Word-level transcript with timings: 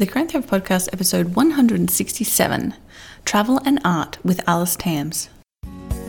the 0.00 0.18
and 0.18 0.30
Thrive 0.30 0.46
Podcast, 0.46 0.88
episode 0.94 1.34
167 1.36 2.74
Travel 3.26 3.60
and 3.66 3.78
Art 3.84 4.16
with 4.24 4.40
Alice 4.48 4.74
Tams. 4.74 5.28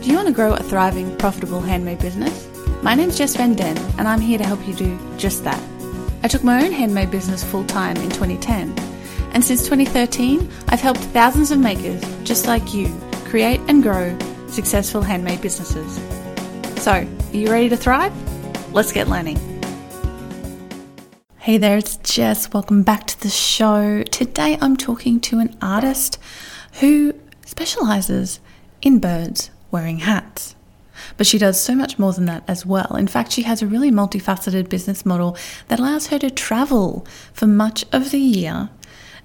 Do 0.00 0.08
you 0.08 0.14
want 0.14 0.28
to 0.28 0.32
grow 0.32 0.54
a 0.54 0.62
thriving, 0.62 1.14
profitable 1.18 1.60
handmade 1.60 1.98
business? 1.98 2.48
My 2.82 2.94
name's 2.94 3.18
Jess 3.18 3.36
Van 3.36 3.54
Den, 3.54 3.76
and 3.98 4.08
I'm 4.08 4.22
here 4.22 4.38
to 4.38 4.44
help 4.44 4.66
you 4.66 4.72
do 4.72 4.98
just 5.18 5.44
that. 5.44 5.62
I 6.22 6.28
took 6.28 6.42
my 6.42 6.64
own 6.64 6.72
handmade 6.72 7.10
business 7.10 7.44
full 7.44 7.66
time 7.66 7.98
in 7.98 8.08
2010, 8.08 8.74
and 9.34 9.44
since 9.44 9.62
2013, 9.64 10.50
I've 10.68 10.80
helped 10.80 11.00
thousands 11.00 11.50
of 11.50 11.58
makers 11.58 12.02
just 12.24 12.46
like 12.46 12.72
you 12.72 12.88
create 13.26 13.60
and 13.68 13.82
grow 13.82 14.18
successful 14.48 15.02
handmade 15.02 15.42
businesses. 15.42 15.96
So, 16.82 16.92
are 16.92 17.36
you 17.36 17.50
ready 17.50 17.68
to 17.68 17.76
thrive? 17.76 18.14
Let's 18.72 18.90
get 18.90 19.08
learning. 19.08 19.51
Hey 21.42 21.58
there, 21.58 21.76
it's 21.76 21.96
Jess. 21.96 22.52
Welcome 22.52 22.84
back 22.84 23.04
to 23.08 23.20
the 23.20 23.28
show. 23.28 24.04
Today 24.04 24.56
I'm 24.60 24.76
talking 24.76 25.18
to 25.22 25.40
an 25.40 25.56
artist 25.60 26.16
who 26.74 27.14
specializes 27.44 28.38
in 28.80 29.00
birds 29.00 29.50
wearing 29.72 29.98
hats. 29.98 30.54
But 31.16 31.26
she 31.26 31.38
does 31.38 31.60
so 31.60 31.74
much 31.74 31.98
more 31.98 32.12
than 32.12 32.26
that 32.26 32.44
as 32.46 32.64
well. 32.64 32.94
In 32.94 33.08
fact, 33.08 33.32
she 33.32 33.42
has 33.42 33.60
a 33.60 33.66
really 33.66 33.90
multifaceted 33.90 34.68
business 34.68 35.04
model 35.04 35.36
that 35.66 35.80
allows 35.80 36.06
her 36.06 36.18
to 36.20 36.30
travel 36.30 37.04
for 37.32 37.48
much 37.48 37.84
of 37.90 38.12
the 38.12 38.20
year 38.20 38.70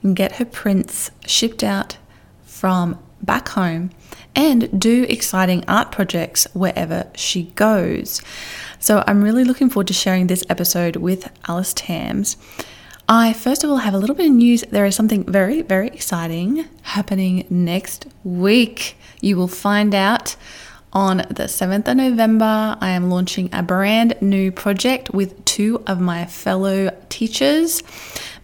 and 0.02 0.16
get 0.16 0.38
her 0.38 0.46
prints 0.46 1.12
shipped 1.28 1.64
out 1.64 1.98
from 2.42 2.98
back 3.22 3.50
home 3.50 3.92
and 4.36 4.82
do 4.82 5.04
exciting 5.04 5.64
art 5.68 5.92
projects 5.92 6.48
wherever 6.56 7.12
she 7.14 7.44
goes. 7.54 8.24
So 8.80 9.04
I'm 9.08 9.24
really 9.24 9.44
looking 9.44 9.70
forward 9.70 9.88
to 9.88 9.94
sharing 9.94 10.28
this 10.28 10.44
episode 10.50 10.98
with 10.98 11.32
Alice 11.48 11.74
Tams. 11.74 12.38
I 13.10 13.34
first 13.34 13.64
of 13.64 13.70
all 13.70 13.78
have 13.78 13.94
a 13.94 13.98
little 13.98 14.16
bit 14.16 14.28
of 14.28 14.34
news. 14.34 14.64
There 14.70 14.86
is 14.86 14.96
something 14.96 15.24
very, 15.24 15.62
very 15.62 15.88
exciting 15.88 16.68
happening 16.84 17.46
next 17.50 18.08
week. 18.24 18.98
You 19.22 19.38
will 19.38 19.48
find 19.48 19.96
out 19.96 20.36
on 20.94 21.18
the 21.18 21.44
7th 21.44 21.88
of 21.88 21.98
November. 21.98 22.78
I 22.80 22.90
am 22.90 23.10
launching 23.10 23.50
a 23.54 23.64
brand 23.64 24.16
new 24.22 24.52
project 24.52 25.12
with 25.12 25.44
two 25.46 25.84
of 25.88 26.00
my 26.00 26.26
fellow 26.26 26.90
teachers. 27.10 27.84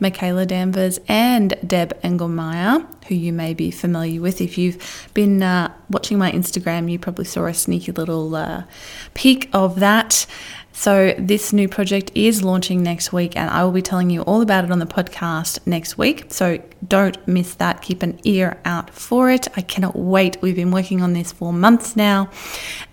Michaela 0.04 0.46
Danvers 0.46 1.00
and 1.08 1.56
Deb 1.66 2.00
Engelmeyer, 2.04 2.86
who 3.08 3.16
you 3.16 3.34
may 3.34 3.54
be 3.54 3.72
familiar 3.72 4.22
with. 4.22 4.42
If 4.42 4.58
you've 4.58 5.10
been 5.14 5.42
uh, 5.42 5.74
watching 5.90 6.18
my 6.20 6.32
Instagram, 6.32 6.92
you 6.92 7.00
probably 7.00 7.26
saw 7.26 7.46
a 7.46 7.54
sneaky 7.54 7.94
little 7.94 8.36
uh, 8.36 8.66
peek 9.14 9.50
of 9.54 9.80
that. 9.80 10.28
So, 10.76 11.14
this 11.20 11.54
new 11.54 11.70
project 11.70 12.12
is 12.16 12.44
launching 12.44 12.82
next 12.82 13.14
week, 13.14 13.38
and 13.38 13.50
I 13.50 13.64
will 13.64 13.72
be 13.72 13.84
telling 13.84 14.10
you 14.10 14.24
all 14.24 14.42
about 14.42 14.66
it 14.66 14.72
on 14.72 14.80
the 14.80 14.88
podcast 14.88 15.60
next 15.68 16.00
week. 16.00 16.26
So, 16.30 16.60
don't 16.86 17.26
miss 17.28 17.54
that. 17.56 17.82
Keep 17.84 18.02
an 18.02 18.20
ear 18.24 18.60
out 18.66 18.90
for 18.90 19.30
it. 19.30 19.48
I 19.56 19.62
cannot 19.62 19.96
wait. 19.96 20.42
We've 20.42 20.56
been 20.56 20.72
working 20.72 21.02
on 21.02 21.14
this 21.14 21.32
for 21.32 21.54
months 21.54 21.96
now, 21.96 22.30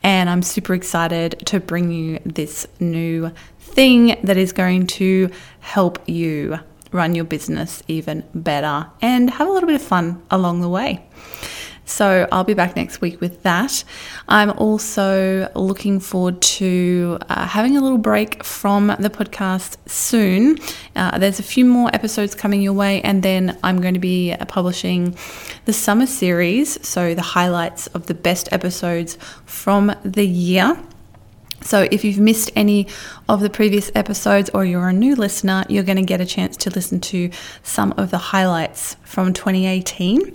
and 0.03 0.29
I'm 0.29 0.43
super 0.43 0.75
excited 0.75 1.43
to 1.47 1.59
bring 1.59 1.91
you 1.91 2.21
this 2.25 2.67
new 2.79 3.33
thing 3.59 4.19
that 4.25 4.37
is 4.37 4.53
going 4.53 4.87
to 4.87 5.31
help 5.61 6.07
you 6.07 6.61
run 6.93 7.15
your 7.15 7.25
business 7.25 7.83
even 7.89 8.25
better 8.35 8.87
and 9.01 9.31
have 9.31 9.49
a 9.49 9.51
little 9.51 9.67
bit 9.67 9.77
of 9.77 9.83
fun 9.83 10.23
along 10.31 10.61
the 10.61 10.69
way. 10.69 11.05
So 11.91 12.29
I'll 12.31 12.45
be 12.45 12.55
back 12.55 12.77
next 12.77 13.01
week 13.01 13.21
with 13.21 13.43
that. 13.43 13.83
I'm 14.29 14.51
also 14.51 15.51
looking 15.57 15.99
forward 15.99 16.41
to 16.43 17.19
uh, 17.29 17.47
having 17.47 17.77
a 17.77 17.81
little 17.81 17.99
break 17.99 18.45
from 18.45 18.95
the 19.01 19.11
podcast 19.11 19.77
soon. 19.89 20.59
Uh, 20.95 21.19
there's 21.19 21.41
a 21.41 21.43
few 21.43 21.65
more 21.65 21.91
episodes 21.93 22.35
coming 22.37 22.63
your 22.63 22.75
way, 22.75 23.03
and 23.03 23.25
then 23.25 23.59
I'm 23.65 23.81
going 23.81 23.95
to 23.95 24.01
be 24.01 24.37
publishing 24.47 25.17
the 25.65 25.73
summer 25.73 26.07
series. 26.07 26.79
So 26.87 27.13
the 27.15 27.23
highlights 27.23 27.89
of 27.89 28.07
the 28.07 28.15
best 28.15 28.49
episodes 28.53 29.19
from 29.45 29.93
the 30.05 30.27
year. 30.27 30.81
So, 31.63 31.87
if 31.91 32.05
you've 32.05 32.19
missed 32.19 32.51
any 32.57 32.87
of 33.29 33.41
the 33.41 33.51
previous 33.51 33.91
episodes 33.95 34.51
or 34.55 34.65
you're 34.65 34.89
a 34.89 34.93
new 34.93 35.15
listener, 35.15 35.65
you're 35.69 35.85
going 35.85 35.97
to 35.97 36.03
get 36.03 36.21
a 36.21 36.27
chance 36.27 36.57
to 36.59 36.71
listen 36.71 37.01
to 37.01 37.31
some 37.63 37.93
of 37.97 38.11
the 38.11 38.19
highlights 38.19 38.97
from 39.05 39.33
2018. 39.33 40.33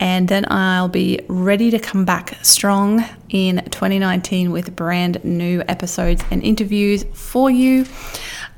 And 0.00 0.28
then 0.28 0.50
I'll 0.50 0.88
be 0.88 1.20
ready 1.28 1.70
to 1.70 1.78
come 1.78 2.04
back 2.04 2.36
strong 2.42 3.04
in 3.28 3.64
2019 3.70 4.50
with 4.50 4.74
brand 4.74 5.24
new 5.24 5.62
episodes 5.68 6.24
and 6.30 6.42
interviews 6.42 7.04
for 7.14 7.50
you. 7.50 7.86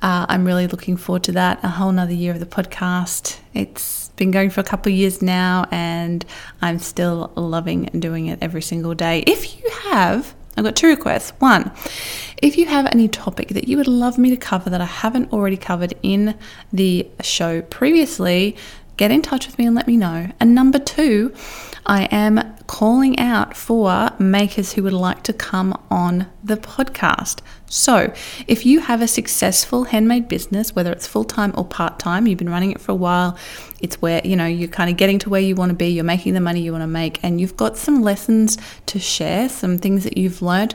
Uh, 0.01 0.27
I'm 0.29 0.45
really 0.45 0.67
looking 0.67 0.97
forward 0.97 1.25
to 1.25 1.33
that. 1.33 1.63
A 1.63 1.69
whole 1.69 1.93
nother 1.93 2.13
year 2.13 2.33
of 2.33 2.41
the 2.41 2.47
podcast. 2.47 3.39
It's 3.55 4.09
been 4.17 4.31
going 4.31 4.51
for 4.51 4.61
a 4.61 4.65
couple 4.65 4.91
of 4.91 4.99
years 4.99 5.23
now, 5.23 5.67
and 5.71 6.25
I'm 6.61 6.79
still 6.79 7.33
loving 7.37 7.85
doing 7.99 8.27
it 8.27 8.39
every 8.43 8.63
single 8.63 8.95
day. 8.95 9.21
If 9.27 9.61
you 9.61 9.71
have 9.91 10.35
I've 10.57 10.65
got 10.65 10.77
two 10.77 10.89
requests. 10.89 11.31
One, 11.39 11.73
if 12.43 12.59
you 12.59 12.67
have 12.67 12.87
any 12.87 13.09
topic 13.09 13.49
that 13.49 13.69
you 13.69 13.77
would 13.77 13.89
love 13.89 14.19
me 14.19 14.31
to 14.31 14.37
cover 14.37 14.69
that 14.71 14.81
I 14.81 14.87
haven't 14.87 15.33
already 15.33 15.57
covered 15.57 15.95
in 16.03 16.37
the 16.73 17.09
show 17.23 17.63
previously, 17.63 18.57
get 18.97 19.11
in 19.11 19.23
touch 19.23 19.47
with 19.47 19.59
me 19.59 19.67
and 19.67 19.75
let 19.75 19.87
me 19.87 19.97
know. 19.97 20.31
And 20.39 20.55
number 20.55 20.79
two, 20.79 21.35
I 21.87 22.05
am 22.05 22.55
calling 22.67 23.19
out 23.19 23.57
for 23.57 24.11
makers 24.19 24.75
who 24.75 24.83
would 24.83 24.93
like 24.93 25.23
to 25.25 25.33
come 25.33 25.77
on 25.91 26.27
the 26.45 26.57
podcast. 26.57 27.41
So, 27.73 28.13
if 28.47 28.67
you 28.67 28.81
have 28.81 29.01
a 29.01 29.09
successful 29.09 29.85
handmade 29.85 30.29
business, 30.29 30.77
whether 30.77 30.93
it's 30.93 31.07
full 31.07 31.25
time 31.25 31.55
or 31.57 31.65
part 31.65 31.99
time, 31.99 32.27
you've 32.27 32.39
been 32.39 32.51
running 32.51 32.71
it 32.71 32.79
for 32.79 32.93
a 32.93 32.95
while, 32.95 33.39
it's 33.81 33.97
where 34.03 34.21
you 34.27 34.37
know 34.37 34.45
you're 34.45 34.69
kind 34.69 34.91
of 34.91 34.99
getting 34.99 35.19
to 35.21 35.31
where 35.31 35.41
you 35.41 35.55
want 35.55 35.71
to 35.71 35.75
be, 35.75 35.87
you're 35.87 36.05
making 36.05 36.35
the 36.35 36.41
money 36.41 36.61
you 36.61 36.71
want 36.71 36.83
to 36.83 36.87
make, 36.87 37.19
and 37.25 37.41
you've 37.41 37.57
got 37.57 37.79
some 37.79 38.03
lessons 38.03 38.59
to 38.85 38.99
share, 38.99 39.49
some 39.49 39.79
things 39.79 40.05
that 40.05 40.19
you've 40.19 40.43
learned 40.43 40.75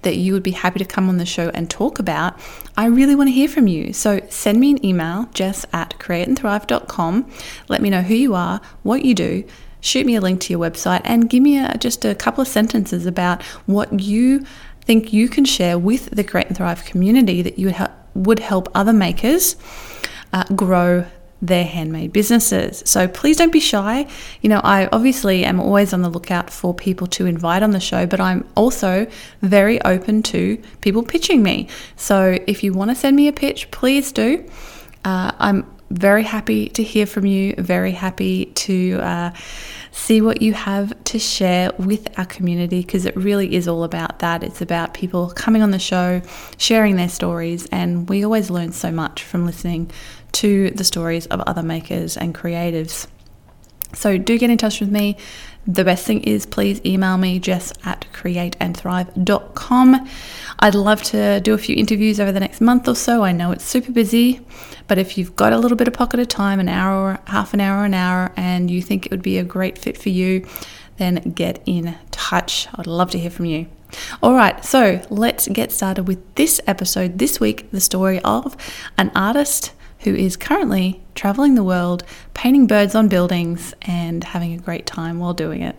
that 0.00 0.16
you 0.16 0.32
would 0.32 0.42
be 0.42 0.52
happy 0.52 0.78
to 0.78 0.84
come 0.86 1.10
on 1.10 1.18
the 1.18 1.26
show 1.26 1.50
and 1.50 1.68
talk 1.68 1.98
about, 1.98 2.40
I 2.74 2.86
really 2.86 3.14
want 3.14 3.28
to 3.28 3.32
hear 3.32 3.46
from 3.46 3.66
you. 3.66 3.92
So, 3.92 4.26
send 4.30 4.60
me 4.60 4.70
an 4.70 4.82
email, 4.82 5.28
jess 5.34 5.66
at 5.74 5.98
createandthrive.com. 5.98 7.30
Let 7.68 7.82
me 7.82 7.90
know 7.90 8.00
who 8.00 8.14
you 8.14 8.34
are, 8.34 8.62
what 8.82 9.04
you 9.04 9.14
do 9.14 9.44
shoot 9.82 10.04
me 10.06 10.14
a 10.14 10.20
link 10.20 10.40
to 10.42 10.52
your 10.52 10.60
website 10.60 11.00
and 11.04 11.28
give 11.28 11.42
me 11.42 11.58
a, 11.58 11.76
just 11.78 12.04
a 12.04 12.14
couple 12.14 12.42
of 12.42 12.48
sentences 12.48 13.06
about 13.06 13.42
what 13.66 14.00
you 14.00 14.44
think 14.90 15.12
you 15.12 15.28
can 15.28 15.44
share 15.44 15.78
with 15.78 16.10
the 16.10 16.24
Create 16.24 16.48
and 16.48 16.56
Thrive 16.56 16.84
community 16.84 17.42
that 17.42 17.60
you 17.60 17.72
would, 18.16 18.40
help, 18.40 18.68
other 18.74 18.92
makers 18.92 19.54
uh, 20.32 20.42
grow 20.56 21.06
their 21.40 21.64
handmade 21.64 22.12
businesses. 22.12 22.82
So 22.84 23.06
please 23.06 23.36
don't 23.36 23.52
be 23.52 23.60
shy. 23.60 24.08
You 24.40 24.48
know, 24.48 24.60
I 24.64 24.88
obviously 24.90 25.44
am 25.44 25.60
always 25.60 25.92
on 25.92 26.02
the 26.02 26.08
lookout 26.08 26.50
for 26.50 26.74
people 26.74 27.06
to 27.06 27.26
invite 27.26 27.62
on 27.62 27.70
the 27.70 27.78
show, 27.78 28.04
but 28.04 28.18
I'm 28.18 28.44
also 28.56 29.06
very 29.42 29.80
open 29.82 30.24
to 30.24 30.60
people 30.80 31.04
pitching 31.04 31.40
me. 31.40 31.68
So 31.94 32.36
if 32.48 32.64
you 32.64 32.72
want 32.72 32.90
to 32.90 32.96
send 32.96 33.14
me 33.14 33.28
a 33.28 33.32
pitch, 33.32 33.70
please 33.70 34.10
do. 34.10 34.44
Uh, 35.04 35.30
I'm 35.38 35.70
very 35.90 36.24
happy 36.24 36.68
to 36.70 36.82
hear 36.82 37.06
from 37.06 37.26
you, 37.26 37.54
very 37.58 37.92
happy 37.92 38.46
to 38.66 38.98
uh, 39.00 39.30
see 39.92 40.20
what 40.20 40.40
you 40.40 40.52
have 40.52 40.92
to 41.04 41.18
share 41.18 41.72
with 41.78 42.18
our 42.18 42.26
community 42.26 42.80
because 42.80 43.06
it 43.06 43.16
really 43.16 43.54
is 43.54 43.66
all 43.66 43.84
about 43.84 44.20
that. 44.20 44.42
It's 44.42 44.60
about 44.60 44.94
people 44.94 45.30
coming 45.30 45.62
on 45.62 45.70
the 45.70 45.78
show, 45.78 46.22
sharing 46.56 46.96
their 46.96 47.08
stories, 47.08 47.66
and 47.72 48.08
we 48.08 48.24
always 48.24 48.50
learn 48.50 48.72
so 48.72 48.90
much 48.92 49.22
from 49.22 49.46
listening 49.46 49.90
to 50.32 50.70
the 50.70 50.84
stories 50.84 51.26
of 51.26 51.40
other 51.40 51.62
makers 51.62 52.16
and 52.16 52.34
creatives. 52.34 53.06
So 53.94 54.18
do 54.18 54.38
get 54.38 54.50
in 54.50 54.58
touch 54.58 54.80
with 54.80 54.90
me. 54.90 55.16
The 55.72 55.84
best 55.84 56.04
thing 56.04 56.24
is 56.24 56.46
please 56.46 56.80
email 56.84 57.16
me, 57.16 57.38
jess 57.38 57.72
at 57.84 58.04
createandthrive.com. 58.12 60.08
I'd 60.58 60.74
love 60.74 61.00
to 61.04 61.38
do 61.40 61.54
a 61.54 61.58
few 61.58 61.76
interviews 61.76 62.18
over 62.18 62.32
the 62.32 62.40
next 62.40 62.60
month 62.60 62.88
or 62.88 62.96
so. 62.96 63.22
I 63.22 63.30
know 63.30 63.52
it's 63.52 63.62
super 63.62 63.92
busy, 63.92 64.40
but 64.88 64.98
if 64.98 65.16
you've 65.16 65.36
got 65.36 65.52
a 65.52 65.58
little 65.58 65.76
bit 65.76 65.86
of 65.86 65.94
pocket 65.94 66.18
of 66.18 66.26
time, 66.26 66.58
an 66.58 66.68
hour 66.68 67.20
half 67.26 67.54
an 67.54 67.60
hour, 67.60 67.84
an 67.84 67.94
hour, 67.94 68.32
and 68.36 68.68
you 68.68 68.82
think 68.82 69.06
it 69.06 69.12
would 69.12 69.22
be 69.22 69.38
a 69.38 69.44
great 69.44 69.78
fit 69.78 69.96
for 69.96 70.08
you, 70.08 70.44
then 70.96 71.14
get 71.36 71.62
in 71.66 71.96
touch. 72.10 72.66
I'd 72.74 72.88
love 72.88 73.12
to 73.12 73.18
hear 73.20 73.30
from 73.30 73.44
you. 73.44 73.68
All 74.24 74.34
right, 74.34 74.64
so 74.64 75.00
let's 75.08 75.46
get 75.46 75.70
started 75.70 76.08
with 76.08 76.34
this 76.34 76.60
episode. 76.66 77.20
This 77.20 77.38
week, 77.38 77.70
the 77.70 77.80
story 77.80 78.18
of 78.22 78.56
an 78.98 79.12
artist 79.14 79.72
who 80.00 80.16
is 80.16 80.36
currently 80.36 81.00
traveling 81.20 81.54
the 81.54 81.62
world, 81.62 82.02
painting 82.32 82.66
birds 82.66 82.94
on 82.94 83.06
buildings, 83.06 83.74
and 83.82 84.24
having 84.24 84.54
a 84.54 84.56
great 84.56 84.86
time 84.86 85.18
while 85.18 85.34
doing 85.34 85.60
it. 85.60 85.76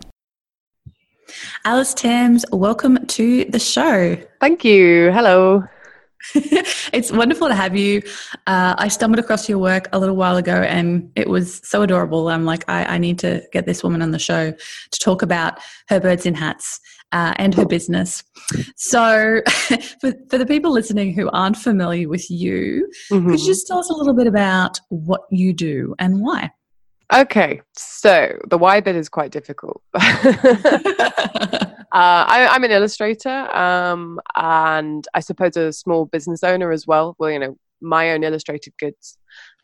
Alice 1.65 1.95
Tams, 1.95 2.45
welcome 2.51 3.03
to 3.07 3.45
the 3.45 3.57
show. 3.57 4.17
Thank 4.39 4.63
you. 4.63 5.11
Hello. 5.11 5.63
it's 6.35 7.11
wonderful 7.11 7.47
to 7.47 7.55
have 7.55 7.75
you. 7.75 8.03
Uh, 8.45 8.75
I 8.77 8.87
stumbled 8.87 9.17
across 9.17 9.49
your 9.49 9.57
work 9.57 9.87
a 9.91 9.97
little 9.97 10.15
while 10.15 10.37
ago 10.37 10.61
and 10.61 11.11
it 11.15 11.27
was 11.27 11.67
so 11.67 11.81
adorable. 11.81 12.29
I'm 12.29 12.45
like, 12.45 12.63
I, 12.69 12.85
I 12.85 12.97
need 12.99 13.17
to 13.19 13.41
get 13.51 13.65
this 13.65 13.81
woman 13.81 14.03
on 14.03 14.11
the 14.11 14.19
show 14.19 14.51
to 14.51 14.99
talk 14.99 15.23
about 15.23 15.57
her 15.87 15.99
birds 15.99 16.27
in 16.27 16.35
hats 16.35 16.79
uh, 17.11 17.33
and 17.37 17.53
her 17.53 17.65
business. 17.65 18.23
So, 18.75 19.41
for, 20.01 20.13
for 20.29 20.37
the 20.37 20.45
people 20.45 20.71
listening 20.71 21.13
who 21.13 21.29
aren't 21.31 21.57
familiar 21.57 22.07
with 22.07 22.29
you, 22.29 22.89
mm-hmm. 23.11 23.29
could 23.29 23.39
you 23.39 23.45
just 23.45 23.67
tell 23.67 23.79
us 23.79 23.89
a 23.89 23.93
little 23.93 24.13
bit 24.13 24.27
about 24.27 24.79
what 24.89 25.21
you 25.29 25.53
do 25.53 25.95
and 25.99 26.21
why? 26.21 26.51
Okay, 27.13 27.61
so 27.73 28.37
the 28.49 28.57
why 28.57 28.79
bit 28.79 28.95
is 28.95 29.09
quite 29.09 29.31
difficult. 29.31 29.81
Uh, 31.93 32.23
I, 32.25 32.55
am 32.55 32.63
an 32.63 32.71
illustrator, 32.71 33.53
um, 33.53 34.21
and 34.37 35.05
I 35.13 35.19
suppose 35.19 35.57
a 35.57 35.73
small 35.73 36.05
business 36.05 36.41
owner 36.41 36.71
as 36.71 36.87
well. 36.87 37.17
Well, 37.19 37.29
you 37.29 37.37
know, 37.37 37.57
my 37.81 38.11
own 38.11 38.23
illustrated 38.23 38.73
goods. 38.79 39.17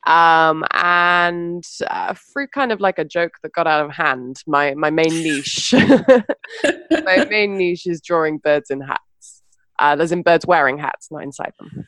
Um, 0.06 0.64
and 0.72 1.66
uh, 1.90 2.14
through 2.14 2.48
kind 2.48 2.72
of 2.72 2.80
like 2.80 2.98
a 2.98 3.04
joke 3.04 3.34
that 3.44 3.52
got 3.52 3.68
out 3.68 3.86
of 3.86 3.92
hand, 3.92 4.42
my 4.48 4.74
my 4.76 4.90
main 4.90 5.10
niche, 5.10 5.74
my 5.74 7.26
main 7.30 7.58
niche 7.58 7.88
is 7.88 8.02
drawing 8.02 8.38
birds 8.38 8.70
in 8.70 8.82
hats. 8.82 9.42
Uh, 9.80 9.96
there's 9.96 10.12
in 10.12 10.24
birds 10.24 10.46
wearing 10.46 10.78
hats, 10.78 11.10
not 11.12 11.24
inside 11.24 11.54
them. 11.60 11.88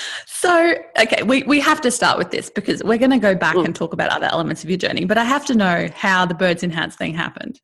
So, 0.42 0.74
okay, 1.00 1.22
we, 1.22 1.44
we 1.44 1.60
have 1.60 1.82
to 1.82 1.92
start 1.92 2.18
with 2.18 2.32
this 2.32 2.50
because 2.50 2.84
we're 2.84 2.98
going 2.98 3.12
to 3.12 3.20
go 3.20 3.36
back 3.36 3.56
mm. 3.56 3.64
and 3.64 3.76
talk 3.76 3.94
about 3.94 4.10
other 4.10 4.26
elements 4.26 4.64
of 4.64 4.72
your 4.72 4.78
journey, 4.78 5.06
but 5.06 5.20
I 5.20 5.24
have 5.24 5.46
to 5.46 5.54
know 5.54 5.88
how 5.94 6.26
the 6.26 6.34
birds 6.34 6.64
in 6.64 6.72
hats 6.72 6.96
thing 6.96 7.14
happened. 7.14 7.62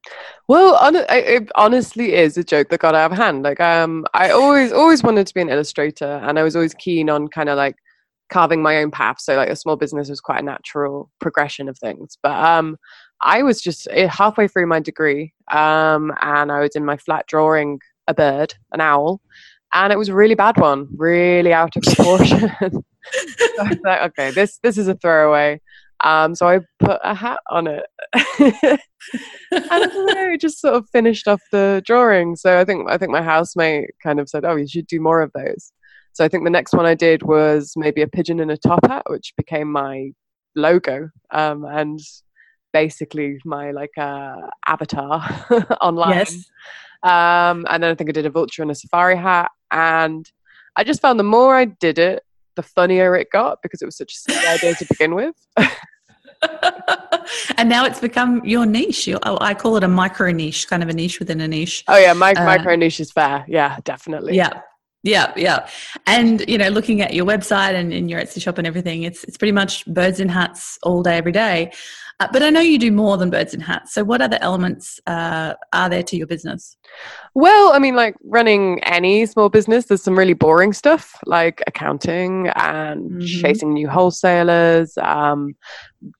Well, 0.47 0.75
on, 0.75 0.95
it 0.95 1.49
honestly 1.55 2.13
is 2.13 2.37
a 2.37 2.43
joke 2.43 2.69
that 2.69 2.79
got 2.79 2.93
out 2.93 3.11
of 3.11 3.17
hand. 3.17 3.41
Like, 3.41 3.59
um, 3.59 4.05
I 4.13 4.29
always, 4.29 4.71
always 4.71 5.01
wanted 5.01 5.25
to 5.25 5.33
be 5.33 5.41
an 5.41 5.49
illustrator 5.49 6.21
and 6.21 6.37
I 6.37 6.43
was 6.43 6.55
always 6.55 6.75
keen 6.75 7.09
on 7.09 7.29
kind 7.29 7.49
of 7.49 7.57
like 7.57 7.77
carving 8.29 8.61
my 8.61 8.77
own 8.77 8.91
path. 8.91 9.21
So, 9.21 9.35
like, 9.35 9.49
a 9.49 9.55
small 9.55 9.75
business 9.75 10.07
was 10.07 10.21
quite 10.21 10.41
a 10.41 10.45
natural 10.45 11.09
progression 11.19 11.69
of 11.69 11.79
things. 11.79 12.19
But, 12.21 12.35
um, 12.35 12.77
I 13.23 13.41
was 13.41 13.59
just 13.59 13.87
eh, 13.89 14.05
halfway 14.05 14.47
through 14.47 14.67
my 14.67 14.81
degree, 14.81 15.33
um, 15.51 16.13
and 16.21 16.51
I 16.51 16.59
was 16.59 16.75
in 16.75 16.85
my 16.85 16.97
flat 16.97 17.25
drawing 17.25 17.79
a 18.07 18.13
bird, 18.13 18.53
an 18.71 18.81
owl, 18.81 19.19
and 19.83 19.93
it 19.93 19.97
was 19.97 20.09
a 20.09 20.15
really 20.15 20.35
bad 20.35 20.57
one, 20.59 20.87
really 20.95 21.53
out 21.53 21.75
of 21.75 21.83
proportion. 21.83 22.51
so 22.61 22.83
I 23.59 23.69
was 23.69 23.79
like, 23.83 24.01
okay, 24.01 24.31
this 24.31 24.59
this 24.63 24.77
is 24.77 24.87
a 24.87 24.95
throwaway. 24.95 25.61
Um, 26.01 26.35
so 26.35 26.47
I 26.47 26.59
put 26.79 26.99
a 27.03 27.15
hat 27.15 27.39
on 27.49 27.67
it, 27.67 27.85
and 28.39 28.79
it 29.51 30.41
just 30.41 30.59
sort 30.59 30.75
of 30.75 30.87
finished 30.89 31.27
off 31.27 31.41
the 31.51 31.81
drawing. 31.85 32.35
So 32.35 32.59
I 32.59 32.65
think 32.65 32.89
I 32.89 32.97
think 32.97 33.11
my 33.11 33.21
housemate 33.21 33.89
kind 34.03 34.19
of 34.19 34.29
said, 34.29 34.45
"Oh, 34.45 34.55
you 34.55 34.67
should 34.67 34.87
do 34.87 34.99
more 34.99 35.21
of 35.21 35.31
those." 35.33 35.71
So 36.13 36.25
I 36.25 36.27
think 36.27 36.43
the 36.43 36.49
next 36.49 36.73
one 36.73 36.85
I 36.85 36.95
did 36.95 37.23
was 37.23 37.73
maybe 37.75 38.01
a 38.01 38.07
pigeon 38.07 38.39
in 38.39 38.49
a 38.49 38.57
top 38.57 38.85
hat, 38.87 39.03
which 39.07 39.33
became 39.37 39.71
my 39.71 40.11
logo 40.55 41.09
um, 41.31 41.63
and 41.65 41.99
basically 42.73 43.37
my 43.45 43.71
like 43.71 43.95
uh, 43.97 44.37
avatar 44.67 45.21
online. 45.81 46.17
Yes. 46.17 46.49
Um, 47.03 47.65
and 47.69 47.83
then 47.83 47.91
I 47.91 47.95
think 47.95 48.09
I 48.09 48.13
did 48.13 48.25
a 48.25 48.31
vulture 48.31 48.63
in 48.63 48.71
a 48.71 48.75
safari 48.75 49.15
hat. 49.15 49.51
And 49.71 50.29
I 50.75 50.83
just 50.83 51.01
found 51.01 51.19
the 51.19 51.23
more 51.23 51.55
I 51.55 51.65
did 51.65 51.99
it, 51.99 52.23
the 52.55 52.63
funnier 52.63 53.15
it 53.15 53.29
got 53.31 53.59
because 53.61 53.81
it 53.81 53.85
was 53.85 53.97
such 53.97 54.13
a 54.13 54.17
silly 54.17 54.47
idea 54.47 54.75
to 54.75 54.85
begin 54.85 55.15
with. 55.15 55.35
and 57.57 57.69
now 57.69 57.85
it's 57.85 57.99
become 57.99 58.43
your 58.43 58.65
niche. 58.65 59.09
Oh, 59.23 59.37
I 59.39 59.53
call 59.53 59.77
it 59.77 59.83
a 59.83 59.87
micro 59.87 60.31
niche, 60.31 60.67
kind 60.67 60.83
of 60.83 60.89
a 60.89 60.93
niche 60.93 61.19
within 61.19 61.41
a 61.41 61.47
niche. 61.47 61.83
Oh 61.87 61.97
yeah, 61.97 62.13
my, 62.13 62.33
uh, 62.33 62.45
micro 62.45 62.75
niche 62.75 62.99
is 62.99 63.11
fair. 63.11 63.45
Yeah, 63.47 63.77
definitely. 63.83 64.35
Yeah, 64.35 64.61
yeah, 65.03 65.33
yeah. 65.35 65.69
And 66.05 66.47
you 66.47 66.57
know, 66.57 66.69
looking 66.69 67.01
at 67.01 67.13
your 67.13 67.25
website 67.25 67.73
and 67.73 67.93
in 67.93 68.09
your 68.09 68.19
Etsy 68.19 68.41
shop 68.41 68.57
and 68.57 68.67
everything, 68.67 69.03
it's 69.03 69.23
it's 69.23 69.37
pretty 69.37 69.51
much 69.51 69.85
birds 69.85 70.19
in 70.19 70.29
hats 70.29 70.77
all 70.83 71.03
day, 71.03 71.17
every 71.17 71.31
day. 71.31 71.71
Uh, 72.19 72.27
but 72.33 72.41
I 72.41 72.49
know 72.49 72.61
you 72.61 72.79
do 72.79 72.91
more 72.91 73.15
than 73.15 73.29
birds 73.29 73.53
in 73.53 73.59
hats. 73.59 73.93
So, 73.93 74.03
what 74.03 74.21
other 74.21 74.39
elements 74.41 74.99
uh, 75.05 75.53
are 75.71 75.89
there 75.89 76.01
to 76.01 76.17
your 76.17 76.25
business? 76.25 76.75
Well, 77.35 77.73
I 77.73 77.79
mean, 77.79 77.95
like 77.95 78.15
running 78.23 78.83
any 78.83 79.27
small 79.27 79.49
business, 79.49 79.85
there's 79.85 80.01
some 80.01 80.17
really 80.17 80.33
boring 80.33 80.73
stuff 80.73 81.15
like 81.27 81.61
accounting 81.67 82.47
and 82.55 83.11
mm-hmm. 83.11 83.41
chasing 83.41 83.73
new 83.73 83.87
wholesalers, 83.87 84.97
um, 84.97 85.55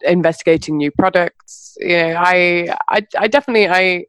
investigating 0.01 0.77
new 0.77 0.91
products. 0.91 1.75
You 1.79 1.97
know, 1.97 2.15
I, 2.19 2.75
I, 2.89 3.01
I 3.17 3.27
definitely, 3.27 3.67
I, 3.67 4.05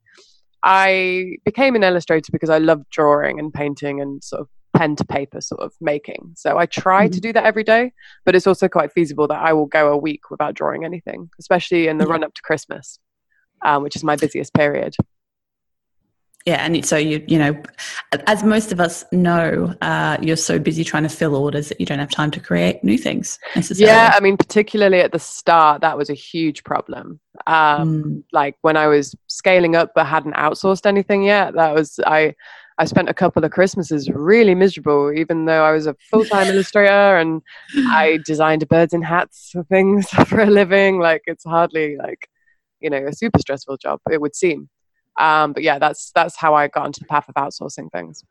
I 0.62 1.37
became 1.46 1.75
an 1.75 1.85
illustrator 1.85 2.31
because 2.31 2.50
I 2.50 2.58
love 2.58 2.82
drawing 2.90 3.38
and 3.38 3.52
painting 3.52 4.02
and 4.02 4.23
sort 4.23 4.43
of 4.43 4.49
pen 4.78 4.94
to 4.94 5.04
paper 5.04 5.40
sort 5.40 5.60
of 5.60 5.72
making. 5.80 6.34
So 6.36 6.56
I 6.56 6.66
try 6.66 7.06
mm-hmm. 7.06 7.14
to 7.14 7.20
do 7.20 7.32
that 7.32 7.44
every 7.44 7.64
day, 7.64 7.92
but 8.25 8.36
it's 8.36 8.46
also 8.46 8.69
quite 8.69 8.92
feasible 8.92 9.26
that 9.28 9.40
I 9.40 9.52
will 9.52 9.66
go 9.66 9.92
a 9.92 9.96
week 9.96 10.30
without 10.30 10.54
drawing 10.54 10.84
anything, 10.84 11.30
especially 11.40 11.88
in 11.88 11.98
the 11.98 12.06
run 12.06 12.22
up 12.22 12.34
to 12.34 12.42
Christmas, 12.42 13.00
um, 13.64 13.82
which 13.82 13.96
is 13.96 14.04
my 14.04 14.14
busiest 14.14 14.54
period. 14.54 14.94
Yeah, 16.46 16.64
and 16.64 16.86
so 16.86 16.96
you 16.96 17.22
you 17.26 17.38
know, 17.38 17.60
as 18.26 18.42
most 18.42 18.72
of 18.72 18.80
us 18.80 19.04
know, 19.12 19.75
uh, 19.82 20.16
you're 20.22 20.36
so 20.36 20.58
busy 20.58 20.84
trying 20.84 21.02
to 21.02 21.08
fill 21.08 21.34
orders 21.34 21.69
that 21.69 21.78
you 21.78 21.84
don't 21.84 21.98
have 21.98 22.10
time 22.10 22.30
to 22.30 22.40
create 22.40 22.82
new 22.82 22.96
things 22.96 23.38
necessarily. 23.54 23.92
Yeah, 23.92 24.14
I 24.14 24.20
mean, 24.20 24.36
particularly 24.36 25.00
at 25.00 25.12
the 25.12 25.19
start, 25.19 25.82
that 25.82 25.98
was 25.98 26.08
a 26.08 26.14
huge 26.14 26.64
problem. 26.64 27.20
Um, 27.46 28.02
mm. 28.02 28.25
Like 28.32 28.56
when 28.62 28.76
I 28.78 28.86
was 28.86 29.14
scaling 29.26 29.76
up 29.76 29.90
but 29.94 30.06
hadn't 30.06 30.36
outsourced 30.36 30.86
anything 30.86 31.25
yet, 31.25 31.54
that 31.54 31.75
was 31.75 32.00
I 32.06 32.34
I 32.78 32.84
spent 32.84 33.08
a 33.08 33.14
couple 33.14 33.44
of 33.44 33.50
Christmases 33.50 34.08
really 34.08 34.54
miserable, 34.54 35.12
even 35.12 35.46
though 35.46 35.64
I 35.64 35.72
was 35.72 35.86
a 35.86 35.96
full 36.10 36.25
time 36.25 36.46
illustrator 36.54 37.16
and 37.16 37.42
I 37.75 38.20
designed 38.25 38.66
birds 38.69 38.94
in 38.94 39.02
hats 39.02 39.50
for 39.52 39.64
things 39.64 40.08
for 40.26 40.40
a 40.40 40.46
living. 40.46 41.00
Like 41.00 41.22
it's 41.26 41.44
hardly 41.44 41.96
like, 41.96 42.28
you 42.80 42.88
know, 42.88 43.04
a 43.06 43.12
super 43.12 43.40
stressful 43.40 43.78
job, 43.78 44.00
it 44.10 44.20
would 44.20 44.36
seem. 44.36 44.69
Um, 45.19 45.52
but 45.52 45.64
yeah, 45.64 45.80
that's 45.80 46.12
that's 46.14 46.36
how 46.36 46.54
I 46.54 46.69
got 46.69 46.86
into 46.86 47.00
the 47.00 47.06
path 47.06 47.28
of 47.28 47.34
outsourcing 47.34 47.90
things. 47.90 48.22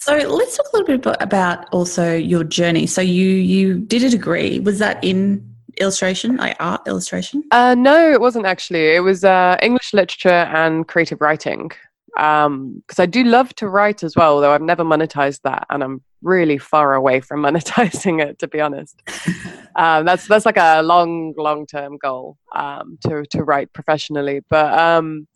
So 0.00 0.16
let's 0.16 0.56
talk 0.56 0.66
a 0.72 0.76
little 0.76 0.98
bit 0.98 1.16
about 1.20 1.68
also 1.72 2.16
your 2.16 2.42
journey. 2.42 2.88
So 2.88 3.00
you 3.00 3.28
you 3.28 3.78
did 3.78 4.02
a 4.02 4.10
degree. 4.10 4.58
Was 4.58 4.80
that 4.80 5.02
in 5.04 5.48
illustration, 5.78 6.36
like 6.36 6.56
art 6.58 6.80
illustration? 6.88 7.44
Uh, 7.52 7.76
no, 7.76 8.10
it 8.10 8.20
wasn't 8.20 8.46
actually. 8.46 8.96
It 8.96 9.00
was 9.00 9.22
uh, 9.22 9.56
English 9.62 9.94
literature 9.94 10.28
and 10.28 10.88
creative 10.88 11.20
writing 11.20 11.70
because 12.16 12.46
um, 12.46 12.82
I 12.98 13.04
do 13.04 13.24
love 13.24 13.54
to 13.56 13.68
write 13.68 14.02
as 14.02 14.16
well, 14.16 14.40
though 14.40 14.52
I've 14.52 14.62
never 14.62 14.84
monetized 14.84 15.42
that, 15.42 15.66
and 15.68 15.84
I'm 15.84 16.02
really 16.22 16.56
far 16.56 16.94
away 16.94 17.20
from 17.20 17.42
monetizing 17.42 18.24
it, 18.24 18.38
to 18.38 18.48
be 18.48 18.60
honest. 18.60 19.02
um, 19.76 20.06
that's 20.06 20.26
that's 20.26 20.46
like 20.46 20.56
a 20.56 20.82
long, 20.82 21.34
long 21.36 21.66
term 21.66 21.98
goal 21.98 22.38
um, 22.54 22.98
to 23.06 23.24
to 23.32 23.44
write 23.44 23.72
professionally. 23.74 24.40
But 24.48 24.72
um, 24.78 25.28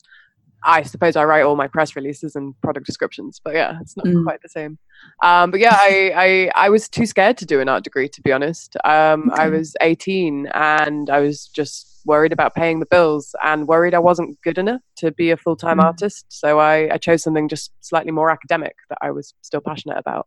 I 0.64 0.82
suppose 0.82 1.16
I 1.16 1.24
write 1.24 1.42
all 1.42 1.54
my 1.54 1.66
press 1.66 1.96
releases 1.96 2.34
and 2.34 2.58
product 2.62 2.86
descriptions. 2.86 3.42
But 3.44 3.54
yeah, 3.54 3.78
it's 3.82 3.94
not 3.96 4.06
mm. 4.06 4.24
quite 4.24 4.40
the 4.40 4.48
same. 4.48 4.78
Um, 5.22 5.50
but 5.50 5.60
yeah, 5.60 5.76
I, 5.78 6.12
I 6.16 6.50
I 6.66 6.68
was 6.70 6.88
too 6.88 7.04
scared 7.04 7.36
to 7.38 7.46
do 7.46 7.60
an 7.60 7.68
art 7.68 7.84
degree, 7.84 8.08
to 8.08 8.22
be 8.22 8.32
honest. 8.32 8.74
Um, 8.84 9.30
okay. 9.30 9.42
I 9.42 9.48
was 9.48 9.76
18 9.82 10.46
and 10.54 11.10
I 11.10 11.20
was 11.20 11.46
just 11.46 11.89
worried 12.04 12.32
about 12.32 12.54
paying 12.54 12.80
the 12.80 12.86
bills 12.86 13.34
and 13.42 13.68
worried 13.68 13.94
I 13.94 13.98
wasn't 13.98 14.40
good 14.42 14.58
enough 14.58 14.80
to 14.96 15.10
be 15.12 15.30
a 15.30 15.36
full 15.36 15.56
time 15.56 15.78
mm. 15.78 15.84
artist. 15.84 16.26
So 16.28 16.58
I, 16.58 16.94
I 16.94 16.98
chose 16.98 17.22
something 17.22 17.48
just 17.48 17.72
slightly 17.80 18.12
more 18.12 18.30
academic 18.30 18.74
that 18.88 18.98
I 19.00 19.10
was 19.10 19.34
still 19.42 19.60
passionate 19.60 19.98
about. 19.98 20.26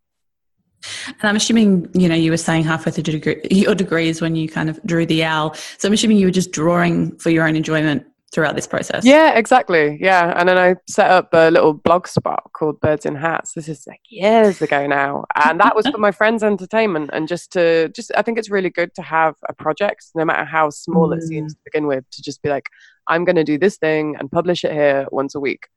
And 1.07 1.23
I'm 1.23 1.35
assuming, 1.35 1.89
you 1.93 2.09
know, 2.09 2.15
you 2.15 2.31
were 2.31 2.37
saying 2.37 2.63
halfway 2.63 2.91
through 2.91 3.03
degree, 3.03 3.41
your 3.49 3.75
degrees 3.75 4.21
when 4.21 4.35
you 4.35 4.49
kind 4.49 4.69
of 4.69 4.81
drew 4.83 5.05
the 5.05 5.23
owl. 5.23 5.53
So 5.77 5.87
I'm 5.87 5.93
assuming 5.93 6.17
you 6.17 6.27
were 6.27 6.31
just 6.31 6.51
drawing 6.51 7.17
for 7.19 7.29
your 7.29 7.47
own 7.47 7.55
enjoyment 7.55 8.05
throughout 8.33 8.55
this 8.55 8.65
process. 8.65 9.05
Yeah, 9.05 9.37
exactly. 9.37 9.97
Yeah. 10.01 10.33
And 10.35 10.49
then 10.49 10.57
I 10.57 10.75
set 10.87 11.09
up 11.11 11.29
a 11.33 11.51
little 11.51 11.73
blog 11.73 12.07
spot 12.07 12.49
called 12.53 12.81
Birds 12.81 13.05
in 13.05 13.15
Hats. 13.15 13.53
This 13.53 13.69
is 13.69 13.85
like 13.87 14.01
years 14.09 14.61
ago 14.61 14.87
now. 14.87 15.25
And 15.35 15.59
that 15.59 15.75
was 15.75 15.87
for 15.87 15.99
my 15.99 16.11
friends' 16.11 16.43
entertainment 16.43 17.11
and 17.13 17.27
just 17.27 17.51
to 17.53 17.89
just 17.89 18.11
I 18.17 18.23
think 18.23 18.39
it's 18.39 18.49
really 18.49 18.71
good 18.71 18.93
to 18.95 19.03
have 19.03 19.35
a 19.47 19.53
project, 19.53 20.07
no 20.15 20.25
matter 20.25 20.45
how 20.45 20.71
small 20.71 21.09
mm. 21.09 21.17
it 21.17 21.23
seems 21.23 21.53
mm. 21.53 21.57
to 21.57 21.61
begin 21.65 21.87
with, 21.87 22.09
to 22.11 22.21
just 22.23 22.41
be 22.41 22.49
like, 22.49 22.67
I'm 23.07 23.23
gonna 23.23 23.43
do 23.43 23.57
this 23.57 23.77
thing 23.77 24.15
and 24.19 24.31
publish 24.31 24.63
it 24.63 24.73
here 24.73 25.05
once 25.11 25.35
a 25.35 25.39
week. 25.39 25.67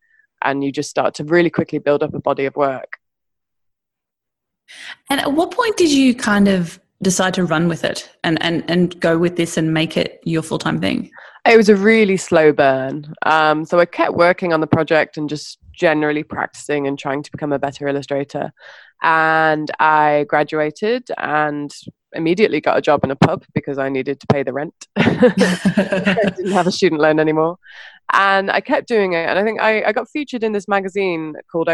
And 0.42 0.64
you 0.64 0.72
just 0.72 0.90
start 0.90 1.14
to 1.14 1.24
really 1.24 1.50
quickly 1.50 1.78
build 1.78 2.02
up 2.02 2.14
a 2.14 2.20
body 2.20 2.46
of 2.46 2.56
work. 2.56 2.98
And 5.10 5.20
at 5.20 5.32
what 5.32 5.50
point 5.50 5.76
did 5.76 5.92
you 5.92 6.14
kind 6.14 6.48
of 6.48 6.80
decide 7.02 7.34
to 7.34 7.44
run 7.44 7.68
with 7.68 7.84
it 7.84 8.10
and, 8.24 8.42
and, 8.42 8.64
and 8.68 8.98
go 9.00 9.18
with 9.18 9.36
this 9.36 9.56
and 9.56 9.72
make 9.72 9.96
it 9.96 10.20
your 10.24 10.42
full 10.42 10.58
time 10.58 10.80
thing? 10.80 11.10
It 11.48 11.56
was 11.56 11.68
a 11.68 11.76
really 11.76 12.16
slow 12.16 12.52
burn. 12.52 13.14
Um, 13.24 13.64
so 13.64 13.78
I 13.78 13.86
kept 13.86 14.14
working 14.14 14.52
on 14.52 14.60
the 14.60 14.66
project 14.66 15.16
and 15.16 15.28
just 15.28 15.58
generally 15.72 16.24
practicing 16.24 16.86
and 16.86 16.98
trying 16.98 17.22
to 17.22 17.30
become 17.30 17.52
a 17.52 17.58
better 17.58 17.86
illustrator. 17.86 18.52
And 19.02 19.70
I 19.78 20.26
graduated 20.28 21.08
and 21.18 21.72
immediately 22.14 22.60
got 22.60 22.78
a 22.78 22.82
job 22.82 23.04
in 23.04 23.10
a 23.10 23.16
pub 23.16 23.44
because 23.54 23.78
I 23.78 23.88
needed 23.88 24.18
to 24.20 24.26
pay 24.26 24.42
the 24.42 24.52
rent. 24.52 24.74
I 24.96 26.32
didn't 26.36 26.52
have 26.52 26.66
a 26.66 26.72
student 26.72 27.00
loan 27.00 27.20
anymore. 27.20 27.58
And 28.12 28.50
I 28.50 28.60
kept 28.60 28.88
doing 28.88 29.12
it. 29.12 29.28
And 29.28 29.38
I 29.38 29.44
think 29.44 29.60
I, 29.60 29.84
I 29.84 29.92
got 29.92 30.08
featured 30.08 30.42
in 30.42 30.52
this 30.52 30.66
magazine 30.66 31.34
called 31.50 31.68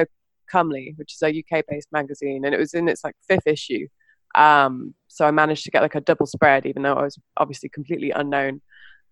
Comely, 0.52 0.95
which 0.97 1.14
is 1.14 1.23
a 1.23 1.29
UK 1.29 1.64
based 1.67 1.88
magazine, 1.93 2.45
and 2.45 2.55
it 2.55 2.59
was 2.59 2.75
in 2.75 2.88
its 2.88 3.05
like 3.05 3.14
fifth 3.26 3.47
issue. 3.47 3.87
Um, 4.35 4.95
so 5.09 5.26
I 5.26 5.31
managed 5.31 5.64
to 5.64 5.71
get 5.71 5.83
like 5.83 5.95
a 5.95 6.00
double 6.00 6.26
spread, 6.26 6.67
even 6.67 6.83
though 6.83 6.95
I 6.95 7.05
was 7.05 7.19
obviously 7.37 7.69
completely 7.69 8.11
unknown, 8.11 8.61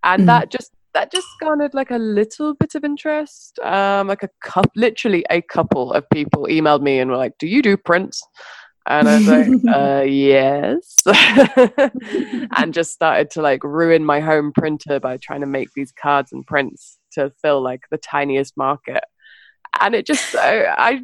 and 0.02 0.23
mm. 0.23 0.26
that 0.26 0.50
just 0.50 0.73
that 0.92 1.12
just 1.12 1.28
garnered 1.40 1.73
like 1.73 1.90
a 1.90 1.99
little 1.99 2.54
bit 2.54 2.75
of 2.75 2.85
interest. 2.85 3.59
Um, 3.61 4.09
like 4.09 4.23
a 4.23 4.30
cup, 4.42 4.71
literally 4.75 5.25
a 5.30 5.40
couple 5.40 5.92
of 5.92 6.09
people 6.11 6.47
emailed 6.47 6.83
me 6.83 6.99
and 6.99 7.11
were 7.11 7.16
like, 7.16 7.38
"Do 7.38 7.47
you 7.47 7.62
do 7.62 7.76
prints?" 7.76 8.23
And 8.87 9.09
I 9.09 9.19
was 9.19 9.28
like, 9.28 9.49
uh, 9.75 10.02
yes. 10.02 10.97
and 12.57 12.75
just 12.75 12.92
started 12.92 13.30
to 13.33 13.42
like 13.42 13.62
ruin 13.62 14.04
my 14.04 14.21
home 14.21 14.52
printer 14.52 14.99
by 14.99 15.16
trying 15.19 15.40
to 15.40 15.47
make 15.47 15.69
these 15.75 15.92
cards 15.92 16.33
and 16.33 16.47
prints 16.47 16.99
to 17.12 17.30
fill 17.42 17.62
like 17.62 17.83
the 17.90 17.99
tiniest 17.99 18.57
market. 18.57 19.04
And 19.80 19.95
it 19.95 20.07
just, 20.07 20.35
I, 20.35 20.64
I, 20.66 21.02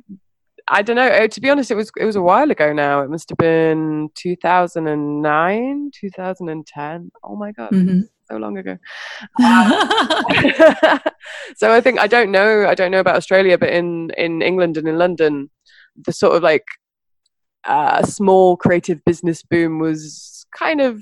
I 0.68 0.82
don't 0.82 0.96
know. 0.96 1.06
Uh, 1.06 1.28
to 1.28 1.40
be 1.40 1.48
honest, 1.50 1.70
it 1.70 1.76
was 1.76 1.90
it 1.96 2.04
was 2.04 2.16
a 2.16 2.22
while 2.22 2.50
ago 2.50 2.72
now. 2.72 3.00
It 3.02 3.10
must 3.10 3.28
have 3.28 3.38
been 3.38 4.08
2009, 4.14 5.90
2010. 5.94 7.10
Oh 7.22 7.36
my 7.36 7.52
god, 7.52 7.70
mm-hmm. 7.70 8.00
so 8.28 8.36
long 8.36 8.58
ago. 8.58 8.76
so 11.56 11.72
I 11.72 11.80
think 11.80 12.00
I 12.00 12.08
don't 12.08 12.32
know. 12.32 12.66
I 12.66 12.74
don't 12.74 12.90
know 12.90 13.00
about 13.00 13.16
Australia, 13.16 13.56
but 13.58 13.70
in 13.70 14.10
in 14.16 14.42
England 14.42 14.76
and 14.76 14.88
in 14.88 14.98
London, 14.98 15.50
the 16.04 16.12
sort 16.12 16.36
of 16.36 16.42
like 16.42 16.64
uh, 17.66 18.02
small 18.02 18.56
creative 18.56 19.04
business 19.04 19.42
boom 19.42 19.78
was 19.78 20.46
kind 20.56 20.80
of 20.80 21.00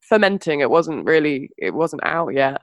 fermenting. 0.00 0.60
It 0.60 0.70
wasn't 0.70 1.06
really, 1.06 1.50
it 1.58 1.74
wasn't 1.74 2.04
out 2.04 2.34
yet. 2.34 2.62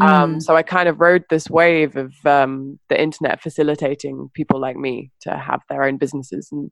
Um, 0.00 0.08
mm. 0.08 0.12
Um, 0.12 0.40
so 0.40 0.56
I 0.56 0.62
kind 0.62 0.88
of 0.88 1.00
rode 1.00 1.24
this 1.30 1.50
wave 1.50 1.96
of 1.96 2.14
um, 2.24 2.78
the 2.88 3.00
internet 3.00 3.42
facilitating 3.42 4.30
people 4.34 4.60
like 4.60 4.76
me 4.76 5.10
to 5.22 5.36
have 5.36 5.60
their 5.68 5.82
own 5.82 5.98
businesses, 5.98 6.48
and 6.52 6.70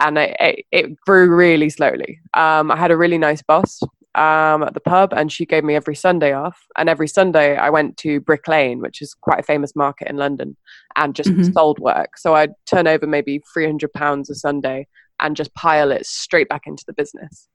and 0.00 0.18
I, 0.18 0.36
I, 0.40 0.56
it 0.72 0.96
grew 1.06 1.34
really 1.34 1.70
slowly. 1.70 2.18
Um, 2.34 2.70
I 2.70 2.76
had 2.76 2.90
a 2.90 2.96
really 2.96 3.18
nice 3.18 3.42
boss 3.42 3.80
um, 4.14 4.62
at 4.62 4.74
the 4.74 4.80
pub, 4.80 5.12
and 5.12 5.30
she 5.30 5.46
gave 5.46 5.64
me 5.64 5.74
every 5.74 5.94
Sunday 5.94 6.32
off. 6.32 6.58
And 6.76 6.88
every 6.88 7.08
Sunday, 7.08 7.56
I 7.56 7.70
went 7.70 7.96
to 7.98 8.20
Brick 8.20 8.48
Lane, 8.48 8.80
which 8.80 9.00
is 9.02 9.14
quite 9.14 9.40
a 9.40 9.44
famous 9.44 9.76
market 9.76 10.08
in 10.08 10.16
London, 10.16 10.56
and 10.96 11.14
just 11.14 11.30
mm-hmm. 11.30 11.52
sold 11.52 11.78
work. 11.78 12.16
So 12.16 12.34
I'd 12.34 12.52
turn 12.66 12.86
over 12.86 13.06
maybe 13.06 13.42
three 13.52 13.66
hundred 13.66 13.92
pounds 13.92 14.30
a 14.30 14.34
Sunday, 14.34 14.86
and 15.20 15.36
just 15.36 15.54
pile 15.54 15.92
it 15.92 16.06
straight 16.06 16.48
back 16.48 16.62
into 16.66 16.84
the 16.86 16.92
business. 16.92 17.48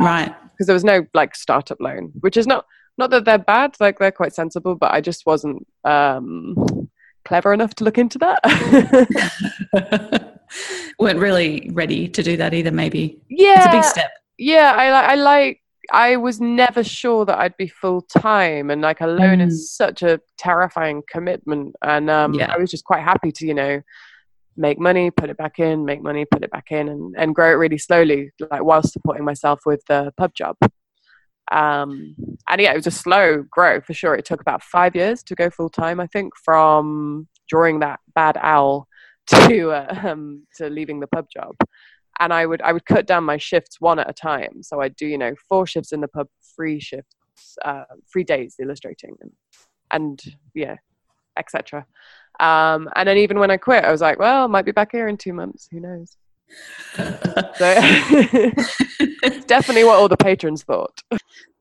Right. 0.00 0.34
Because 0.50 0.66
there 0.66 0.74
was 0.74 0.84
no 0.84 1.04
like 1.14 1.34
startup 1.34 1.78
loan, 1.80 2.12
which 2.20 2.36
is 2.36 2.46
not 2.46 2.64
not 2.98 3.10
that 3.10 3.24
they're 3.24 3.38
bad, 3.38 3.76
like 3.80 3.98
they're 3.98 4.12
quite 4.12 4.34
sensible, 4.34 4.74
but 4.74 4.92
I 4.92 5.00
just 5.00 5.26
wasn't 5.26 5.66
um, 5.84 6.88
clever 7.24 7.52
enough 7.52 7.74
to 7.76 7.84
look 7.84 7.98
into 7.98 8.18
that. 8.18 8.40
weren't 10.98 11.18
really 11.18 11.70
ready 11.72 12.08
to 12.08 12.22
do 12.22 12.36
that 12.36 12.54
either. 12.54 12.70
Maybe. 12.70 13.20
Yeah, 13.28 13.58
it's 13.58 13.66
a 13.66 13.70
big 13.70 13.84
step. 13.84 14.10
Yeah, 14.38 14.72
I 14.76 15.12
I 15.12 15.14
like. 15.14 15.60
I 15.90 16.16
was 16.16 16.40
never 16.40 16.84
sure 16.84 17.26
that 17.26 17.38
I'd 17.38 17.56
be 17.56 17.68
full 17.68 18.02
time, 18.02 18.70
and 18.70 18.82
like 18.82 19.00
a 19.00 19.06
loan 19.06 19.38
mm. 19.38 19.46
is 19.46 19.70
such 19.70 20.02
a 20.02 20.20
terrifying 20.38 21.02
commitment. 21.10 21.74
And 21.82 22.08
um, 22.08 22.34
yeah. 22.34 22.52
I 22.52 22.58
was 22.58 22.70
just 22.70 22.84
quite 22.84 23.02
happy 23.02 23.32
to, 23.32 23.46
you 23.46 23.54
know, 23.54 23.82
make 24.56 24.78
money, 24.78 25.10
put 25.10 25.28
it 25.28 25.36
back 25.36 25.58
in, 25.58 25.84
make 25.84 26.02
money, 26.02 26.24
put 26.24 26.44
it 26.44 26.50
back 26.50 26.70
in, 26.70 26.88
and, 26.88 27.14
and 27.18 27.34
grow 27.34 27.50
it 27.50 27.54
really 27.54 27.78
slowly, 27.78 28.30
like 28.50 28.62
while 28.62 28.82
supporting 28.82 29.24
myself 29.24 29.60
with 29.66 29.82
the 29.88 30.12
pub 30.16 30.34
job. 30.34 30.56
Um, 31.50 32.14
and 32.48 32.60
yeah, 32.60 32.72
it 32.72 32.76
was 32.76 32.86
a 32.86 32.92
slow 32.92 33.44
growth 33.50 33.84
for 33.84 33.94
sure. 33.94 34.14
It 34.14 34.24
took 34.24 34.40
about 34.40 34.62
five 34.62 34.94
years 34.94 35.22
to 35.24 35.34
go 35.34 35.50
full 35.50 35.68
time, 35.68 36.00
I 36.00 36.06
think, 36.06 36.32
from 36.44 37.28
drawing 37.48 37.80
that 37.80 38.00
bad 38.14 38.38
owl 38.40 38.86
to 39.26 39.70
uh, 39.70 40.00
um, 40.04 40.46
to 40.56 40.68
leaving 40.68 41.00
the 41.00 41.06
pub 41.06 41.26
job. 41.32 41.54
And 42.20 42.32
I 42.32 42.46
would 42.46 42.62
I 42.62 42.72
would 42.72 42.86
cut 42.86 43.06
down 43.06 43.24
my 43.24 43.36
shifts 43.38 43.80
one 43.80 43.98
at 43.98 44.08
a 44.08 44.12
time. 44.12 44.62
So 44.62 44.80
I'd 44.80 44.96
do 44.96 45.06
you 45.06 45.18
know 45.18 45.34
four 45.48 45.66
shifts 45.66 45.92
in 45.92 46.00
the 46.00 46.08
pub, 46.08 46.28
three 46.54 46.80
shifts, 46.80 47.56
uh, 47.64 47.84
three 48.12 48.24
days 48.24 48.56
illustrating, 48.60 49.16
and, 49.20 49.32
and 49.90 50.22
yeah, 50.54 50.76
etc. 51.38 51.86
Um, 52.40 52.88
and 52.96 53.08
then 53.08 53.18
even 53.18 53.38
when 53.38 53.50
I 53.50 53.56
quit, 53.56 53.84
I 53.84 53.90
was 53.90 54.00
like, 54.00 54.18
well, 54.18 54.48
might 54.48 54.64
be 54.64 54.72
back 54.72 54.92
here 54.92 55.08
in 55.08 55.16
two 55.16 55.32
months. 55.32 55.68
Who 55.70 55.80
knows? 55.80 56.16
So 56.96 57.00
definitely 59.46 59.84
what 59.84 59.96
all 59.96 60.08
the 60.08 60.16
patrons 60.18 60.62
thought. 60.62 61.00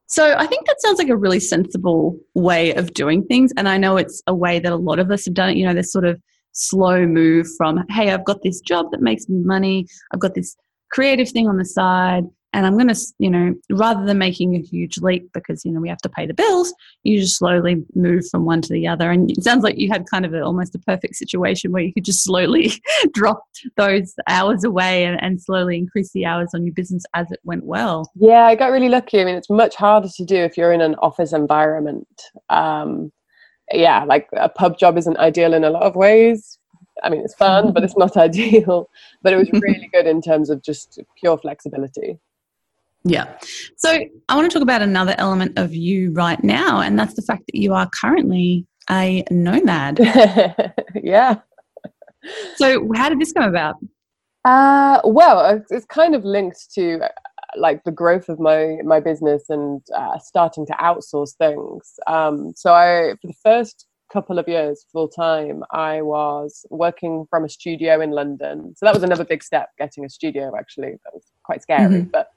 So 0.08 0.36
I 0.38 0.46
think 0.46 0.68
that 0.68 0.82
sounds 0.82 1.00
like 1.00 1.08
a 1.08 1.16
really 1.16 1.40
sensible 1.40 2.20
way 2.36 2.74
of 2.74 2.94
doing 2.94 3.26
things. 3.26 3.54
And 3.56 3.70
I 3.70 3.78
know 3.78 3.96
it's 3.96 4.22
a 4.28 4.36
way 4.36 4.60
that 4.60 4.72
a 4.72 4.76
lot 4.76 5.00
of 5.00 5.10
us 5.10 5.26
have 5.26 5.34
done 5.34 5.50
it. 5.50 5.56
You 5.56 5.66
know, 5.66 5.74
this 5.74 5.92
sort 5.92 6.06
of 6.06 6.22
slow 6.52 7.06
move 7.06 7.48
from, 7.58 7.86
hey, 7.90 8.12
I've 8.12 8.26
got 8.26 8.44
this 8.44 8.60
job 8.60 8.88
that 8.92 9.02
makes 9.02 9.30
me 9.30 9.38
money, 9.38 9.88
I've 10.14 10.20
got 10.20 10.36
this 10.36 10.56
creative 10.92 11.30
thing 11.30 11.48
on 11.48 11.58
the 11.58 11.66
side, 11.66 12.26
and 12.54 12.66
i'm 12.66 12.78
going 12.78 12.88
to 12.88 13.00
you 13.20 13.30
know 13.30 13.54
rather 13.70 14.06
than 14.06 14.18
making 14.18 14.56
a 14.56 14.60
huge 14.60 14.98
leap 15.00 15.32
because 15.34 15.64
you 15.66 15.72
know 15.72 15.80
we 15.80 15.90
have 15.90 16.02
to 16.02 16.10
pay 16.10 16.26
the 16.26 16.34
bills 16.34 16.74
you 17.04 17.20
just 17.20 17.38
slowly 17.38 17.84
move 17.96 18.28
from 18.30 18.46
one 18.46 18.62
to 18.62 18.74
the 18.74 18.88
other. 18.88 19.10
And 19.12 19.32
it 19.32 19.44
sounds 19.44 19.64
like 19.64 19.78
you 19.78 19.90
had 19.90 20.10
kind 20.10 20.26
of 20.26 20.34
a, 20.34 20.42
almost 20.42 20.76
a 20.76 20.80
perfect 20.80 21.16
situation 21.16 21.72
where 21.72 21.82
you 21.82 21.94
could 21.94 22.06
just 22.06 22.24
slowly 22.24 22.74
drop 23.14 23.44
those 23.76 24.14
hours 24.28 24.64
away 24.64 25.06
and, 25.06 25.22
and 25.22 25.42
slowly 25.42 25.78
increase 25.78 26.12
the 26.12 26.26
hours 26.26 26.52
on 26.54 26.66
your 26.66 26.74
business 26.74 27.04
as 27.14 27.32
it 27.32 27.40
went 27.44 27.66
well. 27.66 28.12
Yeah 28.16 28.46
i 28.46 28.56
got 28.56 28.72
really 28.72 28.90
lucky. 28.90 29.22
I 29.22 29.26
mean 29.26 29.36
it's 29.36 29.50
much 29.50 29.76
harder 29.76 30.10
to 30.16 30.26
do 30.26 30.36
if 30.36 30.58
you're 30.58 30.74
in 30.74 30.82
an 30.82 30.96
office 30.96 31.34
environment. 31.34 32.08
Um, 32.50 33.12
yeah 33.72 34.04
like 34.04 34.28
a 34.34 34.50
pub 34.50 34.78
job 34.78 34.98
isn't 34.98 35.18
ideal 35.18 35.54
in 35.54 35.64
a 35.64 35.70
lot 35.70 35.84
of 35.84 35.96
ways. 35.96 36.58
I 37.04 37.10
mean, 37.10 37.22
it's 37.22 37.34
fun, 37.34 37.72
but 37.72 37.84
it's 37.84 37.98
not 37.98 38.18
ideal. 38.28 38.90
But 39.24 39.34
it 39.34 39.38
was 39.38 39.50
really 39.54 39.90
good 39.92 40.06
in 40.06 40.22
terms 40.22 40.50
of 40.50 40.62
just 40.62 41.00
pure 41.18 41.38
flexibility. 41.38 42.20
Yeah. 43.04 43.38
So 43.78 44.00
I 44.30 44.36
want 44.36 44.50
to 44.50 44.54
talk 44.54 44.64
about 44.64 44.82
another 44.82 45.16
element 45.18 45.58
of 45.58 45.74
you 45.74 46.12
right 46.14 46.42
now, 46.44 46.82
and 46.82 46.98
that's 46.98 47.16
the 47.16 47.22
fact 47.22 47.44
that 47.48 47.56
you 47.56 47.74
are 47.74 47.90
currently 48.00 48.66
a 48.90 49.24
nomad. 49.32 50.00
yeah. 51.04 51.40
So 52.56 52.92
how 52.94 53.10
did 53.10 53.20
this 53.20 53.32
come 53.32 53.50
about? 53.50 53.76
Uh, 54.46 55.02
well, 55.04 55.64
it's 55.70 55.86
kind 55.86 56.16
of 56.16 56.24
linked 56.24 56.74
to 56.74 57.00
uh, 57.04 57.08
like 57.58 57.84
the 57.84 57.92
growth 57.92 58.30
of 58.30 58.40
my 58.40 58.78
my 58.84 59.00
business 59.00 59.44
and 59.50 59.82
uh, 59.96 60.18
starting 60.20 60.66
to 60.68 60.74
outsource 60.74 61.36
things. 61.38 61.94
Um, 62.08 62.54
so 62.56 62.74
I, 62.74 63.16
for 63.22 63.28
the 63.28 63.36
first 63.44 63.88
couple 64.12 64.40
of 64.40 64.48
years 64.48 64.86
full 64.92 65.08
time, 65.08 65.64
I 65.72 66.02
was 66.02 66.66
working 66.70 67.26
from 67.30 67.46
a 67.46 67.50
studio 67.50 68.02
in 68.02 68.12
London. 68.12 68.74
So 68.76 68.86
that 68.86 68.94
was 68.94 69.04
another 69.04 69.24
big 69.24 69.44
step, 69.44 69.70
getting 69.78 70.06
a 70.06 70.10
studio. 70.10 70.52
Actually, 70.58 70.92
that 70.92 71.14
was 71.14 71.24
quite 71.44 71.62
scary, 71.62 72.02
mm-hmm. 72.02 72.10
but 72.10 72.28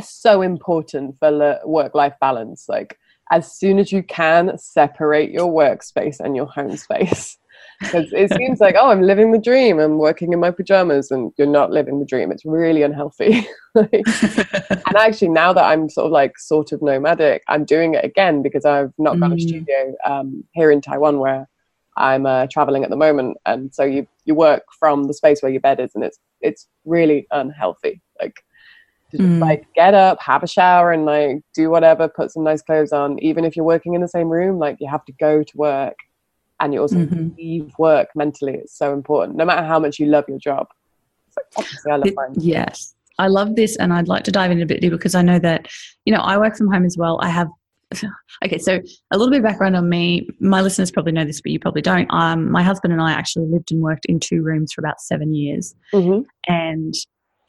so 0.00 0.42
important 0.42 1.18
for 1.18 1.60
work 1.64 1.94
life 1.94 2.14
balance. 2.20 2.68
Like, 2.68 2.98
as 3.30 3.52
soon 3.52 3.78
as 3.78 3.92
you 3.92 4.02
can, 4.02 4.56
separate 4.58 5.30
your 5.30 5.52
workspace 5.52 6.20
and 6.20 6.36
your 6.36 6.46
home 6.46 6.76
space. 6.76 7.38
Because 7.80 8.10
it 8.12 8.32
seems 8.32 8.58
like, 8.58 8.74
oh, 8.78 8.90
I'm 8.90 9.02
living 9.02 9.32
the 9.32 9.38
dream. 9.38 9.78
I'm 9.78 9.98
working 9.98 10.32
in 10.32 10.40
my 10.40 10.50
pajamas, 10.50 11.10
and 11.10 11.30
you're 11.36 11.46
not 11.46 11.70
living 11.70 11.98
the 11.98 12.06
dream. 12.06 12.32
It's 12.32 12.46
really 12.46 12.80
unhealthy. 12.80 13.46
and 13.74 14.96
actually, 14.96 15.28
now 15.28 15.52
that 15.52 15.64
I'm 15.64 15.90
sort 15.90 16.06
of 16.06 16.12
like 16.12 16.38
sort 16.38 16.72
of 16.72 16.80
nomadic, 16.80 17.42
I'm 17.48 17.66
doing 17.66 17.92
it 17.92 18.02
again 18.02 18.40
because 18.40 18.64
I've 18.64 18.94
not 18.96 19.20
got 19.20 19.30
mm. 19.30 19.36
a 19.36 19.40
studio 19.40 19.94
um, 20.06 20.42
here 20.54 20.70
in 20.70 20.80
Taiwan 20.80 21.18
where 21.18 21.46
I'm 21.98 22.24
uh, 22.24 22.46
traveling 22.50 22.82
at 22.82 22.88
the 22.88 22.96
moment, 22.96 23.36
and 23.44 23.74
so 23.74 23.84
you 23.84 24.06
you 24.24 24.34
work 24.34 24.62
from 24.78 25.04
the 25.04 25.14
space 25.14 25.42
where 25.42 25.52
your 25.52 25.60
bed 25.60 25.78
is, 25.78 25.94
and 25.94 26.02
it's 26.02 26.18
it's 26.40 26.68
really 26.86 27.26
unhealthy. 27.30 28.00
Like 29.06 29.10
to 29.12 29.16
just 29.18 29.28
mm. 29.28 29.40
like 29.40 29.66
get 29.74 29.94
up, 29.94 30.18
have 30.20 30.42
a 30.42 30.46
shower, 30.46 30.92
and 30.92 31.04
like 31.04 31.42
do 31.54 31.70
whatever, 31.70 32.08
put 32.08 32.32
some 32.32 32.44
nice 32.44 32.62
clothes 32.62 32.92
on. 32.92 33.18
Even 33.20 33.44
if 33.44 33.56
you're 33.56 33.64
working 33.64 33.94
in 33.94 34.00
the 34.00 34.08
same 34.08 34.28
room, 34.28 34.58
like 34.58 34.76
you 34.80 34.88
have 34.88 35.04
to 35.06 35.12
go 35.12 35.42
to 35.42 35.56
work 35.56 35.96
and 36.60 36.72
you 36.72 36.80
also 36.80 36.96
mm-hmm. 36.96 37.36
leave 37.36 37.72
work 37.78 38.08
mentally. 38.14 38.54
It's 38.54 38.76
so 38.76 38.92
important, 38.92 39.36
no 39.36 39.44
matter 39.44 39.64
how 39.64 39.78
much 39.78 39.98
you 39.98 40.06
love 40.06 40.24
your 40.28 40.38
job. 40.38 40.68
I 41.90 41.96
love 41.96 42.12
mine. 42.14 42.34
Yes. 42.36 42.94
I 43.18 43.28
love 43.28 43.56
this, 43.56 43.76
and 43.76 43.92
I'd 43.92 44.08
like 44.08 44.24
to 44.24 44.32
dive 44.32 44.50
in 44.50 44.60
a 44.60 44.66
bit 44.66 44.80
deeper 44.80 44.96
because 44.96 45.14
I 45.14 45.22
know 45.22 45.38
that, 45.38 45.68
you 46.04 46.12
know, 46.12 46.20
I 46.20 46.36
work 46.36 46.56
from 46.56 46.70
home 46.70 46.84
as 46.84 46.96
well. 46.98 47.18
I 47.22 47.28
have 47.28 47.48
okay, 48.44 48.58
so 48.58 48.80
a 49.10 49.16
little 49.16 49.30
bit 49.30 49.38
of 49.38 49.44
background 49.44 49.76
on 49.76 49.88
me. 49.88 50.28
My 50.40 50.60
listeners 50.60 50.90
probably 50.90 51.12
know 51.12 51.24
this, 51.24 51.40
but 51.40 51.52
you 51.52 51.58
probably 51.58 51.82
don't. 51.82 52.10
Um, 52.10 52.50
my 52.50 52.62
husband 52.62 52.92
and 52.92 53.00
I 53.00 53.12
actually 53.12 53.46
lived 53.46 53.70
and 53.70 53.80
worked 53.80 54.06
in 54.06 54.20
two 54.20 54.42
rooms 54.42 54.72
for 54.72 54.80
about 54.80 55.00
seven 55.00 55.34
years, 55.34 55.74
mm-hmm. 55.92 56.22
and 56.46 56.94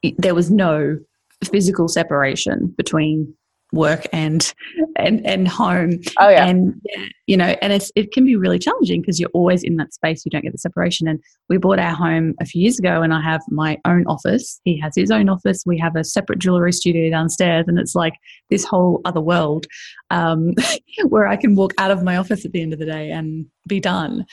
it, 0.04 0.16
there 0.18 0.36
was 0.36 0.52
no 0.52 1.00
physical 1.46 1.88
separation 1.88 2.74
between 2.78 3.34
work 3.74 4.08
and 4.14 4.54
and 4.96 5.26
and 5.26 5.48
home. 5.48 6.00
Oh 6.20 6.30
yeah. 6.30 6.46
And 6.46 6.82
you 7.26 7.36
know 7.36 7.56
and 7.62 7.74
it's 7.74 7.92
it 7.96 8.12
can 8.12 8.26
be 8.26 8.36
really 8.36 8.60
challenging 8.60 9.02
because 9.02 9.20
you're 9.20 9.30
always 9.34 9.64
in 9.64 9.76
that 9.76 9.94
space 9.94 10.24
you 10.26 10.30
don't 10.30 10.44
get 10.44 10.54
the 10.54 10.58
separation. 10.58 11.08
And 11.08 11.20
we 11.50 11.58
bought 11.58 11.80
our 11.80 11.94
home 11.94 12.34
a 12.40 12.46
few 12.46 12.62
years 12.62 12.80
ago 12.80 13.02
and 13.02 13.14
i 13.14 13.22
have 13.22 13.42
my 13.50 13.78
own 13.86 14.06
office. 14.08 14.62
He 14.64 14.80
has 14.80 14.94
his 14.96 15.12
own 15.12 15.30
office. 15.30 15.64
We 15.66 15.78
have 15.80 15.96
a 15.96 16.04
separate 16.04 16.40
jewelry 16.40 16.72
studio 16.72 17.10
downstairs 17.10 17.66
and 17.68 17.78
it's 17.78 17.96
like 17.96 18.14
this 18.50 18.64
whole 18.64 19.02
other 19.06 19.22
world 19.22 19.68
um, 20.10 20.54
where 21.10 21.28
i 21.28 21.36
can 21.36 21.56
walk 21.56 21.74
out 21.78 21.92
of 21.92 22.04
my 22.04 22.18
office 22.18 22.46
at 22.46 22.52
the 22.52 22.62
end 22.62 22.74
of 22.74 22.80
the 22.80 22.86
day 22.86 23.12
and 23.12 23.46
be 23.68 23.80
done 23.80 24.26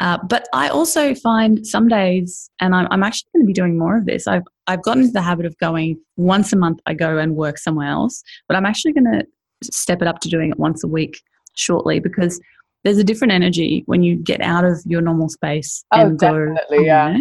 Uh, 0.00 0.18
but 0.28 0.48
I 0.52 0.68
also 0.68 1.14
find 1.14 1.66
some 1.66 1.88
days, 1.88 2.50
and 2.60 2.74
I'm, 2.74 2.88
I'm 2.90 3.02
actually 3.02 3.28
going 3.34 3.44
to 3.44 3.46
be 3.46 3.52
doing 3.52 3.78
more 3.78 3.96
of 3.96 4.06
this. 4.06 4.26
I've 4.26 4.42
I've 4.66 4.82
gotten 4.82 5.02
into 5.02 5.12
the 5.12 5.22
habit 5.22 5.46
of 5.46 5.56
going 5.58 5.98
once 6.16 6.52
a 6.52 6.56
month. 6.56 6.80
I 6.86 6.94
go 6.94 7.18
and 7.18 7.36
work 7.36 7.58
somewhere 7.58 7.88
else, 7.88 8.22
but 8.48 8.56
I'm 8.56 8.66
actually 8.66 8.92
going 8.92 9.12
to 9.12 9.24
step 9.62 10.02
it 10.02 10.08
up 10.08 10.20
to 10.20 10.28
doing 10.28 10.50
it 10.50 10.58
once 10.58 10.82
a 10.84 10.88
week 10.88 11.20
shortly 11.54 12.00
because 12.00 12.40
there's 12.82 12.98
a 12.98 13.04
different 13.04 13.32
energy 13.32 13.82
when 13.86 14.02
you 14.02 14.16
get 14.16 14.40
out 14.40 14.64
of 14.64 14.82
your 14.84 15.00
normal 15.00 15.28
space 15.28 15.84
Oh, 15.92 16.00
and 16.00 16.18
go. 16.18 16.26
definitely, 16.46 16.86
yeah. 16.86 17.16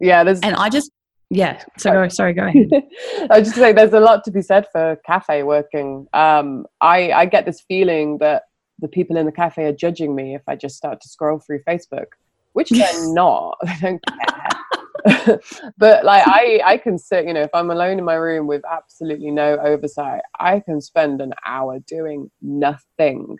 Yeah, 0.00 0.24
there's 0.24 0.40
And 0.40 0.56
I 0.56 0.68
just 0.68 0.90
yeah. 1.30 1.62
So 1.78 1.90
go. 1.92 2.08
Sorry, 2.08 2.34
go 2.34 2.46
ahead. 2.46 2.68
I 3.30 3.38
was 3.38 3.48
just 3.48 3.56
say 3.56 3.72
there's 3.72 3.92
a 3.92 4.00
lot 4.00 4.24
to 4.24 4.30
be 4.30 4.42
said 4.42 4.66
for 4.72 4.96
cafe 5.06 5.42
working. 5.42 6.06
Um, 6.12 6.66
I 6.80 7.12
I 7.12 7.26
get 7.26 7.46
this 7.46 7.62
feeling 7.66 8.18
that 8.18 8.42
the 8.78 8.88
people 8.88 9.16
in 9.16 9.26
the 9.26 9.32
cafe 9.32 9.64
are 9.64 9.72
judging 9.72 10.14
me 10.14 10.34
if 10.34 10.42
I 10.46 10.56
just 10.56 10.76
start 10.76 11.00
to 11.00 11.08
scroll 11.08 11.38
through 11.38 11.62
Facebook, 11.62 12.06
which 12.52 12.70
they're 12.70 13.00
not. 13.14 13.58
They 13.66 13.74
don't 13.80 14.02
care. 14.02 15.40
but 15.78 16.04
like 16.04 16.24
I 16.26 16.60
I 16.64 16.78
can 16.78 16.98
sit, 16.98 17.26
you 17.26 17.32
know, 17.32 17.42
if 17.42 17.50
I'm 17.54 17.70
alone 17.70 17.98
in 17.98 18.04
my 18.04 18.14
room 18.14 18.46
with 18.46 18.62
absolutely 18.70 19.30
no 19.30 19.56
oversight, 19.58 20.22
I 20.40 20.60
can 20.60 20.80
spend 20.80 21.20
an 21.20 21.32
hour 21.44 21.78
doing 21.86 22.30
nothing. 22.42 23.36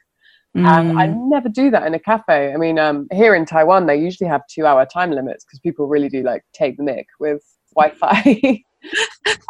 And 0.54 0.98
I 0.98 1.08
Mm. 1.08 1.28
never 1.28 1.48
do 1.50 1.70
that 1.70 1.86
in 1.86 1.92
a 1.94 1.98
cafe. 1.98 2.54
I 2.54 2.56
mean, 2.56 2.78
um, 2.78 3.08
here 3.12 3.34
in 3.34 3.44
Taiwan, 3.44 3.86
they 3.86 3.96
usually 3.96 4.28
have 4.28 4.40
two-hour 4.48 4.86
time 4.86 5.10
limits 5.10 5.44
because 5.44 5.58
people 5.60 5.86
really 5.86 6.08
do 6.08 6.22
like 6.22 6.44
take 6.54 6.76
the 6.78 6.82
mic 6.82 7.06
with 7.20 7.42
Wi-Fi. 7.74 8.62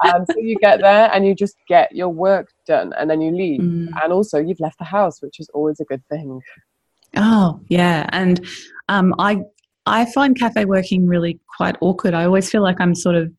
Um, 0.05 0.25
so 0.31 0.39
you 0.39 0.57
get 0.57 0.81
there 0.81 1.11
and 1.13 1.27
you 1.27 1.35
just 1.35 1.57
get 1.69 1.95
your 1.95 2.09
work 2.09 2.49
done, 2.67 2.93
and 2.99 3.11
then 3.11 3.21
you 3.21 3.31
leave. 3.31 3.61
Mm. 3.61 3.89
And 4.03 4.13
also, 4.13 4.39
you've 4.39 4.61
left 4.61 4.79
the 4.79 4.85
house, 4.85 5.21
which 5.23 5.41
is 5.41 5.49
always 5.55 5.81
a 5.81 5.85
good 5.85 6.03
thing. 6.09 6.41
Oh 7.17 7.61
yeah, 7.69 8.09
and 8.13 8.47
um, 8.89 9.15
I 9.19 9.43
I 9.87 10.05
find 10.13 10.39
cafe 10.39 10.65
working 10.65 11.07
really 11.07 11.39
quite 11.57 11.77
awkward. 11.81 12.15
I 12.15 12.25
always 12.25 12.51
feel 12.51 12.63
like 12.63 12.81
I'm 12.81 12.95
sort 12.95 13.17
of 13.17 13.33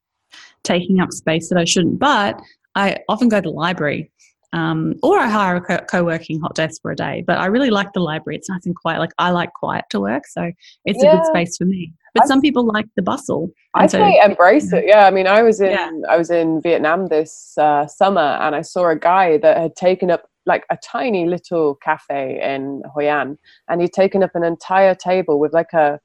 taking 0.64 1.00
up 1.00 1.12
space 1.12 1.50
that 1.50 1.58
I 1.58 1.66
shouldn't. 1.66 2.00
But 2.00 2.42
I 2.76 2.98
often 3.10 3.30
go 3.30 3.42
to 3.42 3.50
the 3.50 3.56
library, 3.56 4.12
um, 4.54 4.96
or 5.04 5.20
I 5.20 5.28
hire 5.28 5.58
a 5.58 5.62
co- 5.62 5.86
co-working 5.90 6.40
hot 6.40 6.56
desk 6.56 6.82
for 6.82 6.92
a 6.92 6.96
day. 6.96 7.24
But 7.26 7.38
I 7.38 7.48
really 7.48 7.70
like 7.70 7.94
the 7.94 8.00
library. 8.00 8.38
It's 8.38 8.50
nice 8.50 8.66
and 8.66 8.76
quiet. 8.76 9.00
Like 9.00 9.14
I 9.18 9.32
like 9.32 9.54
quiet 9.54 9.86
to 9.92 10.00
work, 10.00 10.26
so 10.28 10.52
it's 10.86 11.04
a 11.04 11.12
good 11.12 11.26
space 11.26 11.58
for 11.58 11.66
me. 11.66 11.94
But 12.18 12.26
I- 12.26 12.28
some 12.28 12.42
people 12.42 12.66
like 12.66 12.86
the 12.96 13.02
bustle. 13.02 13.50
I 13.76 13.88
so- 13.88 13.98
say 14.00 14.20
embrace 14.24 14.72
it. 14.74 14.86
Yeah, 14.88 15.06
I 15.06 15.12
mean, 15.12 15.28
I 15.28 15.42
was 15.44 15.62
in 15.62 15.72
Yeah. 15.72 15.92
I 16.10 16.18
was 16.18 16.30
in 16.30 16.62
Vietnam 16.62 17.08
this 17.08 17.54
uh, 17.58 17.88
summer, 17.88 18.22
and 18.42 18.56
I 18.56 18.62
saw 18.62 18.90
a 18.90 18.96
guy 18.96 19.38
that 19.38 19.58
had 19.58 19.76
taken 19.76 20.10
up 20.12 20.24
like 20.46 20.64
a 20.70 20.78
tiny 20.84 21.28
little 21.28 21.76
cafe 21.76 22.40
in 22.42 22.82
Hoi 22.94 23.08
An, 23.10 23.38
and 23.70 23.82
he'd 23.82 23.92
taken 23.94 24.24
up 24.24 24.32
an 24.34 24.44
entire 24.44 24.96
table 24.96 25.40
with 25.40 25.54
like 25.54 25.74
a 25.74 26.00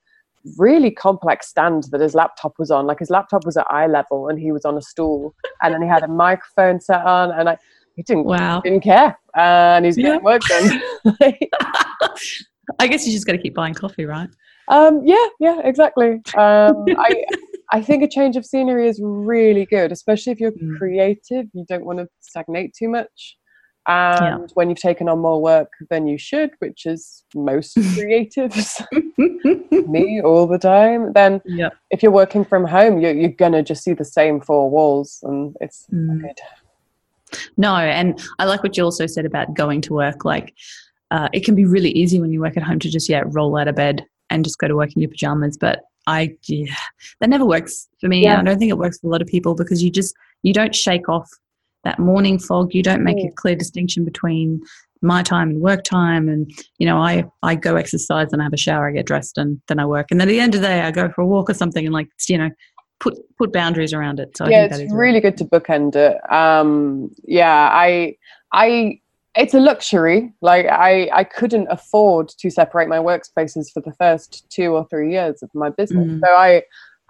really 0.58 0.90
complex 0.90 1.46
stand 1.48 1.84
that 1.92 2.00
his 2.00 2.14
laptop 2.16 2.52
was 2.58 2.68
on. 2.72 2.84
Like 2.86 2.98
his 2.98 3.10
laptop 3.10 3.46
was 3.46 3.56
at 3.56 3.66
eye 3.70 3.86
level, 3.86 4.28
and 4.28 4.40
he 4.40 4.50
was 4.50 4.64
on 4.64 4.76
a 4.76 4.82
stool, 4.82 5.34
and 5.62 5.72
then 5.72 5.82
he 5.82 5.88
had 5.88 6.02
a 6.02 6.08
microphone 6.26 6.80
set 6.80 7.04
on, 7.06 7.30
and 7.30 7.48
I 7.50 7.56
he 7.94 8.02
didn't 8.02 8.24
Wow. 8.24 8.60
didn't 8.64 8.80
care, 8.80 9.16
and 9.36 9.84
he's 9.84 9.96
getting 9.96 10.12
Yeah. 10.14 10.18
work 10.18 10.42
done. 10.48 10.82
I 12.78 12.86
guess 12.86 13.06
you 13.06 13.12
just 13.12 13.26
got 13.26 13.32
to 13.32 13.38
keep 13.38 13.54
buying 13.54 13.74
coffee, 13.74 14.04
right? 14.06 14.28
Um, 14.68 15.02
yeah, 15.04 15.26
yeah, 15.40 15.60
exactly. 15.64 16.20
Um, 16.36 16.86
I 16.98 17.24
I 17.72 17.80
think 17.82 18.02
a 18.02 18.08
change 18.08 18.36
of 18.36 18.44
scenery 18.44 18.86
is 18.88 19.00
really 19.02 19.66
good, 19.66 19.92
especially 19.92 20.32
if 20.32 20.40
you're 20.40 20.52
Mm. 20.52 20.76
creative. 20.78 21.46
You 21.54 21.64
don't 21.68 21.84
want 21.86 21.98
to 22.00 22.08
stagnate 22.20 22.74
too 22.74 22.88
much. 22.88 23.36
And 23.88 24.48
when 24.54 24.68
you've 24.68 24.78
taken 24.78 25.08
on 25.08 25.18
more 25.18 25.40
work 25.42 25.70
than 25.90 26.06
you 26.06 26.16
should, 26.16 26.50
which 26.60 26.86
is 26.86 27.24
most 27.34 27.76
creatives, 27.96 28.80
me 29.88 30.20
all 30.22 30.46
the 30.46 30.58
time, 30.58 31.12
then 31.14 31.40
yeah. 31.46 31.70
if 31.90 32.02
you're 32.02 32.12
working 32.12 32.44
from 32.44 32.64
home, 32.66 33.00
you're, 33.00 33.12
you're 33.12 33.30
gonna 33.30 33.62
just 33.62 33.82
see 33.82 33.92
the 33.94 34.04
same 34.04 34.40
four 34.40 34.70
walls, 34.70 35.18
and 35.22 35.56
it's 35.60 35.86
Mm. 35.92 36.20
good. 36.20 36.38
No, 37.56 37.74
and 37.76 38.20
I 38.38 38.44
like 38.44 38.62
what 38.62 38.76
you 38.76 38.84
also 38.84 39.06
said 39.06 39.24
about 39.24 39.54
going 39.54 39.80
to 39.82 39.94
work. 39.94 40.24
Like, 40.24 40.54
uh, 41.10 41.28
it 41.32 41.44
can 41.44 41.54
be 41.54 41.64
really 41.64 41.90
easy 41.90 42.20
when 42.20 42.30
you 42.30 42.40
work 42.40 42.56
at 42.56 42.62
home 42.62 42.78
to 42.80 42.90
just 42.90 43.08
yeah 43.08 43.22
roll 43.26 43.56
out 43.56 43.68
of 43.68 43.74
bed 43.74 44.04
and 44.32 44.44
just 44.44 44.58
go 44.58 44.68
to 44.68 44.76
work 44.76 44.94
in 44.94 45.02
your 45.02 45.10
pajamas. 45.10 45.56
But 45.58 45.80
I 46.06 46.36
yeah, 46.48 46.74
that 47.20 47.30
never 47.30 47.46
works 47.46 47.88
for 48.00 48.08
me. 48.08 48.22
Yeah. 48.24 48.40
I 48.40 48.42
don't 48.42 48.58
think 48.58 48.70
it 48.70 48.78
works 48.78 48.98
for 48.98 49.06
a 49.06 49.10
lot 49.10 49.22
of 49.22 49.28
people 49.28 49.54
because 49.54 49.82
you 49.82 49.90
just 49.90 50.14
you 50.42 50.52
don't 50.52 50.74
shake 50.74 51.08
off 51.08 51.28
that 51.84 51.98
morning 51.98 52.38
fog. 52.38 52.74
You 52.74 52.82
don't 52.82 53.04
make 53.04 53.18
a 53.18 53.28
Mm. 53.28 53.34
clear 53.36 53.56
distinction 53.56 54.04
between 54.04 54.60
my 55.02 55.22
time 55.22 55.50
and 55.50 55.60
work 55.60 55.82
time. 55.84 56.28
And 56.28 56.50
you 56.78 56.86
know, 56.86 56.98
I 56.98 57.24
I 57.42 57.54
go 57.54 57.76
exercise 57.76 58.32
and 58.32 58.40
I 58.42 58.44
have 58.44 58.52
a 58.52 58.56
shower, 58.56 58.88
I 58.88 58.92
get 58.92 59.06
dressed, 59.06 59.38
and 59.38 59.60
then 59.68 59.78
I 59.78 59.86
work. 59.86 60.10
And 60.10 60.20
then 60.20 60.28
at 60.28 60.32
the 60.32 60.40
end 60.40 60.54
of 60.54 60.60
the 60.60 60.66
day, 60.68 60.80
I 60.80 60.90
go 60.90 61.08
for 61.10 61.22
a 61.22 61.26
walk 61.26 61.50
or 61.50 61.54
something, 61.54 61.84
and 61.84 61.92
like 61.94 62.08
you 62.28 62.38
know, 62.38 62.50
put 63.00 63.18
put 63.36 63.52
boundaries 63.52 63.92
around 63.92 64.20
it. 64.20 64.36
So 64.36 64.44
I 64.44 64.50
yeah, 64.50 64.60
think 64.60 64.70
that 64.72 64.80
it's 64.80 64.92
is 64.92 64.96
really 64.96 65.20
good 65.20 65.36
to 65.38 65.44
bookend 65.44 65.96
it. 65.96 66.32
Um, 66.32 67.10
yeah, 67.24 67.68
I, 67.72 68.16
I, 68.52 69.00
it's 69.36 69.54
a 69.54 69.60
luxury. 69.60 70.32
Like 70.40 70.66
I, 70.66 71.08
I 71.12 71.24
couldn't 71.24 71.68
afford 71.70 72.28
to 72.28 72.50
separate 72.50 72.88
my 72.88 72.98
workspaces 72.98 73.72
for 73.72 73.80
the 73.80 73.92
first 73.92 74.48
two 74.50 74.74
or 74.74 74.86
three 74.88 75.12
years 75.12 75.42
of 75.42 75.50
my 75.54 75.70
business. 75.70 76.06
Mm. 76.06 76.20
So 76.20 76.32
I, 76.32 76.62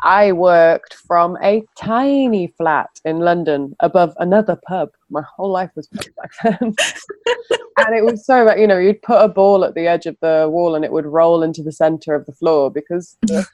I 0.03 0.33
worked 0.33 0.95
from 0.95 1.37
a 1.43 1.65
tiny 1.77 2.49
flat 2.57 2.91
in 3.05 3.21
London 3.21 3.75
above 3.81 4.15
another 4.19 4.59
pub. 4.67 4.91
My 5.11 5.23
whole 5.23 5.51
life 5.51 5.71
was 5.77 5.87
back 5.89 6.31
then. 6.43 6.75
and 7.79 7.97
it 7.97 8.05
was 8.05 8.27
so, 8.27 8.55
you 8.57 8.67
know, 8.67 8.79
you'd 8.79 9.03
put 9.03 9.23
a 9.23 9.29
ball 9.29 9.65
at 9.65 9.75
the 9.75 9.87
edge 9.87 10.07
of 10.07 10.17
the 10.21 10.49
wall 10.51 10.75
and 10.75 10.85
it 10.85 10.93
would 10.93 11.07
roll 11.07 11.43
into 11.43 11.63
the 11.63 11.73
center 11.73 12.15
of 12.15 12.27
the 12.27 12.33
floor 12.33 12.71
because 12.71 13.17
the 13.23 13.47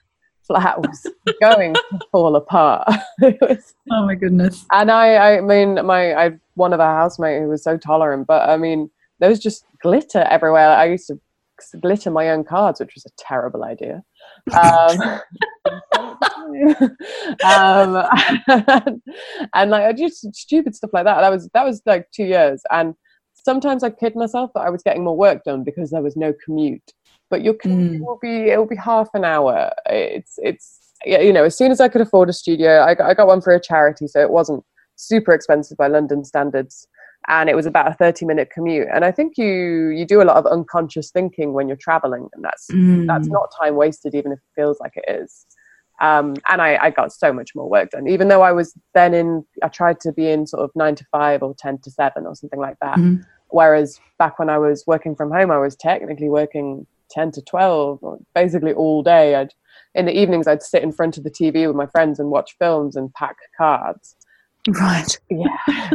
flat 0.42 0.80
was 0.80 1.06
going 1.40 1.74
to 1.74 2.00
fall 2.10 2.34
apart. 2.34 2.88
was 3.20 3.74
Oh 3.90 4.06
my 4.06 4.14
goodness. 4.14 4.64
and 4.72 4.90
I, 4.90 5.36
I 5.36 5.40
mean, 5.42 5.74
my, 5.86 6.14
I 6.14 6.38
one 6.58 6.72
of 6.72 6.80
our 6.80 7.00
housemate 7.00 7.40
who 7.40 7.48
was 7.48 7.62
so 7.62 7.78
tolerant, 7.78 8.26
but 8.26 8.48
I 8.48 8.56
mean, 8.56 8.90
there 9.20 9.30
was 9.30 9.38
just 9.38 9.64
glitter 9.80 10.22
everywhere. 10.30 10.70
I 10.70 10.86
used 10.86 11.06
to 11.08 11.18
glitter 11.80 12.10
my 12.10 12.30
own 12.30 12.44
cards, 12.44 12.80
which 12.80 12.94
was 12.94 13.06
a 13.06 13.10
terrible 13.18 13.64
idea. 13.64 14.02
Um, 14.52 14.98
um, 17.44 18.04
and 19.54 19.70
like 19.70 19.84
I 19.84 19.92
just 19.92 20.34
stupid 20.34 20.74
stuff 20.74 20.90
like 20.92 21.04
that. 21.04 21.20
That 21.20 21.30
was 21.30 21.48
that 21.54 21.64
was 21.64 21.82
like 21.86 22.10
two 22.10 22.24
years, 22.24 22.62
and 22.70 22.94
sometimes 23.34 23.82
I 23.82 23.90
kid 23.90 24.14
myself 24.16 24.50
that 24.54 24.60
I 24.60 24.70
was 24.70 24.82
getting 24.82 25.04
more 25.04 25.16
work 25.16 25.44
done 25.44 25.64
because 25.64 25.90
there 25.90 26.02
was 26.02 26.16
no 26.16 26.34
commute. 26.44 26.92
But 27.30 27.42
your 27.42 27.54
commute 27.54 28.00
Mm. 28.00 28.06
will 28.06 28.18
be 28.20 28.50
it 28.50 28.58
will 28.58 28.66
be 28.66 28.76
half 28.76 29.08
an 29.14 29.24
hour. 29.24 29.70
It's 29.86 30.38
it's 30.38 30.78
yeah, 31.04 31.20
you 31.20 31.32
know, 31.32 31.44
as 31.44 31.56
soon 31.56 31.70
as 31.70 31.80
I 31.80 31.88
could 31.88 32.00
afford 32.00 32.28
a 32.28 32.32
studio, 32.32 32.82
I 32.82 32.94
got, 32.94 33.08
I 33.08 33.14
got 33.14 33.28
one 33.28 33.40
for 33.40 33.52
a 33.54 33.60
charity, 33.60 34.08
so 34.08 34.20
it 34.20 34.30
wasn't 34.30 34.64
super 34.98 35.32
expensive 35.32 35.78
by 35.78 35.86
London 35.86 36.24
standards, 36.24 36.86
and 37.28 37.48
it 37.48 37.56
was 37.56 37.66
about 37.66 37.88
a 37.90 37.94
thirty 37.94 38.26
minute 38.26 38.50
commute. 38.50 38.88
And 38.92 39.04
I 39.04 39.10
think 39.12 39.38
you 39.38 39.88
you 39.88 40.04
do 40.04 40.20
a 40.20 40.24
lot 40.24 40.36
of 40.36 40.46
unconscious 40.46 41.10
thinking 41.10 41.52
when 41.54 41.68
you're 41.68 41.76
traveling, 41.76 42.28
and 42.34 42.44
that's 42.44 42.66
that's 43.06 43.28
Mm. 43.28 43.32
not 43.32 43.48
time 43.60 43.76
wasted, 43.76 44.14
even 44.14 44.32
if 44.32 44.38
it 44.38 44.60
feels 44.60 44.78
like 44.80 44.92
it 44.96 45.04
is. 45.08 45.46
Um, 46.00 46.34
and 46.48 46.62
I, 46.62 46.78
I 46.80 46.90
got 46.90 47.12
so 47.12 47.32
much 47.32 47.56
more 47.56 47.68
work 47.68 47.90
done, 47.90 48.06
even 48.06 48.28
though 48.28 48.42
I 48.42 48.52
was 48.52 48.74
then 48.94 49.14
in. 49.14 49.44
I 49.62 49.68
tried 49.68 49.98
to 50.00 50.12
be 50.12 50.28
in 50.30 50.46
sort 50.46 50.62
of 50.62 50.70
nine 50.74 50.94
to 50.96 51.04
five 51.10 51.42
or 51.42 51.54
ten 51.58 51.78
to 51.78 51.90
seven 51.90 52.26
or 52.26 52.34
something 52.34 52.60
like 52.60 52.78
that. 52.80 52.98
Mhm. 52.98 53.24
Whereas 53.50 53.98
back 54.18 54.38
when 54.38 54.50
I 54.50 54.58
was 54.58 54.84
working 54.86 55.16
from 55.16 55.30
home, 55.30 55.50
I 55.50 55.58
was 55.58 55.74
technically 55.74 56.28
working 56.28 56.86
ten 57.10 57.30
to 57.32 57.42
twelve, 57.42 57.98
or 58.02 58.18
basically 58.34 58.72
all 58.74 59.02
day. 59.02 59.34
I'd 59.36 59.54
in 59.94 60.04
the 60.06 60.16
evenings 60.16 60.46
I'd 60.46 60.62
sit 60.62 60.82
in 60.82 60.92
front 60.92 61.16
of 61.18 61.24
the 61.24 61.30
TV 61.30 61.66
with 61.66 61.74
my 61.74 61.86
friends 61.86 62.20
and 62.20 62.30
watch 62.30 62.54
films 62.58 62.94
and 62.94 63.12
pack 63.14 63.36
cards. 63.56 64.14
Right. 64.68 65.18
Yeah, 65.30 65.46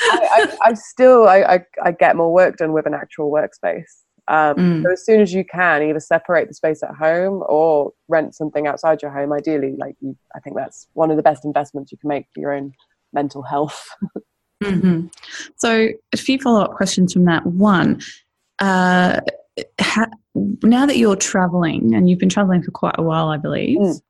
I, 0.00 0.28
I, 0.32 0.56
I 0.66 0.74
still 0.74 1.26
I, 1.28 1.38
I, 1.42 1.60
I 1.84 1.92
get 1.92 2.14
more 2.16 2.32
work 2.32 2.56
done 2.58 2.72
with 2.72 2.86
an 2.86 2.94
actual 2.94 3.30
workspace. 3.30 4.02
Um, 4.28 4.56
Mm. 4.56 4.82
So 4.82 4.92
as 4.92 5.04
soon 5.06 5.20
as 5.22 5.32
you 5.32 5.42
can, 5.44 5.82
either 5.82 6.00
separate 6.00 6.48
the 6.48 6.54
space 6.54 6.82
at 6.82 6.94
home 6.94 7.42
or 7.48 7.92
rent 8.08 8.34
something 8.34 8.66
outside 8.66 9.00
your 9.00 9.10
home. 9.10 9.32
Ideally, 9.32 9.74
like 9.78 9.96
you, 10.00 10.16
I 10.36 10.40
think 10.40 10.54
that's 10.56 10.86
one 10.92 11.10
of 11.10 11.16
the 11.16 11.22
best 11.22 11.46
investments 11.46 11.90
you 11.90 11.96
can 11.98 12.08
make 12.08 12.26
for 12.34 12.40
your 12.40 12.52
own 12.52 12.72
mental 13.14 13.42
health. 13.42 13.88
hmm 14.64 15.06
So, 15.56 15.88
a 16.12 16.16
few 16.18 16.38
follow 16.38 16.60
up 16.60 16.72
questions 16.74 17.14
from 17.14 17.24
that. 17.24 17.46
One, 17.46 18.02
uh, 18.58 19.20
ha- 19.80 20.10
now 20.34 20.84
that 20.84 20.98
you're 20.98 21.16
traveling, 21.16 21.94
and 21.94 22.10
you've 22.10 22.18
been 22.18 22.28
traveling 22.28 22.62
for 22.62 22.70
quite 22.70 22.96
a 22.98 23.02
while, 23.02 23.28
I 23.28 23.38
believe, 23.38 23.78
Mm. 23.78 24.00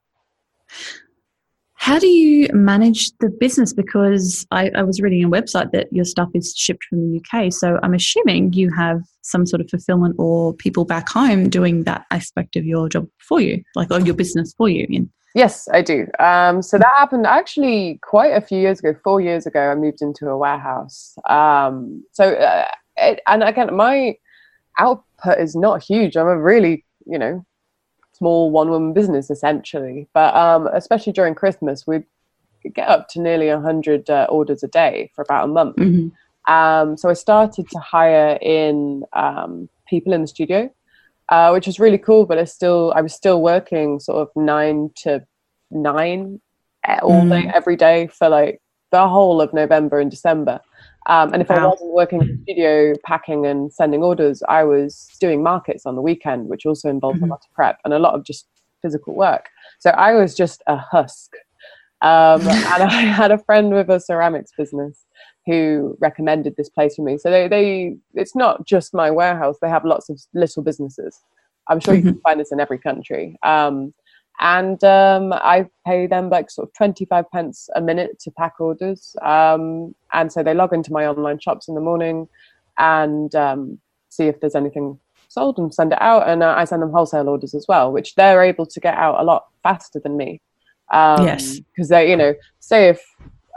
How 1.89 1.99
do 1.99 2.07
you 2.07 2.51
manage 2.53 3.13
the 3.21 3.31
business? 3.31 3.73
Because 3.73 4.47
I, 4.51 4.71
I 4.75 4.83
was 4.83 5.01
reading 5.01 5.25
a 5.25 5.31
website 5.31 5.71
that 5.73 5.91
your 5.91 6.05
stuff 6.05 6.29
is 6.35 6.55
shipped 6.55 6.85
from 6.85 6.99
the 7.01 7.19
UK. 7.19 7.51
So, 7.51 7.79
I'm 7.83 7.95
assuming 7.95 8.53
you 8.53 8.71
have 8.77 9.01
some 9.23 9.47
sort 9.47 9.63
of 9.63 9.71
fulfillment 9.71 10.15
or 10.19 10.53
people 10.53 10.85
back 10.85 11.09
home 11.09 11.49
doing 11.49 11.85
that 11.85 12.05
aspect 12.11 12.57
of 12.57 12.67
your 12.67 12.91
job 12.91 13.09
for 13.27 13.41
you, 13.41 13.63
like 13.75 13.91
of 13.91 14.05
your 14.05 14.15
business 14.15 14.53
for 14.59 14.69
you. 14.69 14.87
In 14.91 15.09
Yes, 15.35 15.67
I 15.73 15.81
do. 15.81 16.07
Um, 16.19 16.61
so 16.61 16.77
that 16.77 16.93
happened 16.99 17.27
actually 17.27 17.99
quite 18.03 18.35
a 18.35 18.43
few 18.43 18.59
years 18.59 18.81
ago. 18.81 18.95
Four 19.03 19.23
years 19.23 19.47
ago, 19.47 19.71
I 19.71 19.75
moved 19.75 20.03
into 20.03 20.27
a 20.27 20.37
warehouse. 20.37 21.15
Um, 21.27 22.05
so, 22.13 22.35
uh, 22.35 22.67
it, 22.99 23.21
and 23.27 23.43
again, 23.43 23.75
my 23.75 24.15
output 24.79 25.39
is 25.39 25.57
not 25.57 25.83
huge. 25.83 26.19
I'm 26.19 26.27
a 26.27 26.39
really, 26.39 26.85
you 27.07 27.19
know, 27.19 27.47
small 28.19 28.51
one 28.51 28.71
woman 28.71 28.93
business 28.93 29.31
essentially. 29.31 30.09
But 30.13 30.35
um, 30.35 30.69
especially 30.73 31.13
during 31.13 31.35
Christmas, 31.35 31.87
we 31.87 32.03
get 32.75 32.89
up 32.89 33.09
to 33.11 33.21
nearly 33.21 33.49
100 33.49 34.11
uh, 34.11 34.27
orders 34.29 34.63
a 34.63 34.69
day 34.69 35.11
for 35.15 35.23
about 35.23 35.45
a 35.45 35.53
month. 35.53 35.77
Mhm. 35.77 36.13
Um, 36.49 36.97
so 36.97 37.09
I 37.11 37.15
started 37.15 37.69
to 37.71 37.79
hire 37.79 38.39
in 38.41 39.05
um, 39.13 39.69
people 39.89 40.13
in 40.13 40.23
the 40.23 40.27
studio, 40.27 40.71
uh, 41.29 41.51
which 41.51 41.67
was 41.67 41.79
really 41.79 41.99
cool. 41.99 42.27
But 42.27 42.39
I 42.39 42.45
still, 42.45 42.93
I 42.97 43.01
was 43.03 43.15
still 43.15 43.41
working 43.43 44.01
sort 44.01 44.19
of 44.23 44.29
nine 44.35 44.91
to 45.03 45.25
nine 45.71 46.41
eh, 46.85 46.99
all 47.03 47.29
day, 47.29 47.43
Mm. 47.45 47.53
every 47.55 47.77
day 47.77 48.07
for 48.09 48.29
like 48.29 48.61
the 48.91 49.07
whole 49.07 49.41
of 49.41 49.53
November 49.53 50.01
and 50.01 50.11
December. 50.11 50.61
Um, 51.09 51.33
and 51.33 51.41
if 51.41 51.51
I 51.51 51.67
wasn't 51.67 51.93
working 51.95 52.21
in 52.21 52.29
the 52.29 52.43
studio, 52.43 52.93
packing 53.05 53.47
and 53.47 53.73
sending 53.73 54.03
orders, 54.03 54.43
I 54.49 54.63
was 54.65 55.09
doing 55.21 55.43
markets 55.43 55.87
on 55.87 55.97
the 55.97 56.03
weekend, 56.03 56.49
which 56.49 56.67
also 56.67 56.91
involved 56.91 57.21
Mhm. 57.21 57.25
a 57.25 57.31
lot 57.31 57.41
of 57.49 57.53
prep 57.55 57.79
and 57.85 57.95
a 57.95 57.99
lot 57.99 58.15
of 58.15 58.25
just 58.25 58.47
physical 58.83 59.15
work. 59.15 59.49
So 59.79 59.91
I 59.91 60.13
was 60.13 60.35
just 60.35 60.63
a 60.67 60.77
husk. 60.77 61.33
Um, 62.03 62.43
and 62.49 62.83
I 62.83 63.01
had 63.21 63.31
a 63.33 63.39
friend 63.39 63.71
with 63.73 63.89
a 63.91 63.99
ceramics 64.01 64.53
business 64.57 65.07
who 65.47 65.97
recommended 65.99 66.57
this 66.57 66.69
place 66.69 66.97
for 66.97 67.03
me. 67.03 67.17
So 67.17 67.31
they, 67.31 67.49
they 67.49 67.97
it's 68.15 68.37
not 68.37 68.67
just 68.67 68.93
my 68.93 69.11
warehouse. 69.11 69.57
They 69.63 69.69
have 69.71 69.85
lots 69.87 70.11
of 70.11 70.21
little 70.35 70.63
businesses. 70.63 71.19
I'm 71.69 71.81
sure 71.81 71.95
you 71.95 72.03
can 72.03 72.21
find 72.21 72.39
this 72.39 72.53
in 72.53 72.61
every 72.61 72.79
country. 72.79 73.37
Um, 73.43 73.95
and 74.41 74.83
um, 74.85 75.33
I 75.33 75.67
pay 75.85 76.07
them 76.07 76.31
like 76.31 76.51
sort 76.51 76.69
of 76.69 76.75
25 76.75 77.31
pence 77.31 77.69
a 77.75 77.81
minute 77.81 78.19
to 78.21 78.31
pack 78.31 78.61
orders. 78.61 79.17
Um, 79.23 79.95
and 80.13 80.33
so 80.33 80.43
they 80.43 80.55
log 80.55 80.73
into 80.73 80.93
my 80.93 81.07
online 81.07 81.41
shops 81.41 81.69
in 81.69 81.75
the 81.75 81.81
morning 81.81 82.29
and 82.79 83.35
um, 83.35 83.81
see 84.11 84.25
if 84.25 84.41
there's 84.41 84.55
anything 84.55 84.99
sold 85.29 85.59
and 85.59 85.75
send 85.75 85.93
it 85.93 86.01
out. 86.01 86.29
And 86.29 86.43
uh, 86.45 86.55
I 86.57 86.65
send 86.65 86.83
them 86.83 86.93
wholesale 86.93 87.29
orders 87.29 87.53
as 87.55 87.67
well, 87.69 87.91
which 87.91 88.15
they're 88.15 88.45
able 88.45 88.67
to 88.67 88.81
get 88.81 88.95
out 88.95 89.21
a 89.21 89.25
lot 89.25 89.47
faster 89.65 89.99
than 89.99 90.17
me. 90.17 90.41
Um, 90.93 91.25
Yes. 91.25 91.61
Because 91.75 91.89
they, 91.89 92.09
you 92.09 92.17
know, 92.17 92.35
say 92.61 92.89
if 92.89 93.01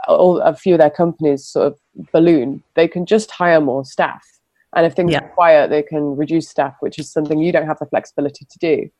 all, 0.08 0.40
a 0.40 0.54
few 0.54 0.74
of 0.74 0.80
their 0.80 0.90
companies 0.90 1.46
sort 1.46 1.68
of 1.68 1.78
balloon, 2.12 2.62
they 2.74 2.88
can 2.88 3.06
just 3.06 3.30
hire 3.30 3.60
more 3.60 3.84
staff. 3.84 4.26
And 4.74 4.84
if 4.84 4.94
things 4.94 5.12
Yeah. 5.12 5.22
are 5.22 5.28
quiet, 5.28 5.70
they 5.70 5.82
can 5.82 6.16
reduce 6.16 6.48
staff, 6.48 6.74
which 6.80 6.98
is 6.98 7.12
something 7.12 7.38
you 7.38 7.52
don't 7.52 7.66
have 7.66 7.78
the 7.78 7.86
flexibility 7.86 8.46
to 8.50 8.58
do. 8.58 8.90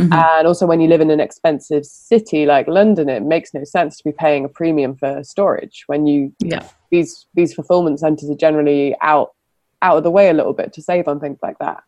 Mhm. 0.00 0.12
And 0.12 0.46
also, 0.46 0.66
when 0.66 0.80
you 0.80 0.88
live 0.88 1.00
in 1.00 1.10
an 1.10 1.20
expensive 1.20 1.86
city 1.86 2.44
like 2.44 2.68
London, 2.68 3.08
it 3.08 3.22
makes 3.22 3.54
no 3.54 3.64
sense 3.64 3.96
to 3.98 4.04
be 4.04 4.12
paying 4.12 4.44
a 4.44 4.48
premium 4.48 4.94
for 4.94 5.22
storage 5.24 5.84
when 5.86 6.06
you 6.06 6.32
Yeah. 6.40 6.64
these 6.90 7.26
these 7.34 7.54
fulfillment 7.54 8.00
centers 8.00 8.28
are 8.28 8.34
generally 8.34 8.94
out 9.00 9.32
out 9.82 9.96
of 9.98 10.02
the 10.04 10.10
way 10.10 10.28
a 10.28 10.32
little 10.34 10.52
bit 10.52 10.72
to 10.74 10.82
save 10.82 11.08
on 11.08 11.18
things 11.20 11.38
like 11.42 11.58
that. 11.60 11.82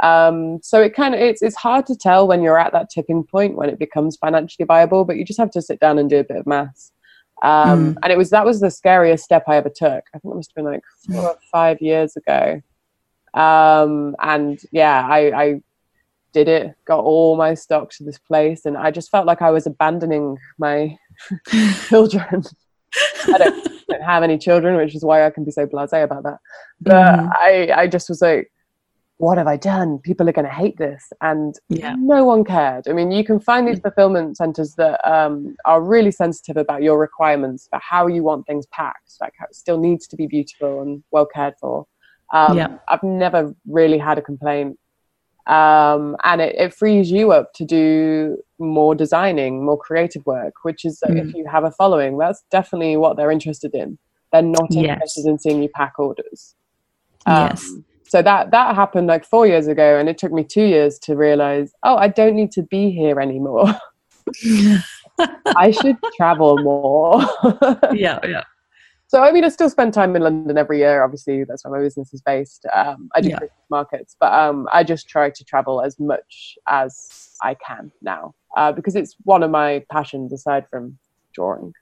Um, 0.00 0.60
so 0.62 0.80
it 0.80 0.94
kind 0.94 1.14
of 1.14 1.20
it's 1.20 1.42
it's 1.42 1.56
hard 1.56 1.84
to 1.86 1.96
tell 1.96 2.28
when 2.28 2.42
you're 2.42 2.58
at 2.58 2.72
that 2.72 2.90
tipping 2.90 3.24
point 3.24 3.56
when 3.56 3.68
it 3.68 3.78
becomes 3.78 4.16
financially 4.16 4.64
viable, 4.64 5.04
but 5.04 5.16
you 5.16 5.24
just 5.24 5.40
have 5.40 5.50
to 5.52 5.62
sit 5.62 5.80
down 5.80 5.98
and 5.98 6.08
do 6.08 6.18
a 6.20 6.24
bit 6.24 6.36
of 6.36 6.46
maths. 6.46 6.92
Um, 7.42 7.98
And 8.02 8.12
it 8.12 8.18
was 8.18 8.30
that 8.30 8.44
was 8.44 8.60
the 8.60 8.70
scariest 8.70 9.24
step 9.24 9.44
I 9.48 9.56
ever 9.56 9.68
took. 9.68 10.04
I 10.14 10.18
think 10.18 10.32
it 10.32 10.36
must 10.36 10.50
have 10.50 10.56
been 10.56 10.72
like 10.72 10.82
four 11.10 11.30
or 11.30 11.36
five 11.50 11.80
years 11.80 12.16
ago. 12.16 12.60
Um, 13.34 14.16
and 14.20 14.60
yeah, 14.72 15.06
I, 15.08 15.20
I 15.44 15.60
did 16.32 16.48
it, 16.48 16.74
got 16.84 17.00
all 17.00 17.36
my 17.36 17.54
stock 17.54 17.90
to 17.90 18.04
this 18.04 18.18
place, 18.18 18.64
and 18.66 18.76
I 18.76 18.90
just 18.90 19.10
felt 19.10 19.26
like 19.26 19.42
I 19.42 19.50
was 19.50 19.66
abandoning 19.66 20.36
my 20.58 20.96
children. 21.88 22.44
I 23.32 23.38
don't, 23.38 23.68
don't 23.88 24.02
have 24.02 24.22
any 24.22 24.38
children, 24.38 24.76
which 24.76 24.94
is 24.94 25.04
why 25.04 25.26
I 25.26 25.30
can 25.30 25.44
be 25.44 25.50
so 25.50 25.66
blasé 25.66 26.02
about 26.04 26.22
that. 26.24 26.38
But 26.80 26.94
Mhm. 27.18 27.30
I, 27.34 27.72
I 27.82 27.86
just 27.86 28.08
was 28.08 28.22
like, 28.22 28.50
what 29.18 29.36
have 29.36 29.48
I 29.48 29.56
done? 29.56 29.98
People 29.98 30.28
are 30.28 30.32
going 30.32 30.46
to 30.46 30.52
hate 30.52 30.76
this, 30.78 31.12
and 31.20 31.54
Yeah. 31.68 31.96
no 31.98 32.24
one 32.24 32.44
cared. 32.44 32.86
I 32.88 32.92
mean, 32.92 33.10
you 33.10 33.24
can 33.24 33.40
find 33.40 33.66
these 33.66 33.80
fulfillment 33.80 34.36
centers 34.36 34.74
that 34.76 35.00
um, 35.10 35.56
are 35.64 35.82
really 35.82 36.12
sensitive 36.12 36.56
about 36.56 36.82
your 36.82 36.98
requirements 37.00 37.66
for 37.70 37.80
how 37.82 38.06
you 38.06 38.22
want 38.22 38.46
things 38.46 38.66
packed. 38.66 39.14
Like, 39.20 39.32
how 39.38 39.46
it 39.46 39.56
still 39.56 39.78
needs 39.78 40.06
to 40.08 40.16
be 40.16 40.26
beautiful 40.28 40.82
and 40.82 41.02
well 41.10 41.26
cared 41.26 41.54
for. 41.60 41.86
Um, 42.32 42.56
Yeah. 42.56 42.78
I've 42.88 43.02
never 43.02 43.54
really 43.66 43.98
had 43.98 44.18
a 44.18 44.22
complaint. 44.22 44.78
Um, 45.48 46.16
and 46.24 46.40
it, 46.42 46.54
it 46.56 46.74
frees 46.74 47.10
you 47.10 47.32
up 47.32 47.54
to 47.54 47.64
do 47.64 48.36
more 48.58 48.94
designing, 48.94 49.64
more 49.64 49.78
creative 49.78 50.24
work, 50.26 50.52
which 50.62 50.84
is 50.84 51.02
uh, 51.02 51.12
if 51.12 51.34
you 51.34 51.46
have 51.46 51.64
a 51.64 51.70
following, 51.70 52.18
that's 52.18 52.44
definitely 52.50 52.96
what 52.98 53.16
they're 53.16 53.30
interested 53.30 53.74
in. 53.74 53.98
They're 54.30 54.42
not 54.42 54.66
Yes. 54.70 54.90
interested 54.92 55.24
in 55.26 55.38
seeing 55.38 55.62
you 55.62 55.70
pack 55.70 55.98
orders. 55.98 56.54
Um, 57.26 57.46
Yes. 57.48 57.72
So 58.08 58.22
that 58.22 58.50
that 58.52 58.74
happened 58.74 59.06
like 59.06 59.24
four 59.24 59.46
years 59.46 59.66
ago, 59.68 59.98
and 59.98 60.08
it 60.08 60.16
took 60.16 60.32
me 60.32 60.42
two 60.42 60.64
years 60.64 60.98
to 61.00 61.14
realize, 61.14 61.72
oh, 61.82 61.96
I 61.96 62.08
don't 62.08 62.34
need 62.36 62.50
to 62.52 62.62
be 62.62 62.90
here 62.90 63.20
anymore. 63.20 63.66
I 65.56 65.70
should 65.70 65.96
travel 66.16 66.56
more. 66.58 67.20
yeah. 67.94 68.18
Yeah. 68.26 68.44
So 69.08 69.22
I 69.22 69.32
mean, 69.32 69.42
I 69.44 69.48
still 69.48 69.70
spend 69.70 69.94
time 69.94 70.14
in 70.16 70.22
London 70.22 70.58
every 70.58 70.78
year. 70.78 71.02
Obviously, 71.02 71.44
that's 71.44 71.64
where 71.64 71.78
my 71.78 71.82
business 71.82 72.12
is 72.12 72.20
based. 72.20 72.66
Um, 72.74 73.08
I 73.14 73.22
do 73.22 73.30
Yeah. 73.30 73.38
Markets, 73.70 74.16
but 74.20 74.32
um, 74.32 74.68
I 74.72 74.84
just 74.84 75.08
try 75.08 75.30
to 75.30 75.44
travel 75.44 75.82
as 75.82 75.98
much 75.98 76.56
as 76.68 77.36
I 77.42 77.54
can 77.54 77.90
now 78.02 78.34
uh, 78.56 78.72
because 78.72 78.96
it's 78.96 79.16
one 79.24 79.42
of 79.42 79.50
my 79.50 79.84
passions 79.90 80.32
aside 80.32 80.68
from 80.68 80.98
drawing. 81.34 81.72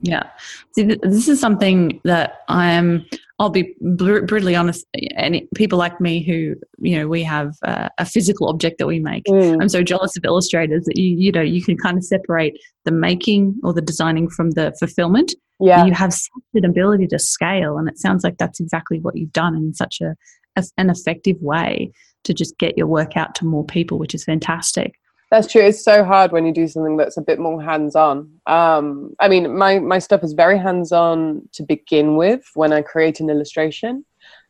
Yeah. 0.00 0.30
See, 0.74 0.84
th- 0.84 1.00
this 1.02 1.28
is 1.28 1.40
something 1.40 2.00
that 2.02 2.40
I 2.48 2.72
am, 2.72 3.06
I'll 3.38 3.50
be 3.50 3.74
br- 3.80 4.22
brutally 4.22 4.56
honest. 4.56 4.84
And 5.16 5.42
people 5.54 5.78
like 5.78 6.00
me 6.00 6.24
who, 6.24 6.56
you 6.78 6.98
know, 6.98 7.06
we 7.06 7.22
have 7.22 7.54
uh, 7.62 7.88
a 7.98 8.04
physical 8.04 8.48
object 8.48 8.78
that 8.78 8.88
we 8.88 8.98
make. 8.98 9.22
I'm 9.28 9.68
so 9.68 9.84
jealous 9.84 10.16
of 10.16 10.24
illustrators 10.24 10.84
that 10.86 10.98
you, 10.98 11.16
you 11.16 11.30
know, 11.30 11.40
you 11.40 11.62
can 11.62 11.76
kind 11.76 11.96
of 11.96 12.04
separate 12.04 12.58
the 12.84 12.90
making 12.90 13.60
or 13.62 13.72
the 13.72 13.80
designing 13.80 14.28
from 14.28 14.50
the 14.52 14.74
fulfillment. 14.80 15.34
Yeah, 15.62 15.84
You 15.84 15.92
have 15.92 16.12
such 16.12 16.42
an 16.54 16.64
ability 16.64 17.06
to 17.08 17.18
scale. 17.18 17.78
And 17.78 17.88
it 17.88 17.98
sounds 17.98 18.24
like 18.24 18.36
that's 18.38 18.60
exactly 18.60 18.98
what 18.98 19.16
you've 19.16 19.32
done 19.32 19.54
in 19.56 19.72
such 19.74 20.00
a, 20.00 20.16
a 20.56 20.64
an 20.76 20.90
effective 20.90 21.40
way 21.40 21.92
to 22.24 22.34
just 22.34 22.58
get 22.58 22.76
your 22.76 22.86
work 22.86 23.16
out 23.16 23.34
to 23.36 23.44
more 23.44 23.64
people, 23.64 23.98
which 23.98 24.14
is 24.14 24.24
fantastic. 24.24 24.98
That's 25.30 25.50
true. 25.50 25.62
It's 25.62 25.82
so 25.82 26.04
hard 26.04 26.30
when 26.30 26.44
you 26.44 26.52
do 26.52 26.68
something 26.68 26.98
that's 26.98 27.16
a 27.16 27.22
bit 27.22 27.38
more 27.38 27.62
hands-on. 27.62 28.30
Um, 28.46 29.14
I 29.18 29.28
mean, 29.28 29.56
my 29.56 29.78
my 29.78 29.98
stuff 29.98 30.22
is 30.22 30.34
very 30.34 30.58
hands-on 30.58 31.48
to 31.52 31.62
begin 31.62 32.16
with 32.16 32.42
when 32.54 32.72
I 32.72 32.82
create 32.82 33.18
an 33.20 33.30
illustration, 33.30 34.04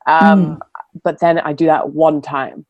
um, 0.07 0.59
but 1.05 1.21
then 1.21 1.39
I 1.39 1.53
do 1.53 1.67
that 1.67 1.91
one 1.91 2.21
time, 2.21 2.67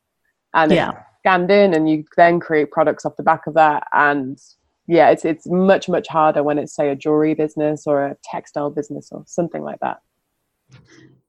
and 0.52 0.72
it's 0.72 0.76
Yeah. 0.76 0.92
scanned 1.20 1.50
in, 1.50 1.72
and 1.72 1.88
you 1.88 2.04
then 2.18 2.38
create 2.38 2.70
products 2.70 3.06
off 3.06 3.16
the 3.16 3.22
back 3.22 3.46
of 3.46 3.54
that. 3.54 3.86
And 3.94 4.38
yeah, 4.86 5.10
it's 5.10 5.24
it's 5.24 5.46
much 5.46 5.88
much 5.88 6.08
harder 6.08 6.42
when 6.42 6.58
it's 6.58 6.74
say 6.74 6.88
a 6.88 6.96
jewelry 6.96 7.34
business 7.34 7.86
or 7.86 8.04
a 8.04 8.16
textile 8.24 8.70
business 8.70 9.08
or 9.12 9.24
something 9.26 9.62
like 9.62 9.80
that. 9.80 10.00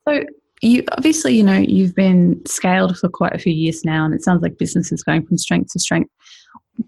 So 0.07 0.23
you 0.61 0.83
obviously, 0.93 1.35
you 1.35 1.43
know, 1.43 1.57
you've 1.57 1.95
been 1.95 2.41
scaled 2.45 2.97
for 2.97 3.09
quite 3.09 3.33
a 3.33 3.37
few 3.37 3.53
years 3.53 3.83
now, 3.83 4.05
and 4.05 4.13
it 4.13 4.23
sounds 4.23 4.41
like 4.41 4.57
business 4.57 4.91
is 4.91 5.03
going 5.03 5.25
from 5.25 5.37
strength 5.37 5.71
to 5.73 5.79
strength. 5.79 6.09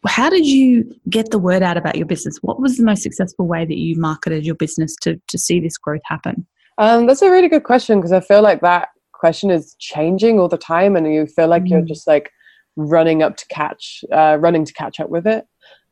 How 0.07 0.29
did 0.29 0.45
you 0.47 0.91
get 1.09 1.29
the 1.29 1.37
word 1.37 1.61
out 1.61 1.77
about 1.77 1.95
your 1.95 2.07
business? 2.07 2.37
What 2.41 2.59
was 2.59 2.77
the 2.77 2.83
most 2.83 3.03
successful 3.03 3.45
way 3.45 3.65
that 3.65 3.77
you 3.77 3.95
marketed 3.99 4.45
your 4.45 4.55
business 4.55 4.95
to 5.01 5.21
to 5.27 5.37
see 5.37 5.59
this 5.59 5.77
growth 5.77 6.01
happen? 6.05 6.47
Um, 6.77 7.05
that's 7.05 7.21
a 7.21 7.29
really 7.29 7.47
good 7.47 7.63
question 7.63 7.99
because 7.99 8.11
I 8.11 8.19
feel 8.19 8.41
like 8.41 8.61
that 8.61 8.89
question 9.13 9.49
is 9.49 9.75
changing 9.79 10.39
all 10.39 10.47
the 10.47 10.57
time, 10.57 10.95
and 10.95 11.13
you 11.13 11.27
feel 11.27 11.47
like 11.47 11.69
you're 11.69 11.81
Mm. 11.81 11.87
just 11.87 12.07
like 12.07 12.31
running 12.75 13.23
up 13.23 13.37
to 13.37 13.47
catch, 13.47 14.03
uh, 14.11 14.37
running 14.39 14.65
to 14.65 14.73
catch 14.73 14.99
up 14.99 15.09
with 15.09 15.25
it. 15.27 15.45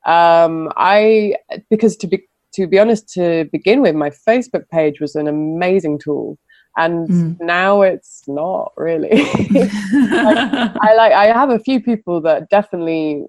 Um, 0.06 0.72
I 0.76 1.36
because 1.70 1.96
to 1.98 2.08
be 2.08 2.24
to 2.54 2.68
be 2.68 2.78
honest, 2.80 3.10
to 3.14 3.46
begin 3.52 3.82
with, 3.82 3.96
my 3.96 4.10
Facebook 4.12 4.70
page 4.70 5.00
was 5.00 5.16
an 5.16 5.28
amazing 5.28 5.98
tool, 6.00 6.38
and 6.78 7.08
Mm. 7.10 7.38
now 7.42 7.82
it's 7.82 8.24
not 8.28 8.74
really. 8.78 9.10
I 10.12 10.94
like 10.98 11.14
I 11.14 11.26
have 11.28 11.50
a 11.50 11.60
few 11.60 11.82
people 11.82 12.22
that 12.22 12.50
definitely 12.50 13.26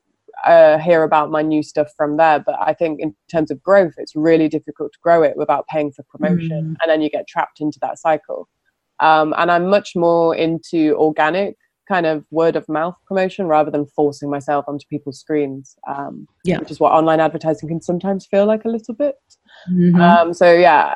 uh, 0.47 0.79
hear 0.79 1.05
about 1.05 1.31
my 1.31 1.41
new 1.43 1.63
stuff 1.63 1.89
from 1.97 2.17
there, 2.17 2.39
but 2.41 2.57
I 2.61 2.75
think 2.75 3.01
in 3.01 3.15
terms 3.31 3.51
of 3.51 3.63
growth, 3.63 3.95
it's 3.97 4.15
really 4.17 4.49
difficult 4.49 4.93
to 4.93 4.99
grow 5.03 5.23
it 5.23 5.37
without 5.37 5.67
paying 5.69 5.91
for 5.93 6.03
promotion, 6.05 6.51
Mm. 6.51 6.77
and 6.83 6.89
then 6.89 7.01
you 7.03 7.09
get 7.11 7.27
trapped 7.29 7.61
into 7.61 7.79
that 7.81 7.99
cycle. 7.99 8.49
Um, 9.01 9.35
and 9.39 9.51
I'm 9.51 9.67
much 9.69 9.97
more 9.97 10.35
into 10.37 10.95
organic 10.97 11.57
kind 11.89 12.07
of 12.07 12.25
word 12.31 12.57
of 12.57 12.69
mouth 12.69 12.97
promotion 13.07 13.47
rather 13.47 13.71
than 13.71 13.85
forcing 13.87 14.31
myself 14.31 14.65
onto 14.69 14.87
people's 14.89 15.19
screens, 15.19 15.77
um, 15.87 16.27
Yeah. 16.45 16.59
which 16.59 16.71
is 16.71 16.81
what 16.81 16.93
online 16.93 17.21
advertising 17.21 17.69
can 17.69 17.81
sometimes 17.81 18.27
feel 18.27 18.47
like 18.47 18.65
a 18.65 18.69
little 18.69 18.95
bit. 18.95 19.17
Mhm. 19.71 20.01
Um, 20.01 20.35
so 20.35 20.53
yeah, 20.53 20.95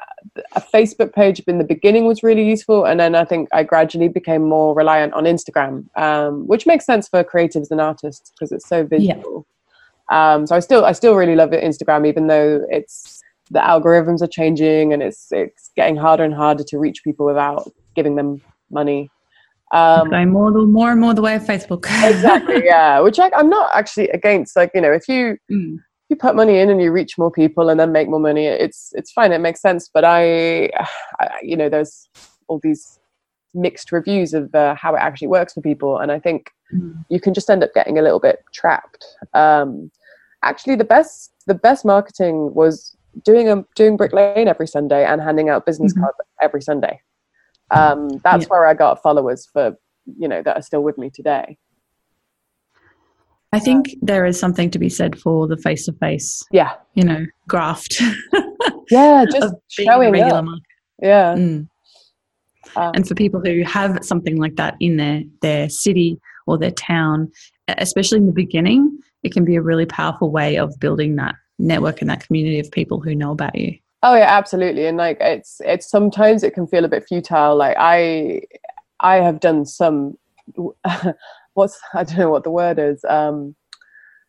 a 0.57 0.61
Facebook 0.61 1.12
page 1.14 1.40
in 1.46 1.59
the 1.59 1.64
beginning 1.64 2.07
was 2.07 2.22
really 2.22 2.44
useful, 2.44 2.85
and 2.85 2.98
then 2.98 3.14
I 3.14 3.24
think 3.24 3.48
I 3.53 3.62
gradually 3.62 4.09
became 4.09 4.42
more 4.42 4.74
reliant 4.74 5.12
on 5.14 5.24
Instagram, 5.24 5.85
um, 5.96 6.46
which 6.46 6.66
makes 6.66 6.85
sense 6.85 7.09
for 7.09 7.22
creatives 7.22 7.70
and 7.70 7.81
artists 7.81 8.31
because 8.31 8.53
it's 8.53 8.68
so 8.68 8.79
Yeah. 8.90 9.14
visual. 9.14 9.46
Um, 10.11 10.46
so 10.46 10.57
I 10.57 10.61
still 10.61 10.85
I 10.85 10.92
still 10.92 11.14
really 11.14 11.37
love 11.37 11.51
Instagram, 11.51 12.07
even 12.07 12.27
though 12.29 12.64
it's 12.70 13.20
the 13.51 13.61
algorithms 13.61 14.20
are 14.22 14.27
changing 14.27 14.92
and 14.92 15.03
it's 15.03 15.29
it's 15.33 15.70
getting 15.77 15.96
harder 15.96 16.24
and 16.24 16.35
harder 16.35 16.64
to 16.64 16.79
reach 16.79 17.03
people 17.05 17.24
without 17.27 17.70
giving 17.94 18.16
them 18.16 18.40
money. 18.70 19.11
Um, 19.72 20.09
Going 20.11 20.31
more, 20.31 20.50
the, 20.52 20.62
more 20.62 20.90
and 20.92 21.00
more 21.00 21.12
the 21.14 21.22
way 21.22 21.35
of 21.35 21.42
Facebook. 21.42 21.85
exactly, 22.09 22.64
yeah. 22.64 23.00
Which 23.00 23.18
I, 23.18 23.31
I'm 23.37 23.50
not 23.50 23.70
actually 23.74 24.09
against. 24.11 24.57
Like 24.57 24.70
you 24.74 24.81
know, 24.81 24.92
if 24.92 25.09
you 25.09 25.37
Mm. 25.50 25.78
you 26.09 26.16
put 26.16 26.35
money 26.35 26.59
in 26.59 26.70
and 26.70 26.81
you 26.81 26.90
reach 26.90 27.18
more 27.18 27.31
people 27.31 27.68
and 27.68 27.78
then 27.78 27.92
make 27.92 28.09
more 28.09 28.20
money, 28.20 28.46
it's 28.46 28.92
it's 28.94 29.12
fine. 29.12 29.33
It 29.33 29.40
makes 29.40 29.61
sense. 29.61 29.90
But 29.92 30.04
I, 30.04 30.66
I 31.20 31.38
you 31.42 31.57
know, 31.57 31.68
there's 31.68 32.09
all 32.48 32.61
these 32.62 32.98
mixed 33.54 33.92
reviews 33.92 34.35
of 34.35 34.54
uh, 34.54 34.74
how 34.74 34.94
it 34.94 34.98
actually 35.00 35.28
works 35.28 35.52
for 35.54 35.61
people, 35.61 35.98
and 35.98 36.11
I 36.12 36.18
think 36.18 36.50
Mm. 36.74 37.02
you 37.09 37.18
can 37.18 37.33
just 37.33 37.48
end 37.48 37.64
up 37.64 37.72
getting 37.72 37.98
a 37.98 38.02
little 38.02 38.20
bit 38.20 38.40
trapped. 38.52 39.02
Um, 39.33 39.90
actually, 40.44 40.74
the 40.76 40.85
best 40.85 41.33
the 41.46 41.54
best 41.54 41.83
marketing 41.85 42.52
was 42.54 42.94
doing 43.24 43.48
a 43.48 43.64
doing 43.74 43.96
Brick 43.96 44.12
Lane 44.12 44.48
every 44.48 44.66
Sunday 44.68 45.02
and 45.07 45.18
handing 45.22 45.48
out 45.48 45.64
business 45.64 45.94
Mhm. 45.94 46.00
cards 46.02 46.18
every 46.42 46.61
Sunday. 46.61 47.00
Um, 47.70 48.09
that's 48.24 48.44
Yeah. 48.44 48.48
where 48.48 48.66
I 48.66 48.74
got 48.74 49.02
followers 49.02 49.46
for 49.52 49.76
you 50.18 50.26
know 50.28 50.42
that 50.42 50.57
are 50.57 50.62
still 50.62 50.83
with 50.83 50.96
me 50.98 51.11
today. 51.11 51.59
I 53.52 53.59
think 53.59 53.94
there 54.02 54.26
is 54.26 54.38
something 54.38 54.70
to 54.70 54.78
be 54.78 54.88
said 54.90 55.18
for 55.18 55.46
the 55.46 55.57
face 55.57 55.87
to 55.87 55.92
face, 55.94 56.42
Yeah, 56.50 56.74
you 56.94 57.04
know, 57.04 57.24
graft 57.46 58.00
yeah, 58.90 59.24
just 59.24 59.42
of 59.54 59.61
being 59.76 59.88
a 59.88 59.92
showing 59.92 60.12
regular 60.12 60.38
up. 60.38 60.44
market. 60.44 60.62
Yeah, 61.00 61.35
Mm. 61.35 61.68
um, 62.76 62.92
And 62.94 63.09
for 63.09 63.14
people 63.14 63.40
who 63.42 63.62
have 63.62 63.98
something 64.02 64.37
like 64.37 64.57
that 64.57 64.76
in 64.81 64.96
their, 64.98 65.22
their 65.40 65.68
city 65.70 66.20
or 66.46 66.59
their 66.59 66.72
town, 66.72 67.31
especially 67.68 68.18
in 68.18 68.26
the 68.26 68.33
beginning, 68.33 68.98
it 69.22 69.33
can 69.33 69.44
be 69.44 69.57
a 69.57 69.62
really 69.62 69.87
powerful 69.87 70.31
way 70.31 70.57
of 70.57 70.78
building 70.78 71.16
that 71.16 71.35
network 71.59 72.00
and 72.02 72.11
that 72.11 72.24
community 72.26 72.59
of 72.61 72.70
people 72.70 73.00
who 73.00 73.14
know 73.14 73.31
about 73.31 73.54
you. 73.54 73.78
Oh 74.02 74.14
yeah, 74.14 74.26
absolutely. 74.28 74.87
And 74.87 74.96
like 74.96 75.18
it's 75.20 75.61
it's 75.64 75.90
sometimes 75.90 76.42
it 76.42 76.54
can 76.54 76.66
feel 76.66 76.84
a 76.84 76.88
bit 76.88 77.04
futile. 77.08 77.56
Like 77.56 77.76
I 77.78 78.42
I 79.00 79.16
have 79.16 79.40
done 79.40 79.66
some 79.66 80.16
what's 81.54 81.78
I 81.94 82.04
don't 82.04 82.18
know 82.18 82.30
what 82.30 82.44
the 82.44 82.50
word 82.50 82.78
is. 82.78 83.04
Um 83.08 83.54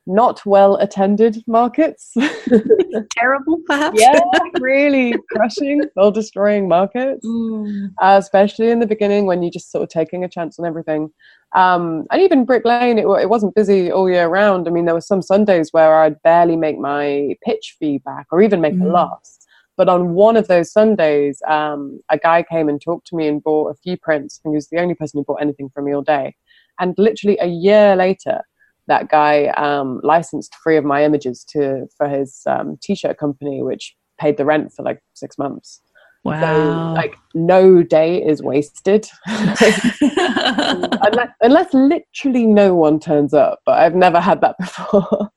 not 0.08 0.44
well 0.44 0.76
attended 0.78 1.38
markets. 1.46 2.14
Terrible, 3.16 3.60
perhaps? 3.68 4.00
yeah, 4.02 4.20
really 4.60 5.14
crushing, 5.32 5.84
soul 5.94 6.10
destroying 6.10 6.68
markets. 6.68 7.24
Mm. 7.24 7.90
Uh, 8.02 8.16
especially 8.18 8.72
in 8.72 8.80
the 8.80 8.88
beginning 8.88 9.28
when 9.28 9.44
you're 9.44 9.52
just 9.52 9.72
sort 9.72 9.84
of 9.84 9.90
taking 9.90 10.24
a 10.24 10.30
chance 10.30 10.58
on 10.58 10.66
everything. 10.66 11.12
Um, 11.56 12.08
and 12.12 12.24
even 12.24 12.44
Brick 12.46 12.66
Lane, 12.66 12.98
it, 12.98 13.06
it 13.06 13.30
wasn't 13.30 13.54
busy 13.54 13.92
all 13.92 14.10
year 14.10 14.28
round. 14.30 14.68
I 14.68 14.72
mean, 14.72 14.86
there 14.86 14.96
were 14.96 15.02
some 15.02 15.22
Sundays 15.22 15.72
where 15.74 16.00
I'd 16.02 16.20
barely 16.24 16.56
make 16.56 16.80
my 16.80 17.36
pitch 17.46 17.76
feedback 17.80 18.26
or 18.32 18.42
even 18.42 18.62
make 18.62 18.74
a 18.74 18.78
Mm. 18.78 18.92
loss. 18.94 19.39
But 19.80 19.88
on 19.88 20.14
one 20.14 20.36
of 20.36 20.50
those 20.50 20.74
Sundays, 20.74 21.42
um, 21.48 22.02
a 22.10 22.18
guy 22.18 22.44
came 22.44 22.68
and 22.68 22.82
talked 22.82 23.08
to 23.08 23.16
me 23.16 23.30
and 23.30 23.42
bought 23.42 23.70
a 23.70 23.76
few 23.76 23.96
prints. 23.96 24.42
And 24.44 24.52
he 24.52 24.56
was 24.58 24.68
the 24.68 24.78
only 24.78 24.94
person 24.94 25.20
who 25.20 25.24
bought 25.24 25.42
anything 25.42 25.70
from 25.74 25.86
me 25.86 25.96
all 25.96 26.02
day. 26.02 26.36
And 26.82 26.94
literally 26.98 27.38
a 27.40 27.48
year 27.48 27.96
later, 27.96 28.42
that 28.88 29.08
guy 29.08 29.46
um, 29.56 30.02
licensed 30.04 30.54
three 30.62 30.76
of 30.76 30.84
my 30.84 31.06
images 31.06 31.46
to 31.52 31.88
for 31.96 32.10
his 32.10 32.42
um, 32.46 32.78
t-shirt 32.82 33.18
company, 33.18 33.64
which 33.64 33.96
paid 34.20 34.36
the 34.36 34.44
rent 34.44 34.74
for 34.74 34.84
like 34.84 35.02
six 35.14 35.38
months. 35.38 35.80
So, 36.26 36.26
Wow. 36.26 36.94
like, 36.96 37.16
no 37.34 37.82
day 37.82 38.22
is 38.22 38.44
wasted 38.44 39.08
unless, 40.02 41.30
unless 41.40 41.74
literally 41.74 42.46
no 42.46 42.76
one 42.76 43.00
turns 43.00 43.34
up. 43.34 43.60
But 43.66 43.80
I've 43.80 43.96
never 43.96 44.20
had 44.20 44.42
that 44.42 44.58
before. 44.60 45.30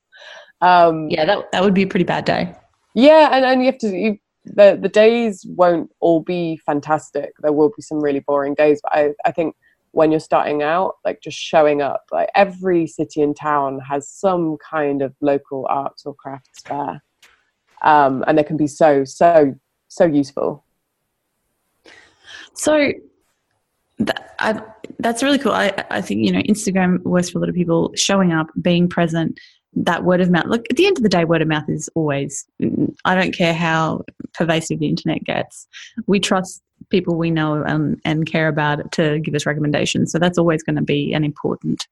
um, 0.61 1.09
yeah, 1.11 1.26
that, 1.26 1.52
that 1.52 1.62
would 1.62 1.74
be 1.74 1.83
a 1.83 1.87
pretty 1.87 2.02
bad 2.05 2.24
day. 2.24 2.52
yeah, 2.96 3.28
and, 3.33 3.44
and 3.44 3.61
you 3.61 3.66
have 3.66 3.78
to. 3.78 3.96
You, 3.96 4.18
the 4.44 4.78
the 4.81 4.88
days 4.88 5.46
won't 5.46 5.90
all 6.00 6.20
be 6.20 6.59
fantastic. 6.66 7.33
There 7.40 7.52
will 7.52 7.70
be 7.76 7.83
some 7.83 8.00
really 8.00 8.20
boring 8.20 8.55
days. 8.55 8.81
But 8.83 8.92
I 8.94 9.12
I 9.24 9.33
think 9.33 9.55
when 9.92 10.11
you're 10.11 10.20
starting 10.20 10.62
out, 10.62 10.96
like 11.05 11.20
just 11.20 11.38
showing 11.38 11.83
up, 11.83 12.05
like 12.11 12.31
every 12.35 12.87
city 12.87 13.20
and 13.22 13.37
town 13.37 13.78
has 13.81 14.09
some 14.09 14.57
kind 14.59 15.02
of 15.02 15.14
local 15.20 15.66
arts 15.68 16.07
or 16.07 16.14
crafts 16.14 16.62
fair, 16.62 17.02
um, 17.83 18.24
and 18.26 18.38
they 18.38 18.44
can 18.44 18.57
be 18.57 18.66
so 18.66 19.05
so 19.05 19.55
so 19.88 20.05
useful. 20.05 20.64
So 22.55 22.92
that, 23.98 24.35
I, 24.38 24.62
that's 24.98 25.22
really 25.22 25.38
cool. 25.38 25.52
I, 25.52 25.72
I 25.90 26.00
think, 26.00 26.24
you 26.24 26.33
know, 26.33 26.40
Instagram 26.40 27.02
works 27.02 27.31
for 27.31 27.38
a 27.38 27.40
lot 27.40 27.48
of 27.48 27.55
people 27.55 27.92
showing 27.94 28.33
up, 28.33 28.48
being 28.61 28.88
present, 28.88 29.38
that 29.74 30.05
word 30.05 30.20
of 30.20 30.31
mouth. 30.31 30.46
Look, 30.46 30.66
at 30.70 30.76
the 30.76 30.87
end 30.87 30.98
of 30.98 31.02
the 31.02 31.09
day, 31.09 31.24
word 31.24 31.42
of 31.42 31.48
mouth 31.48 31.68
is 31.68 31.88
always, 31.94 32.46
I 33.05 33.14
don't 33.14 33.33
care 33.33 33.55
how 33.55 34.05
pervasive 34.34 34.78
the 34.78 34.88
internet 34.88 35.24
gets. 35.24 35.66
We 36.06 36.20
trust 36.20 36.62
people 36.90 37.16
we 37.16 37.30
know 37.30 37.62
and, 37.62 38.00
and 38.04 38.26
care 38.26 38.48
about 38.48 38.92
to 38.92 39.18
give 39.20 39.34
us 39.34 39.46
recommendations. 39.46 40.10
So 40.12 40.18
that's 40.18 40.38
always 40.38 40.62
going 40.62 40.76
to 40.76 40.82
be 40.82 41.12
an 41.14 41.24
important 41.24 41.86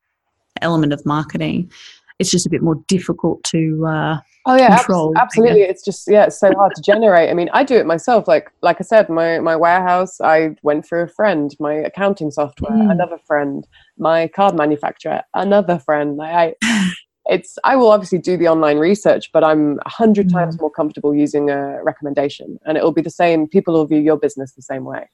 element 0.62 0.92
of 0.92 1.04
marketing. 1.06 1.70
It's 2.18 2.30
just 2.30 2.46
a 2.46 2.50
bit 2.50 2.62
more 2.62 2.76
difficult 2.88 3.42
to, 3.44 3.86
uh, 3.86 4.18
Oh 4.46 4.56
yeah, 4.56 4.74
control, 4.76 5.12
I 5.18 5.20
absolutely. 5.20 5.60
It's 5.62 5.84
just 5.84 6.08
yeah, 6.08 6.24
it's 6.24 6.40
so 6.40 6.50
hard 6.54 6.72
to 6.74 6.80
generate. 6.80 7.28
I 7.28 7.34
mean, 7.34 7.50
I 7.52 7.62
do 7.62 7.76
it 7.76 7.84
myself. 7.84 8.26
Like 8.26 8.50
like 8.62 8.78
I 8.80 8.84
said, 8.84 9.10
my 9.10 9.38
my 9.38 9.54
warehouse, 9.54 10.18
I 10.18 10.56
went 10.62 10.86
through 10.86 11.02
a 11.02 11.08
friend. 11.08 11.54
My 11.60 11.74
accounting 11.74 12.30
software, 12.30 12.72
Mm. 12.72 12.90
another 12.90 13.18
friend. 13.26 13.66
My 13.98 14.28
card 14.28 14.54
manufacturer, 14.56 15.20
another 15.34 15.78
friend. 15.78 16.16
Like 16.16 16.56
I, 16.62 16.90
it's 17.30 17.58
I 17.64 17.76
will 17.76 17.90
obviously 17.90 18.18
do 18.18 18.36
the 18.36 18.48
online 18.48 18.78
research, 18.78 19.30
but 19.32 19.42
I'm 19.44 19.78
a 19.86 19.88
hundred 19.88 20.26
Mm. 20.28 20.32
times 20.32 20.60
more 20.60 20.70
comfortable 20.70 21.14
using 21.14 21.48
a 21.50 21.82
recommendation, 21.82 22.58
and 22.66 22.76
it 22.76 22.82
will 22.84 22.92
be 22.92 23.02
the 23.02 23.16
same. 23.22 23.46
People 23.48 23.74
will 23.74 23.86
view 23.86 24.00
your 24.00 24.18
business 24.18 24.52
the 24.52 24.62
same 24.62 24.84
way. 24.84 25.08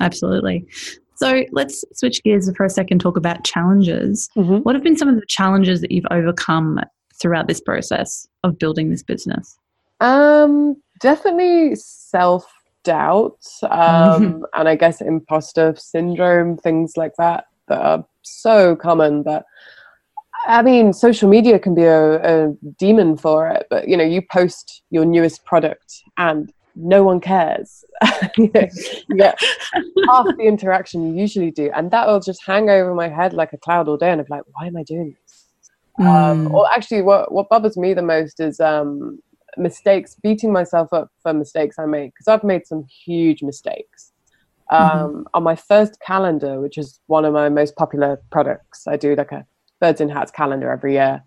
absolutely. 0.00 0.66
So 1.16 1.44
let's 1.52 1.84
switch 1.92 2.22
gears 2.24 2.50
for 2.56 2.64
a 2.66 2.70
second, 2.70 2.98
talk 2.98 3.16
about 3.16 3.44
challenges. 3.44 4.28
Mhm. 4.36 4.64
What 4.64 4.74
have 4.74 4.82
been 4.82 4.96
some 4.96 5.08
of 5.08 5.14
the 5.14 5.26
challenges 5.28 5.80
that 5.80 5.92
you've 5.92 6.04
overcome 6.10 6.80
throughout 7.20 7.46
this 7.46 7.60
process 7.60 8.26
of 8.42 8.58
building 8.58 8.90
this 8.90 9.04
business? 9.04 9.56
Um, 10.00 10.76
definitely 11.00 11.76
self 11.76 12.52
doubt, 12.82 13.38
um, 13.70 14.44
and 14.54 14.68
I 14.68 14.74
guess 14.74 15.00
imposter 15.00 15.74
syndrome, 15.78 16.56
things 16.56 16.96
like 16.96 17.12
that 17.18 17.44
that 17.68 17.80
are 17.80 18.04
so 18.22 18.74
common. 18.74 19.22
But 19.22 19.44
I 20.46 20.62
mean, 20.62 20.92
social 20.92 21.28
media 21.28 21.58
can 21.58 21.74
be 21.74 21.84
a, 21.84 22.46
a 22.48 22.52
demon 22.78 23.16
for 23.16 23.48
it. 23.48 23.66
But 23.70 23.88
you 23.88 23.96
know, 23.96 24.04
you 24.04 24.22
post 24.30 24.82
your 24.90 25.04
newest 25.04 25.44
product 25.44 26.02
and 26.16 26.52
no 26.74 27.02
one 27.02 27.20
cares. 27.20 27.84
you 28.36 28.50
know, 28.54 28.66
you 29.08 29.16
get 29.16 29.38
half 30.08 30.26
the 30.36 30.44
interaction 30.44 31.14
you 31.14 31.20
usually 31.20 31.50
do, 31.50 31.70
and 31.74 31.90
that 31.90 32.06
will 32.06 32.20
just 32.20 32.44
hang 32.46 32.68
over 32.68 32.94
my 32.94 33.08
head 33.08 33.32
like 33.32 33.52
a 33.52 33.58
cloud 33.58 33.88
all 33.88 33.96
day. 33.96 34.10
And 34.10 34.20
I'm 34.20 34.26
like, 34.28 34.42
why 34.52 34.66
am 34.66 34.76
I 34.76 34.82
doing 34.82 35.14
this? 35.22 35.46
Um, 35.98 36.48
Mm. 36.48 36.54
or 36.54 36.68
actually, 36.72 37.02
what 37.02 37.32
what 37.32 37.48
bothers 37.48 37.76
me 37.76 37.94
the 37.94 38.02
most 38.02 38.40
is 38.40 38.58
um, 38.60 39.20
mistakes, 39.56 40.16
beating 40.22 40.52
myself 40.52 40.92
up 40.92 41.08
for 41.22 41.32
mistakes 41.32 41.78
I 41.78 41.86
make 41.86 42.12
because 42.12 42.28
I've 42.28 42.44
made 42.44 42.66
some 42.66 42.84
huge 43.04 43.42
mistakes. 43.42 44.12
Um, 44.70 45.26
On 45.34 45.42
my 45.42 45.54
first 45.54 46.00
calendar, 46.00 46.60
which 46.60 46.78
is 46.78 47.00
one 47.06 47.24
of 47.24 47.32
my 47.32 47.48
most 47.48 47.76
popular 47.76 48.20
products, 48.32 48.86
I 48.88 48.96
do 48.96 49.14
like 49.14 49.30
a 49.30 49.46
birds 49.84 50.00
in 50.00 50.08
hats 50.08 50.30
calendar 50.30 50.72
every 50.72 50.94
year. 50.94 51.22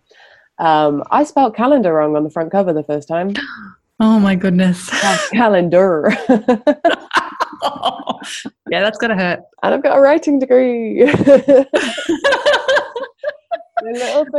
Um, 0.58 1.04
I 1.12 1.24
spelled 1.24 1.56
calendar 1.56 1.93
wrong 1.93 2.15
on 2.15 2.24
the 2.24 2.32
front 2.32 2.52
cover 2.52 2.74
the 2.74 2.84
first 2.84 3.08
time. 3.08 3.34
Oh 4.00 4.20
my 4.20 4.36
goodness. 4.36 4.91
calendar, 5.32 6.15
yeah, 8.70 8.82
that's 8.84 9.00
gotta 9.00 9.15
hurt. 9.15 9.39
And 9.63 9.74
I've 9.74 9.82
got 9.82 9.98
a 9.98 10.02
writing 10.02 10.38
degree. 10.38 11.02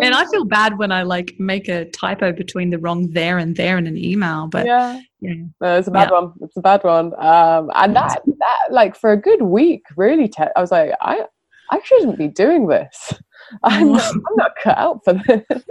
And 0.01 0.15
I 0.15 0.27
feel 0.31 0.45
bad 0.45 0.79
when 0.79 0.93
I 0.93 1.03
like 1.03 1.35
make 1.39 1.69
a 1.69 1.87
typo 1.87 2.33
between 2.33 2.71
the 2.71 2.79
wrong 2.79 3.11
there 3.11 3.39
and 3.39 3.57
there 3.57 3.79
in 3.79 3.87
an 3.89 3.97
email, 3.97 4.47
but 4.47 4.67
yeah. 4.67 5.01
yeah. 5.21 5.35
No, 5.61 5.79
it's 5.79 5.89
a 5.89 5.91
bad 5.91 6.11
one. 6.11 6.35
It's 6.41 6.57
a 6.57 6.61
bad 6.61 6.85
one. 6.85 7.15
Um, 7.19 7.71
and 7.75 7.97
that, 7.97 8.21
that, 8.25 8.69
like, 8.71 8.95
for 8.95 9.13
a 9.13 9.17
good 9.17 9.43
week, 9.43 9.85
really, 9.97 10.29
te- 10.29 10.55
I 10.55 10.61
was 10.61 10.71
like, 10.71 10.93
I, 11.01 11.25
I 11.71 11.81
shouldn't 11.83 12.19
be 12.19 12.29
doing 12.29 12.67
this. 12.67 13.15
I'm, 13.63 13.93
not, 13.93 14.15
I'm 14.15 14.37
not 14.37 14.53
cut 14.63 14.79
out 14.79 15.05
for 15.05 15.15
this. 15.15 15.43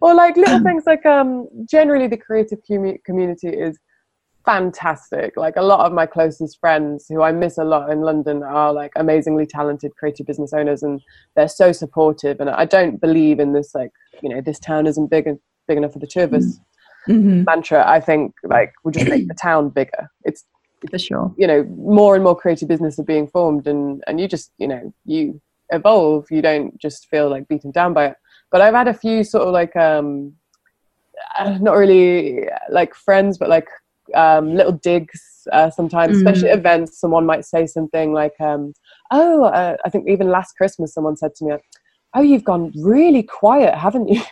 or 0.00 0.14
like 0.14 0.36
little 0.36 0.58
things 0.62 0.84
like, 0.86 1.04
um, 1.06 1.48
generally 1.68 2.06
the 2.06 2.16
creative 2.16 2.58
commu- 2.68 3.02
community 3.04 3.48
is 3.48 3.78
fantastic. 4.44 5.36
Like 5.36 5.56
a 5.56 5.62
lot 5.62 5.86
of 5.86 5.92
my 5.92 6.06
closest 6.06 6.58
friends 6.60 7.06
who 7.08 7.22
I 7.22 7.32
miss 7.32 7.58
a 7.58 7.64
lot 7.64 7.90
in 7.90 8.02
London 8.02 8.42
are 8.42 8.72
like 8.72 8.92
amazingly 8.96 9.46
talented 9.46 9.94
creative 9.96 10.26
business 10.26 10.52
owners, 10.52 10.82
and 10.82 11.00
they're 11.36 11.48
so 11.48 11.72
supportive. 11.72 12.40
And 12.40 12.50
I 12.50 12.64
don't 12.64 13.00
believe 13.00 13.40
in 13.40 13.52
this, 13.52 13.74
like, 13.74 13.90
you 14.22 14.28
know, 14.28 14.40
this 14.40 14.58
town 14.58 14.86
isn't 14.86 15.08
big 15.08 15.26
and 15.26 15.38
big 15.66 15.78
enough 15.78 15.92
for 15.92 15.98
the 15.98 16.06
two 16.06 16.20
of 16.20 16.34
us 16.34 16.58
Mhm, 17.08 17.44
mantra 17.44 17.84
i 17.86 18.00
think 18.00 18.34
like 18.44 18.72
will 18.82 18.90
just 18.90 19.08
make 19.08 19.28
the 19.28 19.34
town 19.34 19.68
bigger 19.68 20.10
it's 20.24 20.44
for 20.90 20.98
sure. 20.98 21.34
you 21.36 21.46
know 21.46 21.62
more 21.76 22.14
and 22.14 22.24
more 22.24 22.34
creative 22.34 22.66
business 22.66 22.98
are 22.98 23.04
being 23.04 23.26
formed 23.26 23.66
and 23.66 24.02
and 24.06 24.20
you 24.20 24.26
just 24.26 24.52
you 24.58 24.66
know 24.66 24.92
you 25.04 25.40
evolve 25.74 26.26
you 26.30 26.42
don't 26.42 26.78
just 26.80 27.06
feel 27.08 27.28
like 27.28 27.48
beaten 27.48 27.70
down 27.70 27.92
by 27.92 28.06
it 28.06 28.16
but 28.50 28.60
i've 28.60 28.74
had 28.74 28.88
a 28.88 28.94
few 28.94 29.22
sort 29.24 29.46
of 29.46 29.52
like 29.52 29.74
um 29.76 30.32
uh, 31.38 31.56
not 31.60 31.76
really 31.76 32.48
like 32.70 32.94
friends 32.94 33.38
but 33.38 33.48
like 33.48 33.68
um, 34.14 34.54
little 34.54 34.72
digs 34.72 35.46
uh, 35.52 35.70
sometimes, 35.70 36.16
especially 36.18 36.48
Mm. 36.48 36.52
at 36.52 36.58
events. 36.58 37.00
Someone 37.00 37.24
might 37.24 37.44
say 37.44 37.66
something 37.66 38.12
like, 38.12 38.38
um, 38.38 38.74
"Oh, 39.10 39.44
uh, 39.44 39.76
I 39.84 39.88
think 39.88 40.08
even 40.08 40.28
last 40.28 40.56
Christmas, 40.56 40.92
someone 40.92 41.16
said 41.16 41.34
to 41.36 41.44
me." 41.44 41.56
Oh, 42.14 42.20
you've 42.22 42.44
gone 42.44 42.70
really 42.76 43.22
quiet, 43.22 43.74
haven't 43.74 44.08
you? 44.08 44.22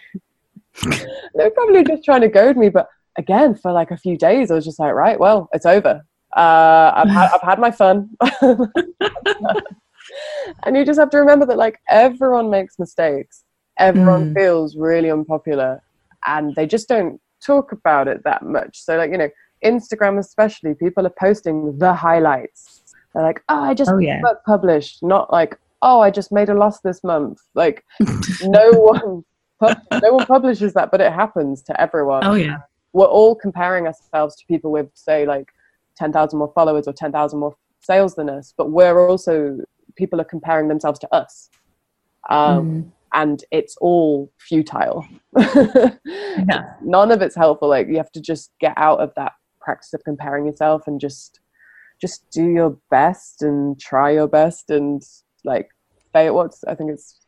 They're 1.34 1.50
probably 1.50 1.84
just 1.84 2.04
trying 2.04 2.20
to 2.20 2.28
goad 2.28 2.56
me, 2.56 2.68
but 2.68 2.86
again, 3.16 3.54
for 3.54 3.72
like 3.72 3.90
a 3.90 3.96
few 3.96 4.16
days, 4.16 4.50
I 4.50 4.54
was 4.54 4.64
just 4.64 4.78
like, 4.78 4.92
right, 4.92 5.18
well, 5.18 5.48
it's 5.52 5.66
over. 5.66 6.02
Uh, 6.36 6.92
I've, 6.94 7.08
had, 7.08 7.30
I've 7.32 7.42
had 7.42 7.58
my 7.58 7.70
fun. 7.70 8.10
and 10.64 10.76
you 10.76 10.84
just 10.84 10.98
have 11.00 11.10
to 11.10 11.18
remember 11.18 11.46
that, 11.46 11.56
like, 11.58 11.78
everyone 11.88 12.50
makes 12.50 12.78
mistakes. 12.78 13.44
Everyone 13.78 14.26
Mm. 14.26 14.34
feels 14.34 14.76
really 14.76 15.10
unpopular, 15.10 15.82
and 16.26 16.54
they 16.54 16.66
just 16.66 16.88
don't 16.88 17.20
talk 17.44 17.72
about 17.72 18.08
it 18.08 18.22
that 18.24 18.42
much. 18.42 18.80
So, 18.82 18.96
like, 18.96 19.10
you 19.10 19.18
know, 19.18 19.28
Instagram 19.64 20.18
especially, 20.18 20.74
people 20.74 21.06
are 21.06 21.14
posting 21.18 21.78
the 21.78 21.92
highlights. 21.94 22.82
They're 23.14 23.22
like, 23.24 23.42
oh, 23.48 23.62
I 23.62 23.74
just 23.74 23.90
Oh, 23.90 23.98
yeah. 23.98 24.22
published, 24.46 25.02
not 25.02 25.32
like, 25.32 25.58
oh, 25.82 26.00
I 26.00 26.10
just 26.10 26.32
made 26.32 26.48
a 26.48 26.54
loss 26.54 26.80
this 26.80 27.02
month. 27.02 27.38
Like, 27.54 27.84
no 28.42 28.72
one, 28.72 29.24
pu- 29.60 29.98
no 30.02 30.12
one 30.14 30.26
publishes 30.26 30.72
that, 30.74 30.90
but 30.90 31.00
it 31.00 31.12
happens 31.12 31.62
to 31.64 31.80
everyone 31.80 32.24
Oh 32.26 32.34
yeah. 32.34 32.58
we're 32.92 33.06
all 33.06 33.34
comparing 33.34 33.86
ourselves 33.86 34.36
to 34.36 34.44
people 34.46 34.70
with 34.70 34.88
say 34.94 35.24
like 35.26 35.46
10,000 35.96 36.38
more 36.38 36.52
followers 36.54 36.86
or 36.86 36.92
10,000 36.92 37.38
more 37.38 37.54
sales 37.80 38.14
than 38.14 38.28
us 38.28 38.52
but 38.56 38.70
we're 38.70 39.08
also 39.08 39.58
people 39.96 40.20
are 40.20 40.24
comparing 40.24 40.68
themselves 40.68 40.98
to 40.98 41.14
us 41.14 41.50
um, 42.30 42.38
Mm. 42.38 42.90
and 43.14 43.44
it's 43.50 43.76
all 43.80 44.30
futile 44.38 45.06
Yeah. 45.36 46.74
none 46.82 47.10
of 47.10 47.20
it's 47.22 47.34
helpful 47.36 47.68
like 47.68 47.88
you 47.88 47.96
have 47.96 48.12
to 48.12 48.20
just 48.20 48.52
get 48.60 48.74
out 48.76 49.00
of 49.00 49.12
that 49.16 49.32
practice 49.60 49.92
of 49.94 50.02
comparing 50.04 50.46
yourself 50.46 50.86
and 50.86 51.00
just 51.00 51.40
just 52.00 52.28
do 52.30 52.46
your 52.48 52.76
best 52.90 53.42
and 53.42 53.78
try 53.80 54.10
your 54.10 54.28
best 54.28 54.70
and 54.70 55.02
like 55.44 55.68
fail 56.12 56.34
what's 56.34 56.64
i 56.64 56.74
think 56.74 56.90
it's 56.90 57.20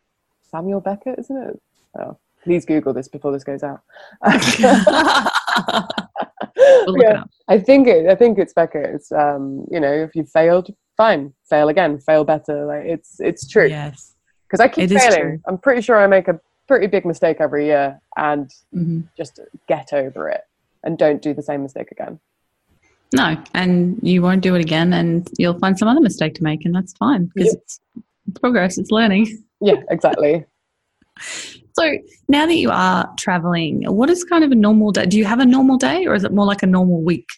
samuel 0.43 0.81
beckett 0.81 1.19
isn't 1.19 1.37
it 1.49 1.61
oh 2.01 2.17
please 2.43 2.65
google 2.65 2.93
this 2.93 3.09
before 3.09 3.33
this 3.33 3.45
goes 3.45 3.63
out 3.63 3.81
We'll 6.87 7.03
Yeah. 7.03 7.25
I 7.49 7.59
think 7.59 7.89
it. 7.89 8.07
I 8.09 8.15
think 8.15 8.39
it's 8.39 8.53
Beckett. 8.53 8.95
It's 8.95 9.11
um, 9.13 9.67
you 9.71 9.81
know, 9.81 9.93
if 9.93 10.15
you 10.15 10.25
failed, 10.25 10.69
fine, 10.97 11.33
fail 11.49 11.69
again, 11.69 11.99
fail 11.99 12.25
better. 12.25 12.65
Like 12.67 12.85
it's 12.87 13.21
it's 13.21 13.47
true 13.47 13.69
Yes. 13.69 14.15
because 14.47 14.61
I 14.61 14.69
keep 14.69 14.91
It 14.91 14.99
failing. 14.99 15.43
I'm 15.47 15.59
pretty 15.59 15.83
sure 15.83 15.97
I 15.99 16.07
make 16.07 16.29
a 16.29 16.41
pretty 16.69 16.87
big 16.87 17.05
mistake 17.05 17.39
every 17.41 17.67
year, 17.67 18.01
and 18.17 18.51
hmm 18.73 19.01
just 19.17 19.39
get 19.69 19.93
over 19.93 20.29
it 20.29 20.41
and 20.83 20.99
don't 20.99 21.23
do 21.23 21.33
the 21.33 21.43
same 21.43 21.63
mistake 21.63 21.93
again. 21.93 22.19
No, 23.15 23.37
and 23.55 23.97
you 24.03 24.23
won't 24.23 24.43
do 24.43 24.57
it 24.57 24.61
again, 24.61 24.93
and 24.93 25.29
you'll 25.39 25.59
find 25.61 25.79
some 25.79 25.87
other 25.87 26.01
mistake 26.01 26.35
to 26.35 26.43
make, 26.43 26.65
and 26.65 26.75
that's 26.75 26.93
fine 26.95 27.27
because 27.27 27.53
Yep. 27.53 27.63
it's, 27.63 27.81
it's 28.27 28.41
progress, 28.41 28.79
it's 28.79 28.91
learning. 28.91 29.27
Yeah, 29.61 29.77
exactly. 29.89 30.45
So 31.19 31.93
now 32.29 32.45
that 32.45 32.57
you 32.57 32.71
are 32.71 33.11
traveling, 33.17 33.85
what 33.85 34.11
is 34.11 34.25
kind 34.25 34.45
of 34.45 34.51
a 34.53 34.55
normal 34.55 34.91
day? 34.93 35.07
Do 35.07 35.17
you 35.17 35.25
have 35.25 35.39
a 35.39 35.47
normal 35.47 35.79
day, 35.79 36.07
or 36.07 36.15
is 36.15 36.25
it 36.25 36.33
more 36.33 36.45
like 36.45 36.63
a 36.63 36.67
normal 36.67 37.03
week 37.03 37.29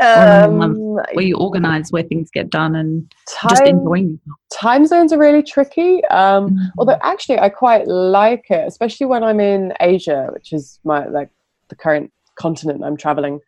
normal 0.00 0.98
Um, 0.98 1.04
where 1.14 1.24
you 1.24 1.36
organize 1.36 1.90
where 1.90 2.02
things 2.02 2.30
get 2.30 2.50
done 2.50 2.76
and 2.76 3.10
just 3.48 3.62
time, 3.62 3.66
enjoying 3.66 4.10
yourself? 4.10 4.38
time 4.52 4.86
zones 4.86 5.12
are 5.12 5.18
really 5.18 5.42
tricky. 5.42 6.04
Um, 6.06 6.50
Mhm. 6.50 6.70
although 6.78 6.98
actually 7.02 7.38
I 7.38 7.48
quite 7.48 7.86
like 7.86 8.46
it, 8.50 8.66
especially 8.66 9.06
when 9.06 9.22
I'm 9.24 9.40
in 9.40 9.74
Asia, 9.80 10.28
which 10.32 10.52
is 10.52 10.78
my 10.84 11.06
like 11.06 11.30
the 11.68 11.76
current 11.76 12.12
continent 12.36 12.84
I'm 12.84 12.96
traveling. 12.96 13.40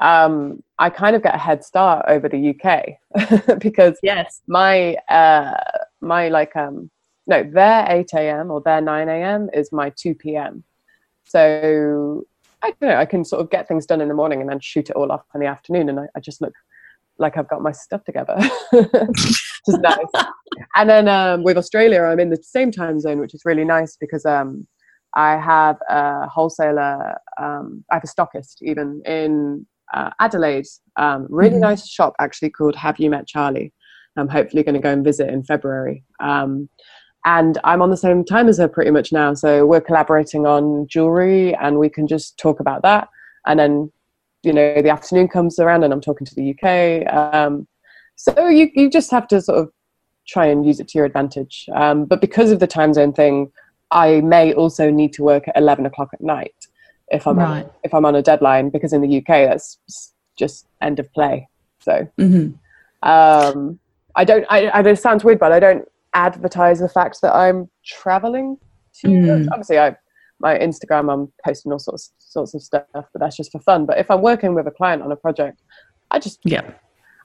Um, 0.00 0.62
I 0.78 0.90
kind 0.90 1.16
of 1.16 1.22
get 1.22 1.34
a 1.34 1.38
head 1.38 1.64
start 1.64 2.04
over 2.08 2.28
the 2.28 2.50
UK 2.54 3.58
because 3.58 3.98
yes, 4.02 4.42
my 4.46 4.94
uh, 5.08 5.56
my 6.00 6.28
like 6.28 6.54
um 6.54 6.90
no 7.26 7.42
their 7.42 7.84
8 7.88 8.10
a.m. 8.14 8.50
or 8.52 8.60
their 8.60 8.80
9 8.80 9.08
a.m. 9.08 9.50
is 9.52 9.72
my 9.72 9.90
2 9.90 10.14
p.m. 10.14 10.62
So 11.24 12.24
I 12.62 12.72
don't 12.80 12.90
know 12.90 12.96
I 12.96 13.04
can 13.06 13.24
sort 13.24 13.42
of 13.42 13.50
get 13.50 13.68
things 13.68 13.86
done 13.86 14.00
in 14.00 14.08
the 14.08 14.14
morning 14.14 14.40
and 14.40 14.50
then 14.50 14.60
shoot 14.60 14.90
it 14.90 14.96
all 14.96 15.12
off 15.12 15.22
in 15.34 15.40
the 15.40 15.46
afternoon, 15.46 15.88
and 15.88 16.00
I, 16.00 16.06
I 16.16 16.20
just 16.20 16.40
look 16.40 16.54
like 17.18 17.36
I've 17.38 17.48
got 17.48 17.62
my 17.62 17.72
stuff 17.72 18.04
together, 18.04 18.36
which 18.72 19.42
is 19.68 19.78
nice. 19.78 20.24
And 20.74 20.88
then 20.90 21.08
um, 21.08 21.42
with 21.44 21.56
Australia, 21.56 22.02
I'm 22.02 22.20
in 22.20 22.30
the 22.30 22.42
same 22.42 22.70
time 22.70 23.00
zone, 23.00 23.20
which 23.20 23.34
is 23.34 23.42
really 23.44 23.64
nice 23.64 23.96
because 23.98 24.26
um, 24.26 24.66
I 25.14 25.38
have 25.38 25.76
a 25.88 26.28
wholesaler, 26.28 27.16
um, 27.40 27.84
I 27.90 27.94
have 27.94 28.04
a 28.04 28.06
stockist 28.06 28.56
even 28.60 29.00
in 29.06 29.66
uh, 29.94 30.10
Adelaide. 30.20 30.66
Um, 30.96 31.26
really 31.30 31.56
Mhm. 31.56 31.60
nice 31.60 31.88
shop 31.88 32.14
actually 32.20 32.50
called 32.50 32.76
Have 32.76 32.98
You 32.98 33.08
Met 33.10 33.26
Charlie? 33.26 33.72
I'm 34.18 34.28
hopefully 34.28 34.62
going 34.62 34.74
to 34.74 34.80
go 34.80 34.92
and 34.92 35.04
visit 35.04 35.28
in 35.30 35.42
February. 35.44 36.04
Um, 36.20 36.68
and 37.26 37.58
I'm 37.64 37.82
on 37.82 37.90
the 37.90 37.96
same 37.96 38.24
time 38.24 38.48
as 38.48 38.58
her 38.58 38.68
pretty 38.68 38.92
much 38.92 39.12
now. 39.12 39.34
So 39.34 39.66
we're 39.66 39.80
collaborating 39.80 40.46
on 40.46 40.86
jewelry 40.86 41.54
and 41.56 41.78
we 41.78 41.88
can 41.88 42.06
just 42.06 42.38
talk 42.38 42.60
about 42.60 42.82
that. 42.82 43.08
And 43.46 43.58
then, 43.58 43.92
you 44.44 44.52
know, 44.52 44.80
the 44.80 44.90
afternoon 44.90 45.26
comes 45.26 45.58
around 45.58 45.82
and 45.82 45.92
I'm 45.92 46.00
talking 46.00 46.24
to 46.24 46.34
the 46.36 46.54
UK. 46.54 47.12
Um, 47.12 47.66
so 48.14 48.46
you, 48.48 48.70
you 48.74 48.88
just 48.88 49.10
have 49.10 49.26
to 49.28 49.42
sort 49.42 49.58
of 49.58 49.72
try 50.28 50.46
and 50.46 50.64
use 50.64 50.78
it 50.78 50.86
to 50.88 50.98
your 50.98 51.04
advantage. 51.04 51.68
Um, 51.74 52.04
but 52.04 52.20
because 52.20 52.52
of 52.52 52.60
the 52.60 52.66
time 52.68 52.94
zone 52.94 53.12
thing, 53.12 53.50
I 53.90 54.20
may 54.20 54.54
also 54.54 54.88
need 54.88 55.12
to 55.14 55.24
work 55.24 55.48
at 55.48 55.56
11 55.56 55.84
o'clock 55.84 56.10
at 56.12 56.20
night 56.20 56.54
if 57.08 57.26
I'm, 57.26 57.38
Right. 57.38 57.64
on, 57.64 57.70
if 57.82 57.92
I'm 57.92 58.04
on 58.04 58.14
a 58.14 58.22
deadline 58.22 58.70
because 58.70 58.92
in 58.92 59.00
the 59.00 59.18
UK, 59.18 59.48
that's 59.48 59.78
just 60.38 60.68
end 60.80 61.00
of 61.00 61.12
play. 61.12 61.48
So 61.80 62.08
hmm 62.16 62.50
um, 63.02 63.78
I 64.16 64.24
don't. 64.24 64.46
I, 64.48 64.66
I. 64.68 64.80
It 64.80 64.98
sounds 64.98 65.22
weird, 65.22 65.38
but 65.38 65.52
I 65.52 65.60
don't 65.60 65.86
advertise 66.16 66.80
the 66.80 66.88
fact 66.88 67.20
that 67.22 67.34
I'm 67.34 67.70
traveling 67.84 68.56
much. 69.04 69.12
Mm. 69.12 69.48
Obviously, 69.52 69.78
I 69.78 69.96
my 70.38 70.58
Instagram. 70.58 71.12
I'm 71.12 71.32
posting 71.44 71.72
all 71.72 71.78
sorts 71.78 72.12
sorts 72.18 72.54
of 72.54 72.62
stuff, 72.62 72.84
but 72.92 73.20
that's 73.20 73.36
just 73.36 73.52
for 73.52 73.60
fun. 73.60 73.86
But 73.86 73.98
if 73.98 74.10
I'm 74.10 74.22
working 74.22 74.54
with 74.54 74.66
a 74.66 74.70
client 74.70 75.02
on 75.02 75.12
a 75.12 75.16
project, 75.16 75.62
I 76.10 76.18
just 76.18 76.40
yeah, 76.44 76.70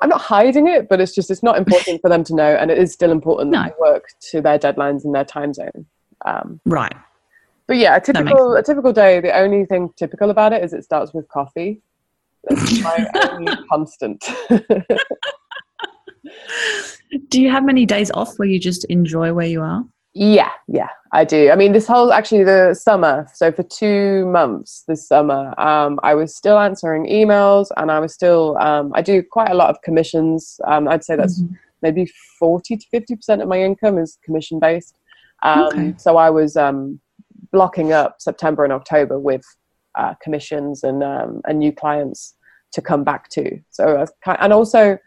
I'm 0.01 0.09
not 0.09 0.21
hiding 0.21 0.67
it, 0.67 0.89
but 0.89 0.99
it's 1.01 1.15
just 1.15 1.31
it's 1.31 1.43
not 1.43 1.57
important 1.57 2.01
for 2.01 2.09
them 2.09 2.23
to 2.25 2.35
know, 2.35 2.55
and 2.55 2.69
it 2.71 2.77
is 2.77 2.93
still 2.93 3.11
important 3.11 3.51
No. 3.51 3.63
that 3.63 3.73
I 3.73 3.79
work 3.79 4.05
to 4.31 4.41
their 4.41 4.59
deadlines 4.59 5.03
and 5.05 5.15
their 5.15 5.25
time 5.25 5.53
zone. 5.53 5.85
Um, 6.25 6.59
right. 6.65 6.93
but 7.67 7.77
yeah, 7.77 7.95
a 7.95 8.01
typical 8.01 8.55
a 8.55 8.63
typical 8.63 8.93
day. 8.93 9.19
The 9.19 9.35
only 9.35 9.65
thing 9.65 9.89
typical 9.97 10.29
about 10.29 10.53
it 10.53 10.63
is 10.63 10.73
it 10.73 10.83
starts 10.83 11.13
with 11.13 11.27
coffee. 11.29 11.81
That's 12.47 12.81
my 12.81 13.07
only 13.31 13.55
constant. 13.69 14.23
Do 17.29 17.41
you 17.41 17.49
have 17.49 17.65
many 17.65 17.85
days 17.85 18.11
off 18.11 18.37
where 18.37 18.47
you 18.47 18.59
just 18.59 18.85
enjoy 18.85 19.33
where 19.33 19.47
you 19.47 19.61
are? 19.61 19.83
Yeah, 20.13 20.51
yeah, 20.67 20.89
I 21.13 21.23
do. 21.23 21.51
I 21.51 21.55
mean, 21.55 21.71
this 21.71 21.87
whole 21.87 22.11
actually 22.11 22.43
the 22.43 22.73
summer. 22.73 23.27
So 23.33 23.51
for 23.51 23.63
two 23.63 24.25
months 24.27 24.83
this 24.87 25.07
summer, 25.07 25.53
um, 25.59 25.99
I 26.03 26.15
was 26.15 26.35
still 26.35 26.59
answering 26.59 27.05
emails, 27.07 27.67
and 27.77 27.89
I 27.91 27.99
was 27.99 28.13
still. 28.13 28.57
Um, 28.57 28.91
I 28.93 29.01
do 29.01 29.23
quite 29.23 29.49
a 29.49 29.53
lot 29.53 29.69
of 29.69 29.81
commissions. 29.83 30.59
Um, 30.67 30.87
I'd 30.89 31.03
say 31.03 31.15
that's 31.15 31.41
Mhm. 31.41 31.57
maybe 31.81 32.11
forty 32.39 32.75
to 32.75 32.85
fifty 32.91 33.15
percent 33.15 33.41
of 33.41 33.47
my 33.47 33.61
income 33.61 33.97
is 33.97 34.17
commission 34.23 34.59
based. 34.59 34.95
Um, 35.43 35.67
Okay. 35.67 35.93
So 35.97 36.17
I 36.17 36.29
was 36.29 36.57
um, 36.57 36.99
blocking 37.51 37.93
up 37.93 38.17
September 38.19 38.63
and 38.65 38.73
October 38.73 39.17
with 39.17 39.43
uh, 39.95 40.13
commissions 40.21 40.83
and 40.83 41.03
um, 41.03 41.41
and 41.45 41.59
new 41.59 41.71
clients 41.71 42.35
to 42.73 42.81
come 42.81 43.03
back 43.05 43.29
to. 43.29 43.59
So 43.69 43.95
I 43.95 43.99
was 44.01 44.11
and 44.25 44.51
also 44.51 44.97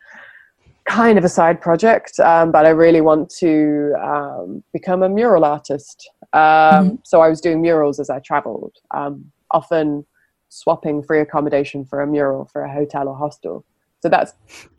kind 0.87 1.18
of 1.18 1.25
a 1.25 1.29
side 1.29 1.61
project, 1.61 2.18
um, 2.20 2.53
but 2.53 2.66
I 2.66 2.70
really 2.70 3.01
want 3.01 3.31
to 3.38 3.94
um, 4.03 4.62
become 4.73 5.03
a 5.03 5.09
mural 5.09 5.44
artist. 5.44 6.11
Um, 6.33 6.99
So 7.05 7.20
I 7.20 7.29
was 7.29 7.40
doing 7.40 7.62
murals 7.62 8.01
as 8.01 8.11
I 8.11 8.18
traveled, 8.20 8.77
um, 8.90 9.31
often 9.51 10.05
swapping 10.49 11.03
free 11.03 11.20
accommodation 11.20 11.85
for 11.85 12.01
a 12.01 12.07
mural 12.07 12.44
for 12.53 12.62
a 12.62 12.73
hotel 12.73 13.09
or 13.09 13.16
hostel. 13.16 13.64
So 14.01 14.09
that's 14.09 14.35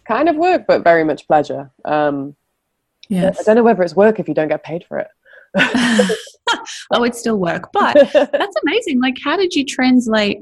kind 0.07 0.29
of 0.29 0.35
work, 0.35 0.65
but 0.67 0.83
very 0.83 1.03
much 1.03 1.27
pleasure. 1.27 1.71
Um, 1.85 2.35
I 3.39 3.43
don't 3.43 3.55
know 3.55 3.63
whether 3.63 3.83
it's 3.83 3.95
work 3.95 4.19
if 4.19 4.27
you 4.27 4.33
don't 4.33 4.47
get 4.47 4.63
paid 4.63 4.83
for 4.87 4.99
it. 4.99 5.07
oh, 6.91 7.03
it's 7.03 7.19
still 7.19 7.37
work, 7.37 7.71
but 7.73 7.95
that's 8.13 8.55
amazing. 8.63 9.01
Like, 9.01 9.15
how 9.23 9.37
did 9.37 9.53
you 9.55 9.65
translate 9.65 10.39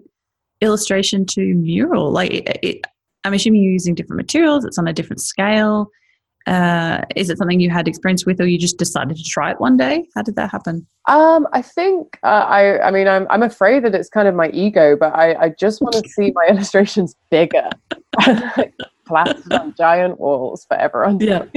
illustration 0.61 1.25
to 1.27 1.41
mural? 1.55 2.11
Like, 2.11 2.31
it, 2.31 2.59
it, 2.61 2.85
I'm 3.23 3.33
assuming 3.33 3.63
you're 3.63 3.73
using 3.73 3.95
different 3.95 4.17
materials. 4.17 4.65
It's 4.65 4.77
on 4.77 4.87
a 4.87 4.93
different 4.93 5.21
scale. 5.21 5.89
Uh, 6.45 7.01
is 7.15 7.29
it 7.29 7.37
something 7.37 7.61
you 7.61 7.69
had 7.69 7.87
experience 7.87 8.25
with, 8.25 8.41
or 8.41 8.45
you 8.45 8.57
just 8.57 8.77
decided 8.77 9.15
to 9.15 9.23
try 9.23 9.51
it 9.51 9.61
one 9.61 9.77
day? 9.77 10.05
How 10.13 10.21
did 10.21 10.35
that 10.35 10.51
happen? 10.51 10.85
Um, 11.07 11.47
I 11.53 11.61
think 11.61 12.19
uh, 12.23 12.45
I. 12.47 12.81
I 12.81 12.91
mean, 12.91 13.07
I'm. 13.07 13.27
I'm 13.29 13.43
afraid 13.43 13.85
that 13.85 13.95
it's 13.95 14.09
kind 14.09 14.27
of 14.27 14.35
my 14.35 14.49
ego, 14.49 14.97
but 14.99 15.15
I. 15.15 15.35
I 15.35 15.49
just 15.57 15.81
want 15.81 15.95
to 15.95 16.09
see 16.09 16.33
my 16.35 16.47
illustrations 16.49 17.15
bigger, 17.31 17.69
plastered 19.07 19.53
on 19.53 19.73
giant 19.77 20.19
walls 20.19 20.65
for 20.67 20.75
everyone. 20.75 21.19
Yeah. 21.21 21.45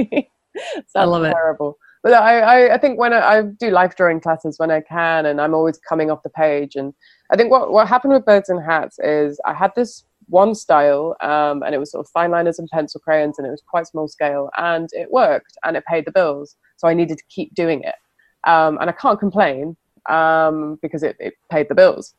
I 0.95 1.05
love 1.05 1.23
Sounds 1.23 1.27
it. 1.27 1.33
Terrible. 1.33 1.79
But 2.03 2.13
I, 2.15 2.39
I, 2.39 2.75
I 2.75 2.79
think 2.79 3.01
when 3.01 3.13
I, 3.13 3.19
I 3.19 3.43
do 3.43 3.71
life 3.71 3.97
drawing 3.97 4.21
classes 4.21 4.61
when 4.61 4.71
I 4.71 4.81
can, 4.81 5.27
and 5.27 5.41
I'm 5.41 5.55
always 5.55 5.77
coming 5.79 6.09
off 6.09 6.23
the 6.23 6.31
page. 6.31 6.77
And 6.77 6.95
I 7.31 7.37
think 7.37 7.51
what 7.51 7.73
what 7.73 7.89
happened 7.89 8.13
with 8.13 8.25
birds 8.25 8.49
and 8.49 8.63
hats 8.63 9.01
is 9.01 9.41
I 9.45 9.53
had 9.53 9.73
this 9.75 10.05
one 10.29 10.55
style, 10.55 11.17
um, 11.21 11.63
and 11.63 11.75
it 11.75 11.79
was 11.79 11.91
sort 11.91 12.05
of 12.05 12.11
fine 12.11 12.31
liners 12.31 12.59
and 12.59 12.69
pencil 12.73 13.01
crayons, 13.01 13.39
and 13.39 13.47
it 13.47 13.51
was 13.51 13.63
quite 13.69 13.87
small 13.87 14.09
scale, 14.09 14.51
and 14.57 14.89
it 14.93 15.11
worked, 15.11 15.57
and 15.65 15.77
it 15.77 15.85
paid 15.87 16.05
the 16.05 16.13
bills. 16.13 16.57
So 16.77 16.89
I 16.89 16.95
needed 16.95 17.19
to 17.19 17.25
keep 17.29 17.55
doing 17.55 17.83
it, 17.83 17.95
um, 18.49 18.79
and 18.81 18.91
I 18.91 18.93
can't 18.93 19.19
complain 19.19 19.77
um, 20.09 20.79
because 20.83 21.03
it, 21.03 21.17
it, 21.19 21.35
paid 21.51 21.69
the 21.69 21.75
bills. 21.75 22.15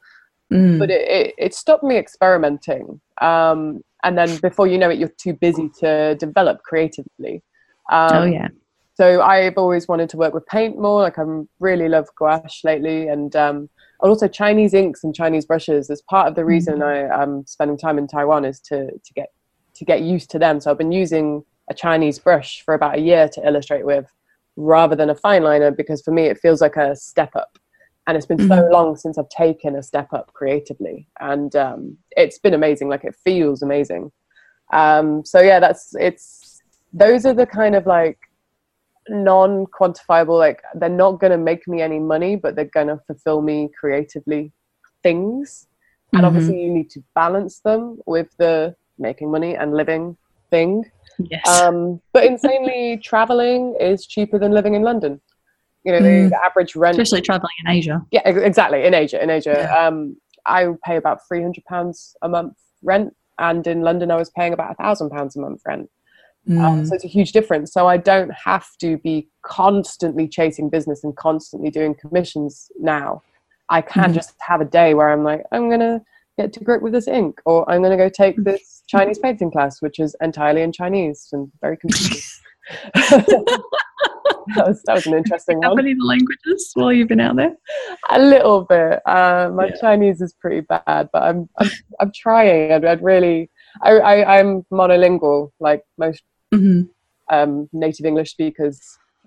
Mm. 0.51 0.79
But 0.79 0.89
it, 0.89 1.09
it, 1.09 1.35
it, 1.37 1.53
stopped 1.53 1.83
me 1.83 1.97
experimenting, 1.97 3.01
um, 3.21 3.81
and 4.03 4.17
then 4.17 4.37
before 4.37 4.67
you 4.67 4.77
know 4.77 4.89
it, 4.89 4.97
you're 4.97 5.09
too 5.17 5.33
busy 5.33 5.69
to 5.79 6.15
develop 6.15 6.63
creatively. 6.63 7.43
oh 7.91 8.25
yeah. 8.25 8.47
So 8.93 9.21
I've 9.21 9.57
always 9.57 9.87
wanted 9.87 10.09
to 10.09 10.17
work 10.17 10.33
with 10.33 10.45
paint 10.47 10.79
more. 10.79 11.01
Like 11.01 11.19
I'm 11.19 11.47
really 11.59 11.87
love 11.87 12.07
gouache 12.17 12.61
lately, 12.63 13.09
and 13.09 13.35
um, 14.01 14.09
also 14.09 14.27
Chinese 14.27 14.73
inks 14.73 15.03
and 15.03 15.15
Chinese 15.15 15.45
brushes. 15.45 15.89
As 15.89 16.01
part 16.01 16.27
of 16.27 16.35
the 16.35 16.45
reason 16.45 16.79
mm-hmm. 16.79 17.11
I 17.13 17.23
am 17.23 17.45
spending 17.45 17.77
time 17.77 17.97
in 17.97 18.07
Taiwan 18.07 18.45
is 18.45 18.59
to 18.61 18.91
to 18.91 19.13
get 19.13 19.29
to 19.75 19.85
get 19.85 20.01
used 20.01 20.29
to 20.31 20.39
them. 20.39 20.59
So 20.59 20.71
I've 20.71 20.77
been 20.77 20.91
using 20.91 21.43
a 21.69 21.73
Chinese 21.73 22.19
brush 22.19 22.61
for 22.63 22.73
about 22.73 22.97
a 22.97 23.01
year 23.01 23.29
to 23.29 23.45
illustrate 23.45 23.85
with, 23.85 24.05
rather 24.55 24.95
than 24.95 25.09
a 25.09 25.15
fine 25.15 25.43
liner, 25.43 25.71
because 25.71 26.01
for 26.01 26.11
me 26.11 26.23
it 26.23 26.39
feels 26.39 26.61
like 26.61 26.77
a 26.77 26.95
step 26.95 27.35
up. 27.35 27.57
And 28.07 28.15
it's 28.15 28.25
been 28.25 28.37
mm-hmm. 28.37 28.47
so 28.47 28.69
long 28.71 28.95
since 28.95 29.17
I've 29.17 29.29
taken 29.29 29.75
a 29.75 29.83
step 29.83 30.13
up 30.13 30.31
creatively, 30.33 31.07
and 31.19 31.55
um, 31.55 31.97
it's 32.11 32.39
been 32.39 32.53
amazing. 32.53 32.87
Like 32.89 33.03
it 33.03 33.15
feels 33.23 33.61
amazing. 33.61 34.11
Um, 34.71 35.25
so 35.25 35.41
yeah, 35.41 35.59
that's 35.59 35.93
it's. 35.95 36.61
Those 36.93 37.25
are 37.25 37.33
the 37.33 37.45
kind 37.45 37.75
of 37.75 37.85
like 37.85 38.17
non-quantifiable 39.09 40.37
like 40.37 40.61
they're 40.75 40.89
not 40.89 41.19
going 41.19 41.31
to 41.31 41.37
make 41.37 41.67
me 41.67 41.81
any 41.81 41.99
money 41.99 42.35
but 42.35 42.55
they're 42.55 42.65
going 42.65 42.87
to 42.87 42.99
fulfill 43.07 43.41
me 43.41 43.69
creatively 43.79 44.51
things. 45.03 45.67
And 46.13 46.21
mm-hmm. 46.21 46.25
obviously 46.25 46.61
you 46.63 46.71
need 46.71 46.89
to 46.91 47.03
balance 47.15 47.59
them 47.59 47.99
with 48.05 48.29
the 48.37 48.75
making 48.97 49.31
money 49.31 49.55
and 49.55 49.73
living 49.73 50.17
thing. 50.49 50.89
Yes. 51.19 51.47
Um, 51.47 52.01
but 52.13 52.23
insanely 52.25 52.99
traveling 53.03 53.75
is 53.79 54.05
cheaper 54.05 54.37
than 54.39 54.51
living 54.51 54.75
in 54.75 54.83
london. 54.83 55.19
You 55.83 55.93
know 55.93 55.99
mm. 55.99 56.29
the 56.29 56.43
average 56.43 56.75
rent 56.75 56.99
especially 56.99 57.21
traveling 57.21 57.57
in 57.65 57.71
asia. 57.71 58.05
Yeah 58.11 58.21
exactly 58.25 58.85
in 58.85 58.93
asia 58.93 59.21
in 59.23 59.29
asia. 59.29 59.55
Yeah. 59.57 59.87
um, 59.87 60.17
i 60.45 60.67
pay 60.85 60.97
about 60.97 61.27
300 61.27 61.63
pounds 61.65 62.15
a 62.21 62.29
month 62.29 62.57
rent 62.83 63.15
and 63.39 63.65
in 63.65 63.81
london 63.81 64.11
i 64.11 64.15
was 64.15 64.29
paying 64.29 64.53
about 64.53 64.71
a 64.71 64.75
thousand 64.75 65.09
pounds 65.09 65.35
a 65.35 65.39
month 65.39 65.61
rent 65.65 65.89
Mm. 66.47 66.61
Um, 66.61 66.85
so 66.85 66.95
it's 66.95 67.03
a 67.03 67.09
huge 67.09 67.31
difference. 67.31 67.73
So 67.73 67.87
I 67.87 67.97
don't 67.97 68.31
have 68.31 68.67
to 68.79 68.97
be 68.99 69.29
constantly 69.43 70.27
chasing 70.27 70.69
business 70.69 71.03
and 71.03 71.15
constantly 71.15 71.69
doing 71.69 71.95
commissions 71.95 72.71
now. 72.79 73.21
I 73.69 73.81
can 73.81 74.11
mm. 74.11 74.15
just 74.15 74.33
have 74.39 74.61
a 74.61 74.65
day 74.65 74.93
where 74.93 75.09
I'm 75.09 75.23
like, 75.23 75.43
I'm 75.51 75.67
going 75.67 75.81
to 75.81 76.01
get 76.37 76.53
to 76.53 76.63
grip 76.63 76.81
with 76.81 76.93
this 76.93 77.07
ink, 77.07 77.41
or 77.45 77.69
I'm 77.69 77.81
going 77.81 77.97
to 77.97 78.01
go 78.01 78.09
take 78.09 78.37
mm. 78.37 78.45
this 78.45 78.83
Chinese 78.87 79.19
painting 79.19 79.51
class, 79.51 79.81
which 79.81 79.99
is 79.99 80.15
entirely 80.21 80.61
in 80.61 80.71
Chinese 80.71 81.27
and 81.33 81.51
very 81.61 81.77
confusing. 81.81 82.21
that, 82.93 84.67
was, 84.67 84.81
that 84.85 84.95
was 84.95 85.07
an 85.07 85.13
interesting 85.13 85.59
one. 85.59 85.79
Any 85.79 85.95
languages 85.99 86.71
while 86.73 86.91
you've 86.93 87.07
been 87.07 87.19
out 87.19 87.35
there? 87.35 87.55
A 88.09 88.19
little 88.19 88.63
bit. 88.63 88.99
Uh, 89.05 89.51
my 89.53 89.67
yeah. 89.67 89.75
Chinese 89.79 90.21
is 90.21 90.33
pretty 90.33 90.61
bad, 90.61 91.09
but 91.11 91.23
I'm 91.23 91.49
I'm, 91.57 91.69
I'm 91.99 92.11
trying. 92.13 92.71
I'd, 92.71 92.85
I'd 92.85 93.03
really. 93.03 93.49
I, 93.81 93.91
I, 93.91 94.39
I'm 94.39 94.63
monolingual, 94.71 95.51
like 95.59 95.83
most 95.97 96.23
mm-hmm. 96.53 96.81
um, 97.35 97.69
native 97.73 98.05
English 98.05 98.31
speakers. 98.31 98.79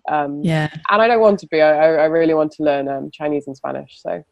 Um, 0.09 0.41
yeah, 0.43 0.69
and 0.91 1.03
I 1.03 1.09
don't 1.09 1.21
want 1.21 1.39
to 1.41 1.47
be. 1.49 1.61
I, 1.61 1.73
I 1.73 2.05
really 2.07 2.35
want 2.35 2.53
to 2.53 2.63
learn 2.63 2.89
um, 2.89 3.11
Chinese 3.13 3.47
and 3.47 3.57
Spanish. 3.57 4.01
So 4.01 4.23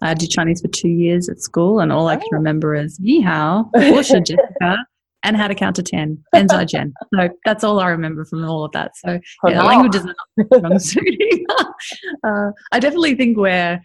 I 0.00 0.14
did 0.14 0.30
Chinese 0.30 0.60
for 0.60 0.68
two 0.68 0.88
years 0.88 1.28
at 1.28 1.40
school, 1.40 1.80
and 1.80 1.92
all 1.92 2.08
I 2.08 2.16
can 2.16 2.28
oh. 2.32 2.36
remember 2.36 2.74
is 2.74 2.98
"Ni 3.00 3.20
hao," 3.20 3.70
Jessica, 3.74 4.76
and 5.22 5.36
how 5.36 5.48
to 5.48 5.54
count 5.54 5.76
to 5.76 5.82
ten, 5.82 6.22
and 6.32 6.50
Jen. 6.68 6.92
So 7.14 7.28
that's 7.44 7.64
all 7.64 7.80
I 7.80 7.88
remember 7.88 8.24
from 8.24 8.44
all 8.44 8.64
of 8.64 8.72
that. 8.72 8.92
So 8.96 9.18
oh, 9.44 9.50
yeah, 9.50 9.62
languages 9.62 10.06
are 10.06 10.60
not 10.60 10.80
strong 10.80 11.06
uh, 12.26 12.50
I 12.70 12.80
definitely 12.80 13.14
think 13.14 13.36
we're 13.36 13.80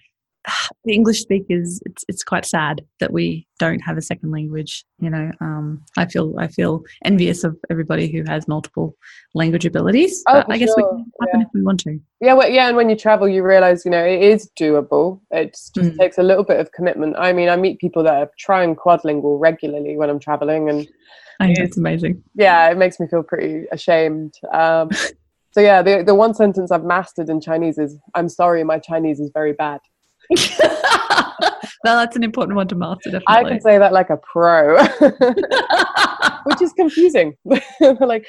the 0.84 0.93
English 0.93 1.22
speakers, 1.22 1.82
it's 1.86 2.06
it's 2.08 2.24
quite 2.24 2.45
sad 2.45 2.82
that 3.00 3.12
we 3.12 3.48
don't 3.60 3.80
have 3.80 3.98
a 3.98 4.02
second 4.02 4.32
language. 4.32 4.86
You 5.00 5.10
know, 5.10 5.32
um, 5.41 5.84
I 5.98 6.06
feel 6.06 6.36
I 6.38 6.48
feel 6.48 6.84
envious 7.04 7.43
of 7.43 7.58
everybody 7.70 8.12
who 8.12 8.24
has 8.28 8.48
multiple 8.48 8.95
language 9.34 9.66
abilities. 9.66 10.24
Oh, 10.28 10.43
I 10.48 10.58
guess 10.58 10.70
sure. 10.70 10.78
we 10.78 10.84
can 10.84 11.12
happen 11.22 11.39
yeah. 11.41 11.45
if 11.45 11.52
we 11.54 11.64
want 11.64 11.80
to. 11.82 12.00
Yeah, 12.22 12.34
well, 12.34 12.50
yeah, 12.50 12.68
and 12.68 12.78
when 12.78 12.89
you 12.89 12.95
travel, 12.95 13.28
you 13.28 13.43
realize 13.43 13.84
you 13.86 13.91
know 13.91 14.04
it 14.04 14.22
is 14.22 14.50
doable. 14.60 15.20
It 15.32 15.54
just 15.54 15.76
mm. 15.76 15.98
takes 15.98 16.18
a 16.18 16.24
little 16.24 16.43
bit 16.43 16.60
of 16.60 16.72
commitment. 16.72 17.16
I 17.18 17.34
mean, 17.34 17.50
I 17.50 17.56
meet 17.56 17.80
people 17.80 18.04
that 18.04 18.16
are 18.16 18.32
trying 18.39 18.76
quadlingual 18.76 19.39
regularly 19.39 19.98
when 19.98 20.10
I'm 20.10 20.20
traveling, 20.20 20.70
and 20.70 20.88
I 21.39 21.48
think 21.48 21.60
it's 21.60 21.78
amazing. 21.78 22.24
Yeah, 22.36 22.70
it 22.70 22.78
makes 22.78 23.00
me 23.00 23.08
feel 23.08 23.24
pretty 23.24 23.66
ashamed. 23.72 24.36
Um, 24.54 24.89
so 25.52 25.62
yeah, 25.62 25.82
the 25.82 26.04
the 26.06 26.16
one 26.16 26.34
sentence 26.34 26.72
I've 26.72 26.86
mastered 26.86 27.30
in 27.30 27.41
Chinese 27.41 27.78
is 27.78 27.98
"I'm 28.16 28.30
sorry, 28.30 28.64
my 28.64 28.80
Chinese 28.80 29.20
is 29.20 29.32
very 29.34 29.54
bad." 29.54 29.82
well, 31.84 31.97
that's 31.97 32.15
an 32.15 32.23
important 32.23 32.55
one 32.55 32.67
to 32.67 32.75
master. 32.75 33.11
Definitely. 33.11 33.25
I 33.28 33.43
can 33.43 33.61
say 33.61 33.78
that 33.78 33.93
like 33.93 34.09
a 34.09 34.17
pro, 34.17 34.78
which 36.43 36.61
is 36.61 36.73
confusing. 36.73 37.36
like, 37.45 38.25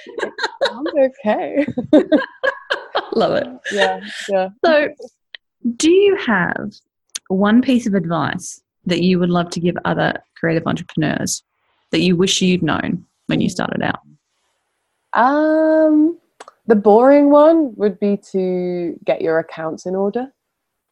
I'm 0.70 0.86
okay. 0.96 1.66
Love 3.12 3.34
it. 3.36 3.48
Yeah, 3.72 4.00
yeah. 4.28 4.48
So, 4.64 4.88
do 5.76 5.90
you 5.90 6.16
have 6.16 6.72
one 7.28 7.62
piece 7.62 7.86
of 7.86 7.94
advice 7.94 8.60
that 8.86 9.02
you 9.02 9.18
would 9.18 9.30
love 9.30 9.50
to 9.50 9.60
give 9.60 9.76
other 9.84 10.14
creative 10.36 10.66
entrepreneurs 10.66 11.42
that 11.90 12.00
you 12.00 12.16
wish 12.16 12.40
you'd 12.40 12.62
known 12.62 13.04
when 13.26 13.40
you 13.40 13.48
started 13.48 13.82
out? 13.82 14.00
Um, 15.14 16.18
the 16.66 16.76
boring 16.76 17.30
one 17.30 17.74
would 17.76 17.98
be 17.98 18.18
to 18.32 18.98
get 19.04 19.20
your 19.20 19.38
accounts 19.38 19.86
in 19.86 19.96
order 19.96 20.32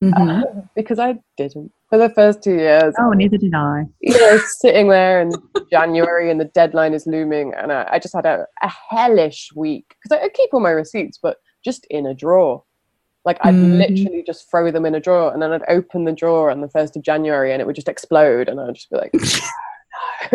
mm-hmm. 0.03 0.31
uh, 0.31 0.43
because 0.77 0.99
I 0.99 1.19
didn't 1.37 1.73
for 1.89 1.99
the 1.99 2.11
first 2.11 2.43
two 2.43 2.57
years. 2.57 2.95
Oh, 2.99 3.11
neither 3.11 3.37
did 3.37 3.55
I. 3.55 3.85
You 4.01 4.19
know, 4.19 4.39
sitting 4.59 4.89
there 4.89 5.21
in 5.21 5.33
January 5.71 6.31
and 6.31 6.41
the 6.41 6.47
deadline 6.47 6.95
is 6.95 7.07
looming, 7.07 7.53
and 7.57 7.73
I, 7.73 7.87
I 7.93 7.99
just 7.99 8.15
had 8.15 8.27
a, 8.27 8.47
a 8.63 8.73
hellish 8.91 9.51
week 9.55 9.95
because 10.03 10.19
I, 10.19 10.27
I, 10.27 10.29
keep 10.29 10.51
all 10.53 10.61
my 10.61 10.71
receipts, 10.71 11.19
but 11.23 11.39
just 11.65 11.87
in 11.91 12.07
a 12.07 12.15
drawer. 12.15 12.65
Like 13.25 13.39
I'd 13.41 13.55
mm-hmm. 13.55 13.79
literally 13.79 14.23
just 14.25 14.49
throw 14.51 14.71
them 14.71 14.87
in 14.87 14.95
a 14.95 15.01
drawer, 15.01 15.33
and 15.33 15.43
then 15.43 15.53
I'd 15.53 15.63
open 15.69 16.05
the 16.05 16.13
drawer 16.13 16.51
on 16.51 16.61
the 16.61 16.69
first 16.69 16.97
of 16.97 17.03
January, 17.03 17.53
and 17.53 17.61
it 17.61 17.67
would 17.67 17.77
just 17.77 17.89
explode, 17.89 18.49
and 18.49 18.61
I'd 18.61 18.75
just 18.75 18.91
be 18.91 18.97
like. 18.97 19.13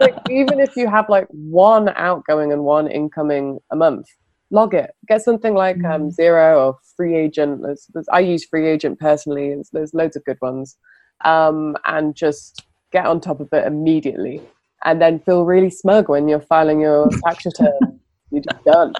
like 0.00 0.14
even 0.30 0.60
if 0.60 0.76
you 0.76 0.88
have 0.88 1.08
like 1.08 1.26
one 1.30 1.88
outgoing 1.90 2.52
and 2.52 2.64
one 2.64 2.86
incoming 2.86 3.58
a 3.70 3.76
month 3.76 4.06
log 4.52 4.74
it. 4.74 4.94
Get 5.08 5.22
something 5.22 5.54
like 5.54 5.82
um, 5.84 6.10
mm. 6.10 6.16
Xero 6.16 6.66
or 6.66 6.76
FreeAgent. 7.00 7.62
There's, 7.62 7.86
there's, 7.92 8.08
I 8.12 8.20
use 8.20 8.46
FreeAgent 8.46 9.00
personally. 9.00 9.48
There's, 9.48 9.70
there's 9.70 9.94
loads 9.94 10.14
of 10.14 10.24
good 10.24 10.38
ones, 10.40 10.76
um, 11.24 11.76
and 11.86 12.14
just 12.14 12.64
get 12.92 13.06
on 13.06 13.20
top 13.20 13.40
of 13.40 13.48
it 13.52 13.66
immediately, 13.66 14.40
and 14.84 15.02
then 15.02 15.18
feel 15.18 15.44
really 15.44 15.70
smug 15.70 16.08
when 16.08 16.28
you're 16.28 16.40
filing 16.40 16.80
your 16.80 17.08
tax 17.24 17.44
return. 17.46 17.98
You're 18.30 18.42
just 18.42 18.64
done 18.64 18.94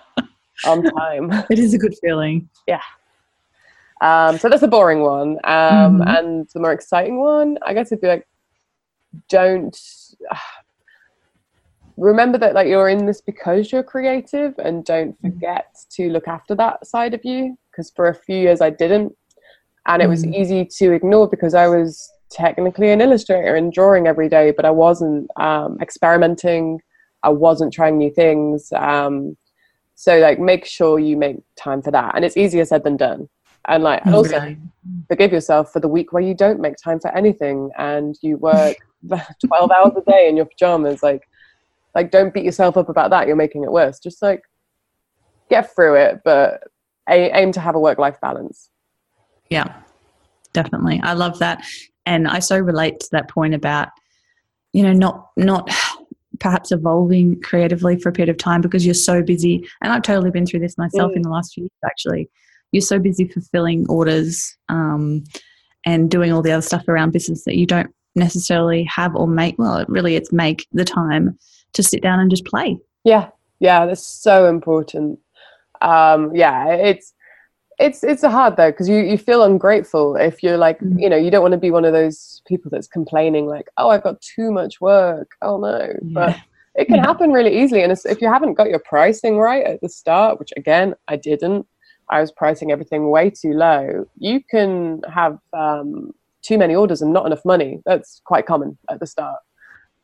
on 0.67 0.83
time. 0.83 1.31
It 1.51 1.59
is 1.59 1.75
a 1.75 1.79
good 1.79 1.95
feeling. 2.01 2.49
Yeah. 2.67 2.83
Um, 4.01 4.39
so 4.39 4.49
that's 4.49 4.63
a 4.63 4.69
boring 4.69 5.03
one, 5.03 5.39
um, 5.45 6.01
mm-hmm. 6.01 6.09
and 6.09 6.49
the 6.53 6.61
more 6.61 6.73
exciting 6.73 7.21
one, 7.21 7.59
I 7.65 7.73
guess, 7.73 7.93
it'd 7.93 8.01
be 8.01 8.09
like, 8.09 8.27
don't. 9.29 9.79
Remember 11.97 12.39
that 12.39 12.55
like 12.55 12.69
you're 12.69 12.89
in 12.89 13.07
this 13.07 13.21
because 13.21 13.71
you're 13.71 13.83
creative 13.83 14.59
and 14.59 14.85
don't 14.85 15.21
mm. 15.23 15.33
forget 15.33 15.67
to 15.93 16.11
look 16.11 16.29
after 16.29 16.55
that 16.55 16.87
side 16.87 17.15
of 17.15 17.25
you 17.25 17.57
because 17.71 17.91
for 17.91 18.09
a 18.09 18.15
few 18.15 18.37
years 18.37 18.61
I 18.61 18.71
didn't 18.71 19.15
and 19.87 20.03
it 20.03 20.09
was 20.09 20.25
mm. 20.25 20.35
easy 20.35 20.65
to 20.79 20.93
ignore 20.93 21.29
because 21.29 21.55
I 21.55 21.67
was 21.67 22.11
technically 22.31 22.91
an 22.91 23.01
illustrator 23.01 23.57
and 23.57 23.73
drawing 23.73 24.07
every 24.07 24.29
day 24.29 24.53
but 24.53 24.65
I 24.65 24.71
wasn't 24.71 25.29
um, 25.37 25.79
experimenting 25.81 26.81
I 27.23 27.29
wasn't 27.29 27.73
trying 27.73 27.99
new 27.99 28.11
things 28.11 28.73
um, 28.73 29.37
so 29.95 30.19
like 30.19 30.39
make 30.39 30.65
sure 30.65 30.99
you 30.99 31.17
make 31.17 31.37
time 31.57 31.83
for 31.83 31.91
that 31.91 32.15
and 32.15 32.25
it's 32.25 32.37
easier 32.37 32.65
said 32.65 32.85
than 32.85 32.97
done 32.97 33.29
and 33.69 33.85
like 33.85 34.05
and 34.05 34.15
also 34.15 34.41
really? 34.41 34.59
forgive 35.09 35.33
yourself 35.33 35.73
for 35.73 35.81
the 35.81 35.89
week 35.89 36.13
where 36.13 36.23
you 36.23 36.35
don't 36.35 36.61
make 36.61 36.77
time 36.77 36.99
for 36.99 37.15
anything 37.17 37.71
and 37.79 38.17
you 38.23 38.37
work 38.39 38.77
12 39.09 39.71
hours 39.71 39.93
a 39.97 40.11
day 40.11 40.29
in 40.29 40.37
your 40.37 40.47
pajamas 40.47 41.03
like 41.03 41.23
like 41.95 42.11
don't 42.11 42.33
beat 42.33 42.45
yourself 42.45 42.77
up 42.77 42.89
about 42.89 43.11
that. 43.11 43.27
You're 43.27 43.37
making 43.37 43.65
it 43.65 43.73
worse. 43.73 43.99
Just 43.99 44.23
like 44.23 44.43
get 45.51 45.75
through 45.75 45.97
it 45.97 46.21
but 46.25 46.63
aim 47.11 47.53
to 47.53 47.61
have 47.61 47.75
a 47.75 47.81
work 47.81 47.99
life 47.99 48.19
balance. 48.21 48.71
Yeah 49.51 49.83
definitely. 50.53 51.01
I 51.03 51.15
love 51.15 51.39
that. 51.39 51.65
And 52.05 52.27
i 52.27 52.41
so 52.41 52.59
relate 52.59 53.01
to 53.01 53.09
that 53.13 53.29
point 53.29 53.55
about 53.55 53.89
you 54.73 54.83
know 54.83 54.93
not 54.93 55.29
not 55.37 55.71
perhaps 56.41 56.73
evolving 56.73 57.41
creatively 57.41 57.97
for 57.97 58.09
a 58.09 58.13
period 58.13 58.29
of 58.29 58.37
time 58.37 58.61
because 58.61 58.85
you're 58.85 58.95
so 58.95 59.23
busy. 59.23 59.67
And 59.83 59.93
i've 59.93 60.03
totally 60.03 60.31
been 60.31 60.47
through 60.47 60.61
this 60.61 60.79
myself 60.79 61.13
mm. 61.13 61.17
in 61.17 61.23
the 61.23 61.31
last 61.31 61.55
few 61.55 61.65
years 61.65 61.71
actually. 61.85 62.31
You're 62.73 62.81
so 62.81 62.99
busy 62.99 63.29
fulfilling 63.29 63.87
orders 63.89 64.57
um, 64.71 65.25
and 65.85 66.11
doing 66.11 66.33
all 66.33 66.41
the 66.41 66.53
other 66.53 66.63
stuff 66.63 66.89
around 66.89 67.13
business 67.13 67.45
that 67.45 67.57
you 67.57 67.67
don't 67.67 67.95
necessarily 68.15 68.83
have 68.85 69.15
or 69.15 69.29
make, 69.29 69.59
well, 69.59 69.85
really 69.89 70.17
it's 70.17 70.33
make 70.33 70.67
the 70.73 70.85
time 70.85 71.39
to 71.75 71.83
sit 71.83 72.03
down 72.03 72.21
and 72.21 72.31
just 72.31 72.45
play. 72.45 72.79
Yeah, 73.05 73.31
yeah, 73.61 73.87
that's 73.87 74.07
so 74.07 74.49
important. 74.49 75.19
Um, 75.81 76.35
yeah, 76.35 76.73
it's 76.73 77.15
it's 77.79 78.05
it's 78.05 78.23
hard 78.23 78.57
though 78.57 78.71
because 78.71 78.89
you 78.89 78.99
you 78.99 79.19
feel 79.19 79.43
ungrateful 79.43 80.17
if 80.17 80.43
you're 80.43 80.57
like 80.57 80.79
mm. 80.81 81.01
you 81.01 81.09
know 81.09 81.17
you 81.17 81.31
don't 81.31 81.43
want 81.43 81.53
to 81.53 81.59
be 81.59 81.71
one 81.71 81.85
of 81.85 81.93
those 81.93 82.43
people 82.47 82.71
that's 82.71 82.87
complaining 82.87 83.47
like 83.47 83.69
oh 83.77 83.89
I've 83.91 84.05
got 84.05 84.21
too 84.21 84.53
much 84.53 84.81
work 84.81 85.33
oh 85.43 85.59
no 85.59 85.79
yeah. 85.79 85.97
but 86.13 86.37
it 86.75 86.87
can 86.87 86.97
yeah. 86.97 87.07
happen 87.07 87.33
really 87.33 87.63
easily 87.63 87.83
and 87.83 87.93
if 87.93 88.21
you 88.21 88.29
haven't 88.29 88.55
got 88.55 88.69
your 88.69 88.79
pricing 88.79 89.39
right 89.39 89.65
at 89.65 89.81
the 89.81 89.89
start 89.89 90.39
which 90.39 90.51
again 90.57 90.95
I 91.09 91.17
didn't 91.17 91.67
I 92.09 92.21
was 92.21 92.31
pricing 92.31 92.71
everything 92.71 93.11
way 93.11 93.31
too 93.31 93.53
low 93.53 94.07
you 94.17 94.41
can 94.49 95.03
have 95.13 95.39
um, 95.53 96.13
too 96.43 96.59
many 96.59 96.75
orders 96.75 97.03
and 97.03 97.13
not 97.13 97.27
enough 97.27 97.45
money 97.45 97.81
that's 97.85 98.21
quite 98.25 98.47
common 98.47 98.79
at 98.91 99.01
the 99.01 99.07
start 99.07 99.41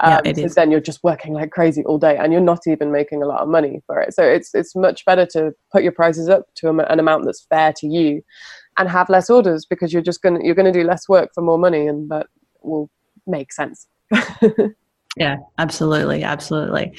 um, 0.01 0.21
yeah, 0.25 0.33
so 0.33 0.55
then 0.55 0.71
you're 0.71 0.81
just 0.81 1.03
working 1.03 1.33
like 1.33 1.51
crazy 1.51 1.85
all 1.85 1.99
day 1.99 2.17
and 2.17 2.33
you're 2.33 2.41
not 2.41 2.67
even 2.67 2.93
making 2.93 3.23
a 3.23 3.27
lot 3.27 3.41
of 3.41 3.49
money 3.49 3.83
for 3.87 4.01
it. 4.01 4.15
So 4.15 4.23
it's 4.23 4.55
it's 4.55 4.77
much 4.77 5.05
better 5.05 5.27
to 5.33 5.53
put 5.73 5.83
your 5.83 5.93
prices 5.93 6.29
up 6.29 6.47
to 6.57 6.69
an 6.69 7.01
amount 7.01 7.25
that's 7.25 7.47
fair 7.49 7.73
to 7.79 7.87
you 7.87 8.23
and 8.79 8.89
have 8.89 9.09
less 9.09 9.29
orders 9.29 9.67
because 9.67 9.93
you're 9.93 10.03
just 10.03 10.23
gonna 10.23 10.41
you're 10.43 10.55
gonna 10.55 10.73
do 10.73 10.85
less 10.85 11.09
work 11.09 11.31
for 11.35 11.43
more 11.43 11.59
money 11.59 11.87
and 11.87 12.11
that 12.11 12.27
will 12.63 12.91
make 13.27 13.53
sense. 13.53 13.87
Yeah 15.17 15.37
absolutely 15.59 16.23
absolutely. 16.23 16.97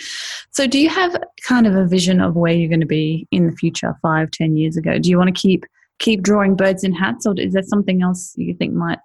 So 0.52 0.68
do 0.68 0.78
you 0.78 0.90
have 0.90 1.16
kind 1.42 1.66
of 1.66 1.76
a 1.76 1.86
vision 1.86 2.20
of 2.20 2.36
where 2.36 2.52
you're 2.52 2.68
going 2.68 2.82
to 2.82 2.86
be 2.86 3.28
in 3.32 3.46
the 3.46 3.56
future 3.56 3.96
five 4.02 4.32
ten 4.32 4.58
years 4.58 4.76
ago? 4.76 5.00
Do 5.00 5.10
you 5.10 5.18
want 5.18 5.34
to 5.34 5.42
keep 5.42 5.64
keep 6.00 6.22
drawing 6.22 6.56
birds 6.56 6.84
in 6.84 6.94
hats 6.94 7.26
or 7.26 7.34
is 7.38 7.54
there 7.54 7.64
something 7.64 8.02
else 8.02 8.34
you 8.36 8.54
think 8.54 8.74
might 8.74 9.00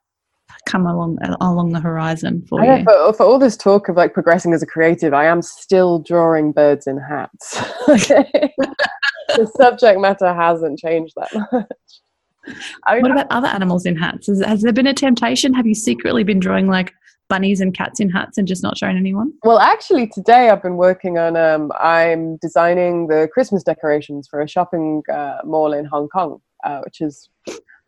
come 0.66 0.86
along 0.86 1.18
along 1.40 1.72
the 1.72 1.80
horizon 1.80 2.44
for 2.48 2.64
you? 2.64 2.84
for, 2.84 3.12
for 3.12 3.24
all 3.24 3.38
this 3.38 3.56
talk 3.56 3.88
of 3.88 3.96
like 3.96 4.14
progressing 4.14 4.52
as 4.52 4.62
a 4.62 4.66
creative, 4.66 5.12
I 5.12 5.26
am 5.26 5.42
still 5.42 5.98
drawing 5.98 6.52
birds 6.52 6.86
in 6.86 6.98
hats. 6.98 7.54
the 7.86 9.50
subject 9.56 10.00
matter 10.00 10.32
hasn't 10.32 10.78
changed 10.78 11.14
that 11.16 11.48
much. 11.52 11.66
I 12.86 12.94
mean, 12.94 13.02
what 13.02 13.12
about 13.12 13.26
other 13.30 13.48
animals 13.48 13.86
in 13.86 13.96
hats? 13.96 14.26
Has, 14.26 14.40
has 14.40 14.62
there 14.62 14.72
been 14.72 14.86
a 14.86 14.94
temptation? 14.94 15.54
Have 15.54 15.66
you 15.66 15.74
secretly 15.74 16.24
been 16.24 16.40
drawing 16.40 16.66
like 16.66 16.92
bunnies 17.28 17.60
and 17.60 17.74
cats 17.74 18.00
in 18.00 18.10
hats 18.10 18.38
and 18.38 18.46
just 18.46 18.62
not 18.62 18.76
showing 18.76 18.96
anyone? 18.96 19.32
Well, 19.44 19.58
actually, 19.58 20.08
today 20.08 20.50
I've 20.50 20.62
been 20.62 20.76
working 20.76 21.18
on. 21.18 21.36
Um, 21.36 21.72
I'm 21.80 22.36
designing 22.38 23.06
the 23.06 23.28
Christmas 23.32 23.62
decorations 23.62 24.28
for 24.28 24.40
a 24.40 24.48
shopping 24.48 25.02
uh, 25.12 25.38
mall 25.44 25.72
in 25.72 25.84
Hong 25.86 26.08
Kong, 26.08 26.40
uh, 26.64 26.80
which 26.84 27.00
is 27.00 27.30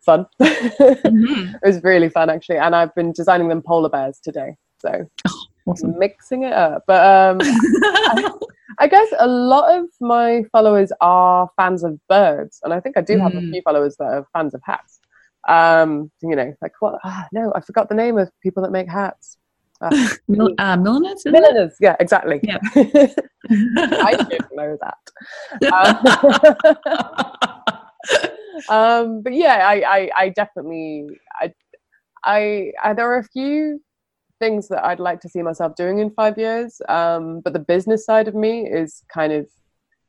fun. 0.07 0.25
mm-hmm. 0.41 1.53
it 1.61 1.67
was 1.67 1.83
really 1.83 2.09
fun 2.09 2.31
actually, 2.31 2.57
and 2.57 2.75
I've 2.75 2.95
been 2.95 3.11
designing 3.11 3.49
them 3.49 3.61
polar 3.61 3.89
bears 3.89 4.19
today. 4.23 4.55
So 4.79 5.07
oh, 5.27 5.43
awesome. 5.67 5.99
mixing 5.99 6.41
it 6.43 6.53
up. 6.53 6.83
But 6.87 7.05
um, 7.05 7.37
I, 7.41 8.31
I, 8.79 8.87
guess 8.87 9.09
a 9.19 9.27
lot 9.27 9.77
of 9.77 9.85
my 9.99 10.43
followers 10.51 10.91
are 11.01 11.49
fans 11.57 11.83
of 11.83 11.99
birds, 12.07 12.61
and 12.63 12.73
I 12.73 12.79
think 12.79 12.97
I 12.97 13.01
do 13.01 13.19
have 13.19 13.33
mm. 13.33 13.49
a 13.49 13.51
few 13.51 13.61
followers 13.61 13.95
that 13.97 14.05
are 14.05 14.25
fans 14.33 14.55
of 14.55 14.61
hats. 14.63 14.99
Um, 15.47 16.09
you 16.21 16.35
know, 16.35 16.55
like 16.61 16.73
what? 16.79 16.99
Ah, 17.03 17.27
no, 17.31 17.51
I 17.55 17.61
forgot 17.61 17.89
the 17.89 17.95
name 17.95 18.17
of 18.17 18.31
people 18.41 18.63
that 18.63 18.71
make 18.71 18.89
hats. 18.89 19.37
Uh, 19.79 20.07
Mil- 20.27 20.55
uh, 20.57 20.75
milliners? 20.77 21.21
Milliners, 21.25 21.75
yeah, 21.79 21.95
exactly. 21.99 22.39
Yeah. 22.41 22.57
I 22.73 24.25
should 24.29 24.47
know 24.53 24.75
that. 24.81 24.97
Um, 25.71 25.97
um, 28.69 29.21
but 29.21 29.33
yeah, 29.33 29.67
I, 29.67 29.81
I, 29.81 30.09
I 30.17 30.29
definitely, 30.29 31.07
I, 31.39 31.53
I, 32.23 32.71
I, 32.83 32.93
there 32.93 33.11
are 33.11 33.19
a 33.19 33.23
few 33.23 33.81
things 34.39 34.67
that 34.67 34.85
I'd 34.85 34.99
like 34.99 35.19
to 35.21 35.29
see 35.29 35.41
myself 35.41 35.75
doing 35.75 35.99
in 35.99 36.09
five 36.11 36.37
years. 36.37 36.81
Um, 36.89 37.41
but 37.41 37.53
the 37.53 37.59
business 37.59 38.05
side 38.05 38.27
of 38.27 38.35
me 38.35 38.67
is 38.67 39.03
kind 39.11 39.33
of 39.33 39.47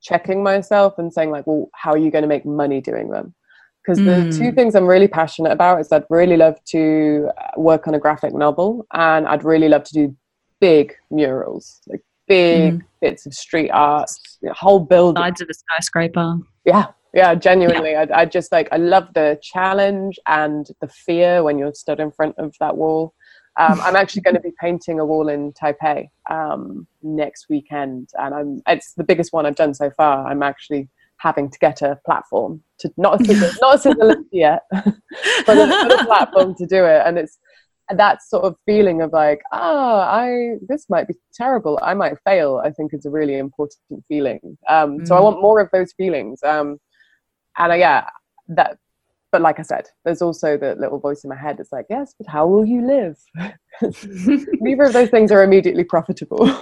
checking 0.00 0.42
myself 0.42 0.98
and 0.98 1.12
saying 1.12 1.30
like, 1.30 1.46
well, 1.46 1.68
how 1.74 1.92
are 1.92 1.98
you 1.98 2.10
going 2.10 2.22
to 2.22 2.28
make 2.28 2.44
money 2.44 2.80
doing 2.80 3.10
them? 3.10 3.34
Because 3.82 3.98
mm. 3.98 4.30
the 4.30 4.36
two 4.36 4.50
hmm. 4.50 4.54
things 4.54 4.74
I'm 4.74 4.86
really 4.86 5.08
passionate 5.08 5.50
about 5.50 5.80
is 5.80 5.90
I'd 5.90 6.04
really 6.10 6.36
love 6.36 6.62
to 6.66 7.30
uh, 7.38 7.60
work 7.60 7.88
on 7.88 7.94
a 7.94 7.98
graphic 7.98 8.34
novel 8.34 8.86
and 8.92 9.26
I'd 9.26 9.44
really 9.44 9.68
love 9.68 9.84
to 9.84 9.94
do 9.94 10.16
big 10.60 10.94
murals, 11.10 11.80
like 11.86 12.02
big 12.26 12.74
mm. 12.74 12.84
bits 13.00 13.24
of 13.24 13.32
street 13.32 13.70
art, 13.70 14.10
whole 14.52 14.80
building. 14.80 15.22
Sides 15.22 15.40
of 15.40 15.48
a 15.48 15.54
skyscraper. 15.54 16.38
Yeah, 16.66 16.88
yeah 17.14 17.34
genuinely 17.34 17.92
yeah. 17.92 18.06
I, 18.12 18.20
I 18.20 18.24
just 18.24 18.52
like 18.52 18.68
i 18.72 18.76
love 18.76 19.08
the 19.14 19.38
challenge 19.42 20.18
and 20.26 20.66
the 20.80 20.88
fear 20.88 21.42
when 21.42 21.58
you're 21.58 21.74
stood 21.74 22.00
in 22.00 22.10
front 22.10 22.36
of 22.38 22.54
that 22.60 22.76
wall 22.76 23.14
um, 23.58 23.80
i'm 23.82 23.96
actually 23.96 24.22
going 24.22 24.36
to 24.36 24.40
be 24.40 24.52
painting 24.60 25.00
a 25.00 25.06
wall 25.06 25.28
in 25.28 25.52
taipei 25.52 26.08
um, 26.30 26.86
next 27.02 27.46
weekend 27.48 28.10
and 28.18 28.34
i'm 28.34 28.62
it's 28.66 28.92
the 28.94 29.04
biggest 29.04 29.32
one 29.32 29.46
i've 29.46 29.56
done 29.56 29.74
so 29.74 29.90
far 29.90 30.26
i'm 30.26 30.42
actually 30.42 30.88
having 31.16 31.50
to 31.50 31.58
get 31.58 31.82
a 31.82 31.98
platform 32.04 32.62
to 32.78 32.92
not 32.96 33.20
a 33.20 33.56
not 33.60 33.84
a 33.84 33.90
lift 33.90 34.22
yet 34.32 34.62
but 34.70 35.56
a, 35.56 36.00
a 36.00 36.04
platform 36.04 36.54
to 36.54 36.66
do 36.66 36.84
it 36.84 37.02
and 37.04 37.18
it's 37.18 37.38
that 37.96 38.22
sort 38.22 38.44
of 38.44 38.54
feeling 38.66 39.00
of 39.00 39.12
like 39.12 39.40
ah 39.52 40.08
i 40.10 40.54
this 40.68 40.88
might 40.90 41.08
be 41.08 41.14
terrible 41.32 41.78
i 41.82 41.94
might 41.94 42.14
fail 42.24 42.60
i 42.62 42.70
think 42.70 42.92
is 42.92 43.06
a 43.06 43.10
really 43.10 43.38
important 43.38 44.04
feeling 44.06 44.40
um, 44.68 44.98
mm. 44.98 45.08
so 45.08 45.16
i 45.16 45.20
mm. 45.20 45.24
want 45.24 45.40
more 45.40 45.58
of 45.58 45.68
those 45.72 45.92
feelings 45.94 46.42
um, 46.42 46.78
and 47.58 47.72
uh, 47.72 47.74
yeah, 47.74 48.08
that. 48.48 48.78
But 49.30 49.42
like 49.42 49.58
I 49.58 49.62
said, 49.62 49.88
there's 50.06 50.22
also 50.22 50.56
the 50.56 50.74
little 50.76 50.98
voice 50.98 51.22
in 51.22 51.28
my 51.28 51.36
head 51.36 51.58
that's 51.58 51.70
like, 51.70 51.84
yes, 51.90 52.14
but 52.16 52.26
how 52.26 52.46
will 52.46 52.64
you 52.64 52.86
live? 52.86 53.18
Neither 53.82 54.84
of 54.84 54.94
those 54.94 55.10
things 55.10 55.30
are 55.30 55.42
immediately 55.42 55.84
profitable. 55.84 56.46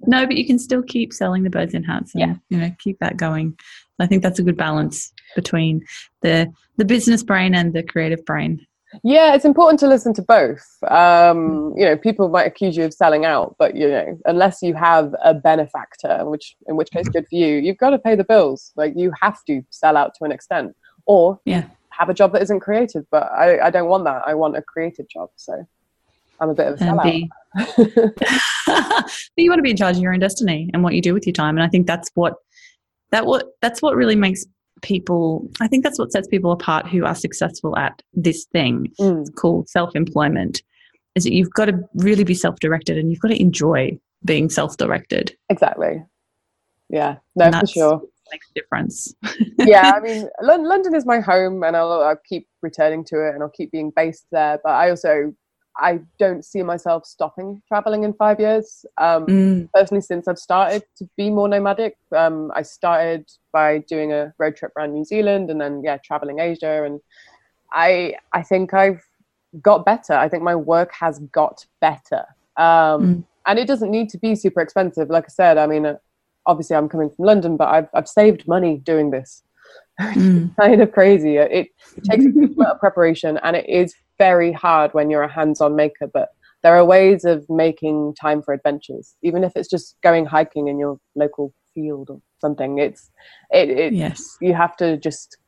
no, 0.00 0.26
but 0.26 0.36
you 0.36 0.44
can 0.44 0.58
still 0.58 0.82
keep 0.82 1.12
selling 1.12 1.44
the 1.44 1.50
birds 1.50 1.74
in 1.74 1.84
hats 1.84 2.12
and 2.14 2.20
yeah. 2.20 2.34
you 2.48 2.58
know 2.58 2.74
keep 2.80 2.98
that 2.98 3.16
going. 3.16 3.56
I 4.00 4.06
think 4.06 4.24
that's 4.24 4.40
a 4.40 4.42
good 4.42 4.56
balance 4.56 5.12
between 5.36 5.84
the 6.22 6.52
the 6.76 6.84
business 6.84 7.22
brain 7.22 7.54
and 7.54 7.72
the 7.72 7.84
creative 7.84 8.24
brain. 8.24 8.66
Yeah, 9.02 9.34
it's 9.34 9.44
important 9.44 9.80
to 9.80 9.86
listen 9.86 10.12
to 10.14 10.22
both. 10.22 10.64
Um, 10.88 11.72
you 11.76 11.84
know, 11.84 11.96
people 11.96 12.28
might 12.28 12.46
accuse 12.46 12.76
you 12.76 12.84
of 12.84 12.92
selling 12.92 13.24
out, 13.24 13.56
but 13.58 13.74
you 13.74 13.88
know, 13.88 14.18
unless 14.26 14.62
you 14.62 14.74
have 14.74 15.14
a 15.22 15.34
benefactor, 15.34 16.28
which 16.28 16.56
in 16.66 16.76
which 16.76 16.90
case 16.90 17.08
good 17.08 17.26
for 17.28 17.34
you, 17.36 17.56
you've 17.56 17.78
got 17.78 17.90
to 17.90 17.98
pay 17.98 18.14
the 18.14 18.24
bills. 18.24 18.72
Like 18.76 18.92
you 18.96 19.12
have 19.20 19.42
to 19.46 19.62
sell 19.70 19.96
out 19.96 20.14
to 20.16 20.24
an 20.24 20.32
extent, 20.32 20.76
or 21.06 21.40
yeah, 21.44 21.64
have 21.90 22.10
a 22.10 22.14
job 22.14 22.32
that 22.32 22.42
isn't 22.42 22.60
creative. 22.60 23.04
But 23.10 23.32
I, 23.32 23.66
I 23.66 23.70
don't 23.70 23.88
want 23.88 24.04
that. 24.04 24.22
I 24.26 24.34
want 24.34 24.56
a 24.56 24.62
creative 24.62 25.08
job. 25.08 25.30
So 25.36 25.66
I'm 26.40 26.50
a 26.50 26.54
bit 26.54 26.66
of 26.66 26.80
a 26.80 26.84
sellout. 26.84 27.28
but 28.16 29.10
you 29.36 29.50
want 29.50 29.58
to 29.58 29.62
be 29.62 29.70
in 29.70 29.76
charge 29.76 29.96
of 29.96 30.02
your 30.02 30.12
own 30.12 30.20
destiny 30.20 30.70
and 30.74 30.82
what 30.82 30.94
you 30.94 31.00
do 31.00 31.14
with 31.14 31.26
your 31.26 31.34
time, 31.34 31.56
and 31.56 31.64
I 31.64 31.68
think 31.68 31.86
that's 31.86 32.10
what 32.14 32.34
that 33.10 33.24
what 33.24 33.52
that's 33.62 33.80
what 33.80 33.96
really 33.96 34.16
makes 34.16 34.44
people 34.82 35.48
i 35.60 35.68
think 35.68 35.82
that's 35.82 35.98
what 35.98 36.12
sets 36.12 36.28
people 36.28 36.52
apart 36.52 36.86
who 36.86 37.04
are 37.04 37.14
successful 37.14 37.76
at 37.78 38.02
this 38.12 38.44
thing. 38.52 38.92
Mm. 39.00 39.22
it's 39.22 39.30
called 39.30 39.68
self-employment 39.68 40.62
is 41.14 41.24
that 41.24 41.32
you've 41.32 41.52
got 41.52 41.66
to 41.66 41.78
really 41.94 42.24
be 42.24 42.34
self-directed 42.34 42.98
and 42.98 43.10
you've 43.10 43.20
got 43.20 43.28
to 43.28 43.40
enjoy 43.40 43.98
being 44.24 44.48
self-directed. 44.48 45.36
Exactly. 45.50 46.02
Yeah 46.88 47.16
no 47.36 47.50
for 47.50 47.66
sure. 47.66 48.02
makes 48.30 48.48
a 48.50 48.54
difference. 48.54 49.14
Yeah 49.58 49.92
i 49.94 50.00
mean 50.00 50.28
london 50.40 50.94
is 50.94 51.06
my 51.06 51.20
home 51.20 51.62
and 51.62 51.76
I'll, 51.76 51.92
I'll 51.92 52.20
keep 52.28 52.48
returning 52.62 53.04
to 53.06 53.26
it 53.26 53.34
and 53.34 53.42
i'll 53.42 53.50
keep 53.50 53.70
being 53.70 53.92
based 53.94 54.26
there 54.32 54.58
but 54.64 54.70
i 54.70 54.90
also 54.90 55.32
I 55.76 56.00
don't 56.18 56.44
see 56.44 56.62
myself 56.62 57.06
stopping 57.06 57.62
traveling 57.66 58.04
in 58.04 58.12
five 58.12 58.38
years. 58.38 58.84
Um, 58.98 59.26
mm. 59.26 59.68
Personally, 59.72 60.02
since 60.02 60.28
I've 60.28 60.38
started 60.38 60.82
to 60.98 61.08
be 61.16 61.30
more 61.30 61.48
nomadic, 61.48 61.96
um, 62.14 62.52
I 62.54 62.62
started 62.62 63.30
by 63.52 63.78
doing 63.78 64.12
a 64.12 64.34
road 64.38 64.56
trip 64.56 64.72
around 64.76 64.92
New 64.92 65.04
Zealand 65.04 65.50
and 65.50 65.60
then 65.60 65.82
yeah, 65.82 65.96
traveling 65.98 66.40
Asia, 66.40 66.84
and 66.84 67.00
I 67.72 68.14
I 68.32 68.42
think 68.42 68.74
I've 68.74 69.02
got 69.60 69.84
better. 69.84 70.14
I 70.14 70.28
think 70.28 70.42
my 70.42 70.56
work 70.56 70.92
has 70.92 71.18
got 71.18 71.64
better, 71.80 72.24
um, 72.56 72.64
mm. 73.02 73.24
and 73.46 73.58
it 73.58 73.66
doesn't 73.66 73.90
need 73.90 74.10
to 74.10 74.18
be 74.18 74.34
super 74.34 74.60
expensive. 74.60 75.08
Like 75.08 75.24
I 75.24 75.28
said, 75.28 75.58
I 75.58 75.66
mean, 75.66 75.86
uh, 75.86 75.96
obviously 76.46 76.76
I'm 76.76 76.88
coming 76.88 77.10
from 77.10 77.24
London, 77.24 77.56
but 77.56 77.68
I've 77.68 77.88
I've 77.94 78.08
saved 78.08 78.46
money 78.46 78.78
doing 78.78 79.10
this. 79.10 79.42
Mm. 80.00 80.56
kind 80.56 80.80
of 80.80 80.90
crazy. 80.90 81.36
It, 81.36 81.52
it 81.52 81.68
takes 82.04 82.24
a 82.26 82.30
lot 82.56 82.72
of 82.72 82.80
preparation, 82.80 83.38
and 83.42 83.54
it 83.54 83.68
is 83.68 83.94
very 84.26 84.52
hard 84.52 84.88
when 84.94 85.10
you're 85.10 85.28
a 85.30 85.32
hands-on 85.40 85.72
maker. 85.74 86.06
But 86.18 86.28
there 86.62 86.74
are 86.78 86.84
ways 86.84 87.24
of 87.24 87.38
making 87.48 88.14
time 88.24 88.40
for 88.42 88.54
adventures, 88.54 89.06
even 89.22 89.40
if 89.44 89.52
it's 89.56 89.70
just 89.76 89.96
going 90.02 90.24
hiking 90.26 90.68
in 90.68 90.78
your 90.78 90.94
local 91.14 91.52
field 91.74 92.06
or 92.10 92.20
something. 92.40 92.78
It's 92.78 93.10
it, 93.50 93.68
it 93.70 93.92
yes. 93.92 94.36
You 94.40 94.54
have 94.54 94.76
to 94.82 94.96
just 94.96 95.38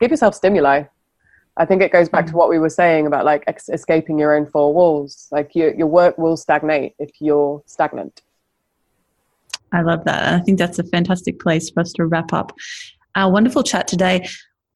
give 0.00 0.10
yourself 0.10 0.34
stimuli. 0.34 0.84
I 1.60 1.64
think 1.64 1.82
it 1.82 1.90
goes 1.90 2.08
back 2.08 2.26
mm. 2.26 2.30
to 2.30 2.36
what 2.36 2.48
we 2.48 2.60
were 2.60 2.74
saying 2.82 3.08
about 3.08 3.24
like 3.24 3.42
ex- 3.48 3.68
escaping 3.68 4.16
your 4.22 4.32
own 4.36 4.46
four 4.46 4.72
walls. 4.72 5.26
Like 5.36 5.48
your 5.58 5.74
your 5.74 5.90
work 6.00 6.14
will 6.18 6.36
stagnate 6.36 6.94
if 6.98 7.10
you're 7.20 7.62
stagnant. 7.66 8.22
I 9.72 9.82
love 9.82 10.04
that. 10.04 10.22
I 10.34 10.40
think 10.44 10.58
that's 10.58 10.78
a 10.78 10.84
fantastic 10.84 11.40
place 11.40 11.68
for 11.70 11.80
us 11.80 11.92
to 11.94 12.06
wrap 12.06 12.32
up 12.32 12.52
our 13.14 13.30
wonderful 13.30 13.62
chat 13.62 13.88
today. 13.88 14.26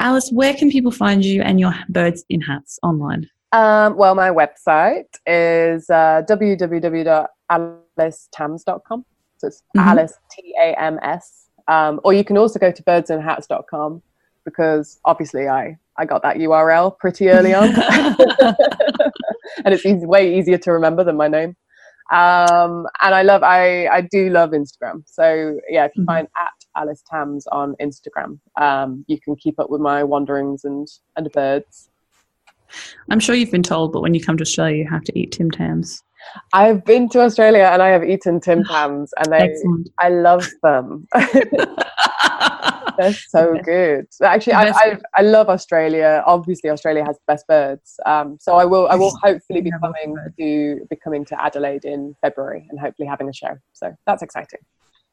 Alice, 0.00 0.30
where 0.32 0.54
can 0.54 0.70
people 0.70 0.90
find 0.90 1.24
you 1.24 1.42
and 1.42 1.60
your 1.60 1.72
birds 1.88 2.24
in 2.28 2.40
hats 2.40 2.78
online? 2.82 3.28
Um, 3.52 3.96
well, 3.96 4.14
my 4.14 4.30
website 4.30 5.14
is 5.26 5.90
uh, 5.90 6.22
www.alicetams.com. 6.28 9.04
So 9.38 9.46
it's 9.46 9.62
mm-hmm. 9.76 9.88
Alice 9.88 10.14
T 10.30 10.54
A 10.60 10.80
M 10.80 10.98
S. 11.02 11.48
Um, 11.68 12.00
or 12.04 12.12
you 12.12 12.24
can 12.24 12.36
also 12.38 12.58
go 12.58 12.72
to 12.72 12.82
birdsinhats.com 12.82 14.02
because 14.44 14.98
obviously 15.04 15.48
I 15.48 15.78
I 15.96 16.06
got 16.06 16.22
that 16.22 16.36
URL 16.36 16.98
pretty 16.98 17.28
early 17.28 17.54
on, 17.54 17.68
and 19.64 19.74
it's 19.74 19.84
easy, 19.84 20.06
way 20.06 20.38
easier 20.38 20.58
to 20.58 20.72
remember 20.72 21.04
than 21.04 21.16
my 21.16 21.28
name. 21.28 21.56
Um, 22.10 22.86
and 23.00 23.14
I 23.14 23.22
love 23.22 23.42
I 23.42 23.86
I 23.88 24.00
do 24.00 24.30
love 24.30 24.50
Instagram. 24.50 25.02
So 25.06 25.58
yeah, 25.68 25.84
if 25.84 25.92
you 25.94 26.02
mm-hmm. 26.02 26.06
find 26.06 26.28
at 26.36 26.52
Alice 26.76 27.02
Tams 27.10 27.46
on 27.48 27.74
Instagram, 27.80 28.38
um, 28.60 29.04
you 29.08 29.20
can 29.20 29.36
keep 29.36 29.58
up 29.58 29.70
with 29.70 29.80
my 29.80 30.02
wanderings 30.04 30.64
and 30.64 30.88
and 31.16 31.30
birds. 31.32 31.90
I'm 33.10 33.20
sure 33.20 33.34
you've 33.34 33.50
been 33.50 33.62
told, 33.62 33.92
but 33.92 34.00
when 34.00 34.14
you 34.14 34.22
come 34.22 34.36
to 34.38 34.42
Australia, 34.42 34.76
you 34.84 34.90
have 34.90 35.04
to 35.04 35.18
eat 35.18 35.32
Tim 35.32 35.50
Tams. 35.50 36.02
I've 36.52 36.84
been 36.84 37.08
to 37.10 37.20
Australia 37.20 37.68
and 37.72 37.82
I 37.82 37.88
have 37.88 38.04
eaten 38.04 38.40
Tim 38.40 38.64
Tams, 38.64 39.12
and 39.18 39.32
they 39.32 39.54
I 40.00 40.08
love 40.08 40.48
them. 40.62 41.06
They're 42.98 43.14
so 43.14 43.58
good. 43.64 44.06
Actually, 44.22 44.52
I, 44.52 44.68
I, 44.68 44.98
I, 45.16 45.22
love 45.22 45.48
Australia. 45.48 46.22
Obviously, 46.26 46.68
Australia 46.70 47.04
has 47.04 47.16
the 47.16 47.22
best 47.26 47.46
birds. 47.46 47.98
Um, 48.04 48.36
so 48.40 48.56
I 48.56 48.64
will 48.64 48.86
I 48.88 48.96
will 48.96 49.16
hopefully 49.22 49.62
be 49.62 49.72
coming 49.80 50.16
to 50.38 50.86
be 50.88 50.96
coming 50.96 51.24
to 51.26 51.42
Adelaide 51.42 51.84
in 51.84 52.14
February 52.20 52.66
and 52.70 52.78
hopefully 52.78 53.08
having 53.08 53.28
a 53.28 53.32
show. 53.32 53.56
So 53.72 53.94
that's 54.06 54.22
exciting. 54.22 54.60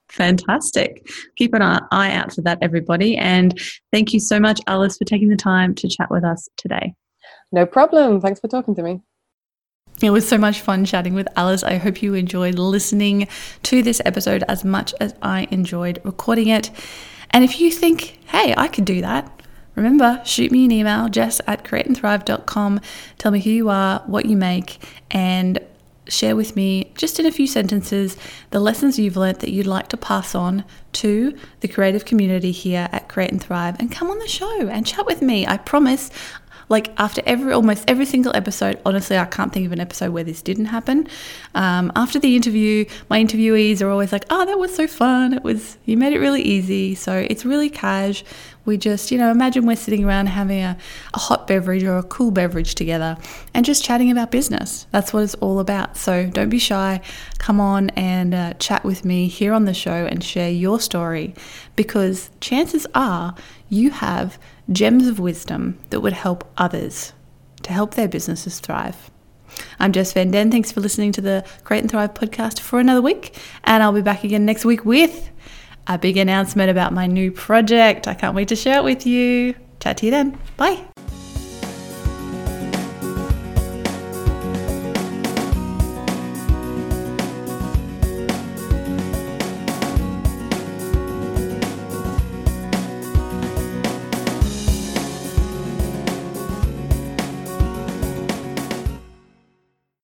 Fantastic. 0.09 1.07
Keep 1.35 1.53
an 1.53 1.61
eye 1.61 2.13
out 2.13 2.33
for 2.33 2.41
that, 2.41 2.57
everybody. 2.61 3.17
And 3.17 3.59
thank 3.91 4.13
you 4.13 4.19
so 4.19 4.39
much, 4.39 4.59
Alice, 4.67 4.97
for 4.97 5.05
taking 5.05 5.29
the 5.29 5.35
time 5.35 5.75
to 5.75 5.87
chat 5.87 6.09
with 6.09 6.23
us 6.23 6.49
today. 6.57 6.93
No 7.51 7.65
problem. 7.65 8.19
Thanks 8.21 8.39
for 8.39 8.47
talking 8.47 8.75
to 8.75 8.83
me. 8.83 9.01
It 10.01 10.11
was 10.11 10.27
so 10.27 10.37
much 10.37 10.61
fun 10.61 10.85
chatting 10.85 11.13
with 11.13 11.27
Alice. 11.35 11.61
I 11.61 11.75
hope 11.75 12.01
you 12.01 12.13
enjoyed 12.13 12.57
listening 12.57 13.27
to 13.63 13.83
this 13.83 14.01
episode 14.05 14.43
as 14.47 14.63
much 14.63 14.93
as 15.01 15.13
I 15.21 15.47
enjoyed 15.51 15.99
recording 16.03 16.47
it. 16.47 16.71
And 17.31 17.43
if 17.43 17.59
you 17.59 17.69
think, 17.69 18.17
hey, 18.27 18.53
I 18.55 18.69
could 18.69 18.85
do 18.85 19.01
that, 19.01 19.43
remember, 19.75 20.21
shoot 20.23 20.51
me 20.51 20.65
an 20.65 20.71
email, 20.71 21.09
jess 21.09 21.41
at 21.47 21.65
createandthrive.com. 21.65 22.79
Tell 23.17 23.31
me 23.31 23.41
who 23.41 23.49
you 23.49 23.69
are, 23.69 24.01
what 24.07 24.25
you 24.25 24.37
make, 24.37 24.81
and 25.11 25.59
share 26.09 26.35
with 26.35 26.55
me, 26.55 26.91
just 26.95 27.19
in 27.19 27.25
a 27.25 27.31
few 27.31 27.47
sentences, 27.47 28.17
the 28.51 28.59
lessons 28.59 28.99
you've 28.99 29.17
learnt 29.17 29.39
that 29.39 29.51
you'd 29.51 29.67
like 29.67 29.87
to 29.89 29.97
pass 29.97 30.35
on 30.35 30.65
to 30.93 31.37
the 31.61 31.67
creative 31.67 32.05
community 32.05 32.51
here 32.51 32.89
at 32.91 33.07
Create 33.07 33.31
and 33.31 33.41
Thrive 33.41 33.79
and 33.79 33.91
come 33.91 34.09
on 34.09 34.19
the 34.19 34.27
show 34.27 34.67
and 34.67 34.85
chat 34.85 35.05
with 35.05 35.21
me. 35.21 35.45
I 35.45 35.57
promise 35.57 36.09
like 36.69 36.93
after 36.97 37.21
every 37.25 37.51
almost 37.51 37.83
every 37.87 38.05
single 38.05 38.35
episode 38.35 38.79
honestly 38.85 39.17
i 39.17 39.25
can't 39.25 39.51
think 39.51 39.65
of 39.65 39.71
an 39.71 39.79
episode 39.79 40.11
where 40.11 40.23
this 40.23 40.41
didn't 40.41 40.65
happen. 40.65 41.07
Um, 41.55 41.91
after 41.95 42.19
the 42.19 42.35
interview 42.35 42.85
my 43.09 43.21
interviewees 43.21 43.81
are 43.81 43.89
always 43.89 44.11
like 44.11 44.25
oh 44.29 44.45
that 44.45 44.57
was 44.57 44.73
so 44.73 44.87
fun. 44.87 45.33
It 45.33 45.43
was 45.43 45.77
you 45.85 45.97
made 45.97 46.13
it 46.13 46.19
really 46.19 46.41
easy. 46.41 46.95
So 46.95 47.13
it's 47.29 47.43
really 47.43 47.69
cash 47.69 48.23
we 48.69 48.77
just 48.77 49.11
you 49.11 49.17
know 49.17 49.31
imagine 49.31 49.65
we're 49.65 49.75
sitting 49.75 50.05
around 50.05 50.27
having 50.27 50.61
a, 50.61 50.77
a 51.13 51.19
hot 51.19 51.47
beverage 51.47 51.83
or 51.83 51.97
a 51.97 52.03
cool 52.03 52.31
beverage 52.31 52.75
together 52.75 53.17
and 53.53 53.65
just 53.65 53.83
chatting 53.83 54.09
about 54.11 54.31
business 54.31 54.87
that's 54.91 55.11
what 55.11 55.23
it's 55.23 55.35
all 55.35 55.59
about 55.59 55.97
so 55.97 56.27
don't 56.27 56.49
be 56.49 56.59
shy 56.59 57.01
come 57.39 57.59
on 57.59 57.89
and 57.91 58.33
uh, 58.33 58.53
chat 58.53 58.83
with 58.85 59.03
me 59.03 59.27
here 59.27 59.51
on 59.51 59.65
the 59.65 59.73
show 59.73 60.05
and 60.05 60.23
share 60.23 60.49
your 60.49 60.79
story 60.79 61.33
because 61.75 62.29
chances 62.39 62.87
are 62.95 63.35
you 63.67 63.89
have 63.89 64.37
gems 64.71 65.07
of 65.07 65.19
wisdom 65.19 65.79
that 65.89 66.01
would 66.01 66.13
help 66.13 66.49
others 66.57 67.13
to 67.63 67.73
help 67.73 67.95
their 67.95 68.07
businesses 68.07 68.59
thrive. 68.59 69.11
I'm 69.79 69.91
Jess 69.91 70.13
Van 70.13 70.31
Den. 70.31 70.51
Thanks 70.51 70.71
for 70.71 70.79
listening 70.79 71.11
to 71.13 71.21
the 71.21 71.45
Create 71.63 71.81
and 71.81 71.91
Thrive 71.91 72.13
podcast 72.13 72.59
for 72.59 72.79
another 72.79 73.01
week. 73.01 73.35
And 73.63 73.81
I'll 73.81 73.91
be 73.91 74.01
back 74.01 74.23
again 74.23 74.45
next 74.45 74.63
week 74.63 74.85
with 74.85 75.29
a 75.89 75.97
big 75.97 76.15
announcement 76.17 76.69
about 76.69 76.93
my 76.93 77.07
new 77.07 77.31
project. 77.31 78.07
I 78.07 78.13
can't 78.13 78.35
wait 78.35 78.47
to 78.49 78.55
share 78.55 78.77
it 78.77 78.83
with 78.83 79.05
you. 79.05 79.55
Chat 79.79 79.97
to 79.97 80.05
you 80.05 80.11
then. 80.11 80.37
Bye. 80.55 80.88